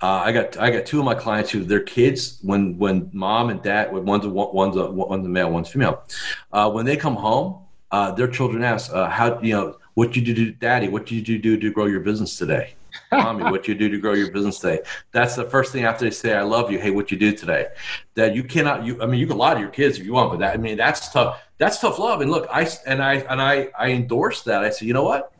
Uh, 0.00 0.22
I 0.24 0.32
got 0.32 0.56
I 0.56 0.70
got 0.70 0.86
two 0.86 1.00
of 1.00 1.04
my 1.04 1.14
clients 1.14 1.50
who 1.50 1.62
their 1.64 1.82
kids 1.82 2.38
when 2.40 2.78
when 2.78 3.10
mom 3.12 3.50
and 3.50 3.60
dad 3.62 3.92
one's 3.92 4.24
a, 4.24 4.30
one's 4.30 4.76
a, 4.76 4.90
one's 4.90 5.26
a 5.26 5.28
male, 5.28 5.50
one's 5.50 5.68
female. 5.68 6.02
Uh, 6.50 6.70
when 6.70 6.86
they 6.86 6.96
come 6.96 7.14
home, 7.14 7.62
uh, 7.90 8.10
their 8.12 8.28
children 8.28 8.64
ask, 8.64 8.90
uh, 8.90 9.10
"How 9.10 9.38
you 9.42 9.52
know 9.52 9.76
what 9.92 10.16
you 10.16 10.22
do, 10.22 10.50
daddy? 10.50 10.88
What 10.88 11.04
did 11.04 11.28
you 11.28 11.38
do 11.38 11.58
to 11.58 11.70
grow 11.70 11.84
your 11.84 12.00
business 12.00 12.38
today?" 12.38 12.76
Mommy, 13.12 13.44
what 13.44 13.66
you 13.68 13.74
do 13.74 13.88
to 13.88 13.98
grow 13.98 14.12
your 14.14 14.30
business 14.30 14.58
today? 14.58 14.80
That's 15.12 15.36
the 15.36 15.44
first 15.44 15.72
thing 15.72 15.84
after 15.84 16.04
they 16.04 16.10
say, 16.10 16.34
"I 16.34 16.42
love 16.42 16.70
you." 16.70 16.78
Hey, 16.78 16.90
what 16.90 17.10
you 17.10 17.18
do 17.18 17.32
today? 17.32 17.68
That 18.14 18.34
you 18.34 18.42
cannot. 18.44 18.84
You, 18.84 19.00
I 19.02 19.06
mean, 19.06 19.20
you 19.20 19.26
can 19.26 19.36
lie 19.38 19.54
to 19.54 19.60
your 19.60 19.68
kids 19.70 19.98
if 19.98 20.04
you 20.04 20.12
want, 20.12 20.30
but 20.30 20.38
that 20.40 20.54
I 20.54 20.56
mean, 20.56 20.76
that's 20.76 21.10
tough. 21.12 21.40
That's 21.58 21.78
tough 21.80 21.98
love. 21.98 22.20
And 22.20 22.30
look, 22.30 22.46
I 22.50 22.68
and 22.86 23.02
I 23.02 23.14
and 23.14 23.40
I 23.40 23.68
I 23.78 23.90
endorse 23.90 24.42
that. 24.44 24.62
I 24.64 24.70
say, 24.70 24.86
you 24.86 24.92
know 24.92 25.04
what? 25.04 25.32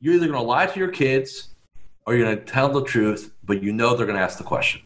You're 0.00 0.14
either 0.14 0.26
going 0.26 0.38
to 0.38 0.46
lie 0.46 0.66
to 0.66 0.78
your 0.78 0.88
kids, 0.90 1.48
or 2.06 2.14
you're 2.14 2.24
going 2.24 2.38
to 2.38 2.44
tell 2.44 2.68
the 2.68 2.84
truth, 2.84 3.32
but 3.44 3.62
you 3.62 3.72
know 3.72 3.96
they're 3.96 4.06
going 4.06 4.18
to 4.18 4.22
ask 4.22 4.38
the 4.38 4.44
question. 4.44 4.80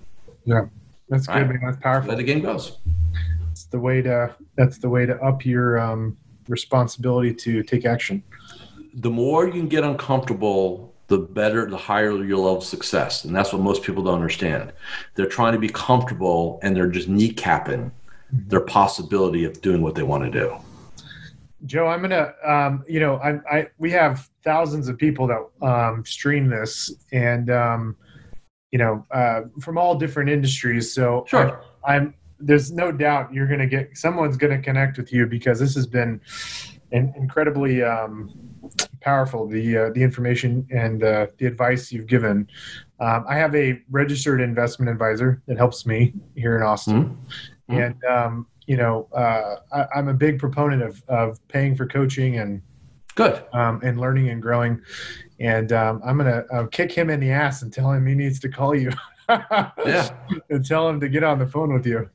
yeah 0.45 0.63
that's 1.09 1.27
good 1.27 1.35
Right. 1.35 1.49
man 1.49 1.61
that's 1.63 1.77
powerful 1.77 2.09
way 2.11 2.17
the 2.17 2.23
game 2.23 2.41
goes. 2.41 2.79
It's 3.51 3.65
the 3.67 3.79
way 3.79 4.01
to 4.03 4.35
that's 4.57 4.79
the 4.79 4.89
way 4.89 5.05
to 5.05 5.21
up 5.23 5.45
your 5.45 5.79
um, 5.79 6.17
responsibility 6.49 7.35
to 7.35 7.63
take 7.63 7.85
action. 7.85 8.23
the 8.95 9.11
more 9.11 9.47
you 9.47 9.53
can 9.53 9.69
get 9.69 9.85
uncomfortable, 9.85 10.92
the 11.09 11.19
better, 11.19 11.69
the 11.69 11.77
higher 11.77 12.13
your 12.25 12.39
level 12.39 12.59
of 12.59 12.65
success. 12.65 13.25
And 13.25 13.35
that's 13.35 13.53
what 13.53 13.61
most 13.61 13.83
people 13.83 14.03
don't 14.03 14.15
understand. 14.15 14.73
They're 15.15 15.27
trying 15.27 15.53
to 15.53 15.59
be 15.59 15.69
comfortable 15.69 16.59
and 16.63 16.75
they're 16.75 16.89
just 16.89 17.11
kneecapping 17.11 17.91
their 18.33 18.61
possibility 18.61 19.45
of 19.45 19.61
doing 19.61 19.83
what 19.83 19.95
they 19.95 20.03
want 20.03 20.25
to 20.25 20.31
do. 20.31 20.57
Joe, 21.67 21.87
I'm 21.87 22.03
gonna, 22.03 22.33
um, 22.45 22.85
you 22.89 22.99
know, 22.99 23.17
I, 23.17 23.59
I, 23.59 23.69
we 23.79 23.91
have 23.93 24.29
thousands 24.43 24.89
of 24.89 24.99
people 24.99 25.29
that 25.29 25.67
um, 25.67 26.05
stream 26.05 26.49
this, 26.49 26.93
and 27.13 27.51
um, 27.51 27.97
you 28.73 28.79
know, 28.79 29.07
uh, 29.13 29.43
from 29.61 29.79
all 29.79 29.95
different 29.95 30.29
industries. 30.29 30.93
So 30.93 31.25
Sure. 31.29 31.63
I, 31.85 31.97
I'm 31.97 32.15
there's 32.41 32.73
no 32.73 32.91
doubt 32.91 33.33
you're 33.33 33.47
gonna 33.47 33.67
get 33.67 33.97
someone's 33.97 34.37
gonna 34.37 34.61
connect 34.61 34.97
with 34.97 35.13
you 35.13 35.27
because 35.27 35.61
this 35.61 35.75
has 35.77 35.87
been 35.87 36.21
in, 36.91 37.13
incredibly 37.17 37.83
um, 37.83 38.35
powerful. 39.03 39.47
The 39.47 39.77
uh, 39.77 39.91
the 39.91 40.03
information 40.03 40.67
and 40.71 41.03
uh, 41.03 41.27
the 41.39 41.47
advice 41.47 41.93
you've 41.93 42.07
given. 42.07 42.49
Um, 43.01 43.25
I 43.29 43.35
have 43.37 43.55
a 43.55 43.81
registered 43.91 44.41
investment 44.41 44.91
advisor 44.91 45.43
that 45.47 45.57
helps 45.57 45.85
me 45.87 46.15
here 46.37 46.57
in 46.57 46.63
Austin. 46.63 47.19
Mhm. 47.71 47.83
and 47.87 48.05
um, 48.05 48.47
you 48.67 48.77
know 48.77 49.09
uh, 49.13 49.57
I, 49.73 49.87
i'm 49.97 50.09
a 50.09 50.15
big 50.15 50.39
proponent 50.39 50.83
of, 50.83 51.03
of 51.09 51.39
paying 51.49 51.75
for 51.77 51.87
coaching 51.87 52.39
and 52.39 52.61
Good. 53.15 53.43
um, 53.53 53.81
and 53.83 53.99
learning 54.01 54.29
and 54.31 54.41
growing 54.43 54.81
and 55.41 55.73
um, 55.73 56.01
i'm 56.05 56.17
gonna 56.19 56.45
uh, 56.53 56.67
kick 56.67 56.93
him 56.93 57.09
in 57.11 57.19
the 57.21 57.31
ass 57.31 57.63
and 57.63 57.73
tell 57.73 57.91
him 57.93 58.05
he 58.07 58.15
needs 58.15 58.39
to 58.41 58.49
call 58.49 58.75
you 58.75 58.91
Yeah. 59.29 60.09
and 60.51 60.65
tell 60.67 60.89
him 60.89 61.01
to 61.01 61.09
get 61.09 61.23
on 61.25 61.39
the 61.39 61.47
phone 61.47 61.73
with 61.73 61.87
you 61.87 62.09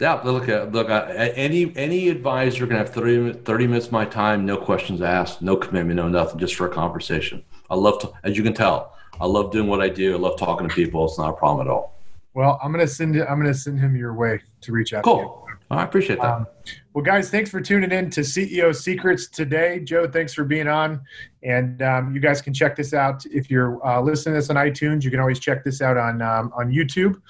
Yeah, 0.00 0.14
look, 0.24 0.48
uh, 0.48 0.64
look. 0.72 0.88
Any 0.90 1.72
any 1.76 2.08
advisor 2.08 2.66
can 2.66 2.76
have 2.76 2.90
30, 2.90 3.44
30 3.44 3.66
minutes 3.66 3.86
of 3.86 3.92
my 3.92 4.04
time, 4.04 4.44
no 4.44 4.56
questions 4.56 5.00
asked, 5.00 5.40
no 5.40 5.56
commitment, 5.56 5.96
no 5.96 6.08
nothing, 6.08 6.38
just 6.38 6.56
for 6.56 6.66
a 6.66 6.70
conversation. 6.70 7.44
I 7.70 7.76
love 7.76 8.00
to, 8.00 8.12
as 8.24 8.36
you 8.36 8.42
can 8.42 8.54
tell, 8.54 8.96
I 9.20 9.26
love 9.26 9.52
doing 9.52 9.68
what 9.68 9.80
I 9.80 9.88
do. 9.88 10.14
I 10.14 10.18
love 10.18 10.38
talking 10.38 10.68
to 10.68 10.74
people. 10.74 11.04
It's 11.04 11.18
not 11.18 11.30
a 11.30 11.32
problem 11.34 11.66
at 11.66 11.70
all. 11.70 11.94
well 12.34 12.58
i'm 12.62 12.72
gonna 12.72 12.86
send 12.86 13.16
i'm 13.16 13.38
gonna 13.38 13.54
send 13.54 13.78
him 13.78 13.94
your 13.94 14.12
way 14.14 14.40
to 14.60 14.72
reach 14.72 14.92
out 14.92 15.04
to 15.04 15.10
you. 15.10 15.16
Cool. 15.16 15.44
I 15.70 15.82
appreciate 15.82 16.20
that. 16.20 16.32
Um, 16.32 16.46
well, 16.92 17.04
guys, 17.04 17.30
thanks 17.30 17.50
for 17.50 17.60
tuning 17.60 17.90
in 17.90 18.10
to 18.10 18.20
CEO 18.20 18.74
Secrets 18.74 19.28
today. 19.28 19.80
Joe, 19.80 20.06
thanks 20.08 20.32
for 20.34 20.44
being 20.44 20.68
on. 20.68 21.00
And 21.42 21.82
um, 21.82 22.14
you 22.14 22.20
guys 22.20 22.40
can 22.40 22.54
check 22.54 22.76
this 22.76 22.94
out 22.94 23.24
if 23.26 23.50
you're 23.50 23.84
uh, 23.84 24.00
listening 24.00 24.34
to 24.34 24.40
this 24.40 24.50
on 24.50 24.56
iTunes. 24.56 25.02
You 25.04 25.10
can 25.10 25.20
always 25.20 25.40
check 25.40 25.64
this 25.64 25.80
out 25.80 25.96
on 25.96 26.22
um, 26.22 26.52
on 26.56 26.70
YouTube. 26.70 27.20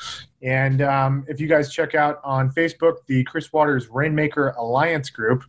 And 0.45 0.82
um, 0.82 1.24
if 1.26 1.40
you 1.40 1.49
guys 1.49 1.72
check 1.72 1.95
out 1.95 2.20
on 2.22 2.51
Facebook, 2.51 2.99
the 3.07 3.24
Chris 3.24 3.51
Watters 3.51 3.88
Rainmaker 3.88 4.51
Alliance 4.59 5.09
group, 5.09 5.42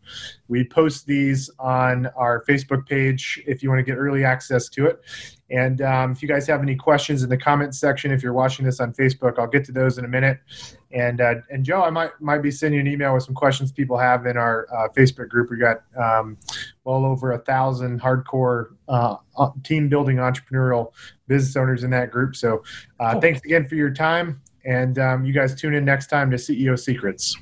we 0.48 0.64
post 0.64 1.06
these 1.06 1.50
on 1.60 2.06
our 2.16 2.46
Facebook 2.46 2.88
page 2.88 3.44
if 3.46 3.62
you 3.62 3.68
want 3.68 3.80
to 3.80 3.84
get 3.84 3.98
early 3.98 4.24
access 4.24 4.70
to 4.70 4.86
it. 4.86 5.02
And 5.50 5.82
um, 5.82 6.12
if 6.14 6.22
you 6.22 6.28
guys 6.28 6.48
have 6.48 6.62
any 6.62 6.76
questions 6.76 7.24
in 7.24 7.30
the 7.30 7.38
comments 7.38 7.78
section, 7.78 8.10
if 8.12 8.24
you're 8.24 8.34
watching 8.34 8.66
this 8.66 8.80
on 8.80 8.94
Facebook, 8.94 9.38
I'll 9.38 9.48
get 9.48 9.66
to 9.66 9.72
those 9.72 9.98
in 9.98 10.06
a 10.06 10.08
minute. 10.08 10.40
And 10.92 11.20
uh, 11.20 11.36
and 11.52 11.64
Joe, 11.66 11.84
I 11.84 11.90
might 11.90 12.12
might 12.20 12.40
be 12.40 12.50
sending 12.50 12.80
you 12.80 12.82
an 12.82 12.88
email 12.92 13.14
with 13.14 13.24
some 13.24 13.36
questions 13.36 13.72
people 13.72 13.98
have 13.98 14.26
in 14.26 14.38
our 14.38 14.66
uh, 14.74 14.88
Facebook 14.96 15.28
group. 15.28 15.52
We 15.52 15.58
got 15.58 15.84
um, 16.02 16.38
well 16.86 17.06
over 17.06 17.34
a 17.34 17.38
thousand 17.40 18.02
hardcore 18.02 18.70
uh, 18.88 19.18
uh, 19.38 19.50
team 19.64 19.90
building 19.90 20.18
entrepreneurial 20.18 20.94
business 21.28 21.56
owners 21.58 21.84
in 21.84 21.92
that 21.92 22.12
group. 22.12 22.36
So 22.36 22.64
uh, 23.00 23.12
Cool. 23.12 23.22
thanks 23.22 23.42
again 23.44 23.68
for 23.68 23.76
your 23.76 23.92
time, 23.92 24.42
and 24.66 25.00
um, 25.00 25.26
you 25.26 25.34
guys 25.34 25.56
tune 25.56 25.74
in 25.74 25.86
next 25.86 26.08
time 26.08 26.30
to 26.32 26.38
CEO 26.38 26.78
Secrets. 26.78 27.38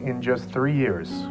in 0.09 0.21
just 0.21 0.51
three 0.51 0.75
years. 0.75 1.27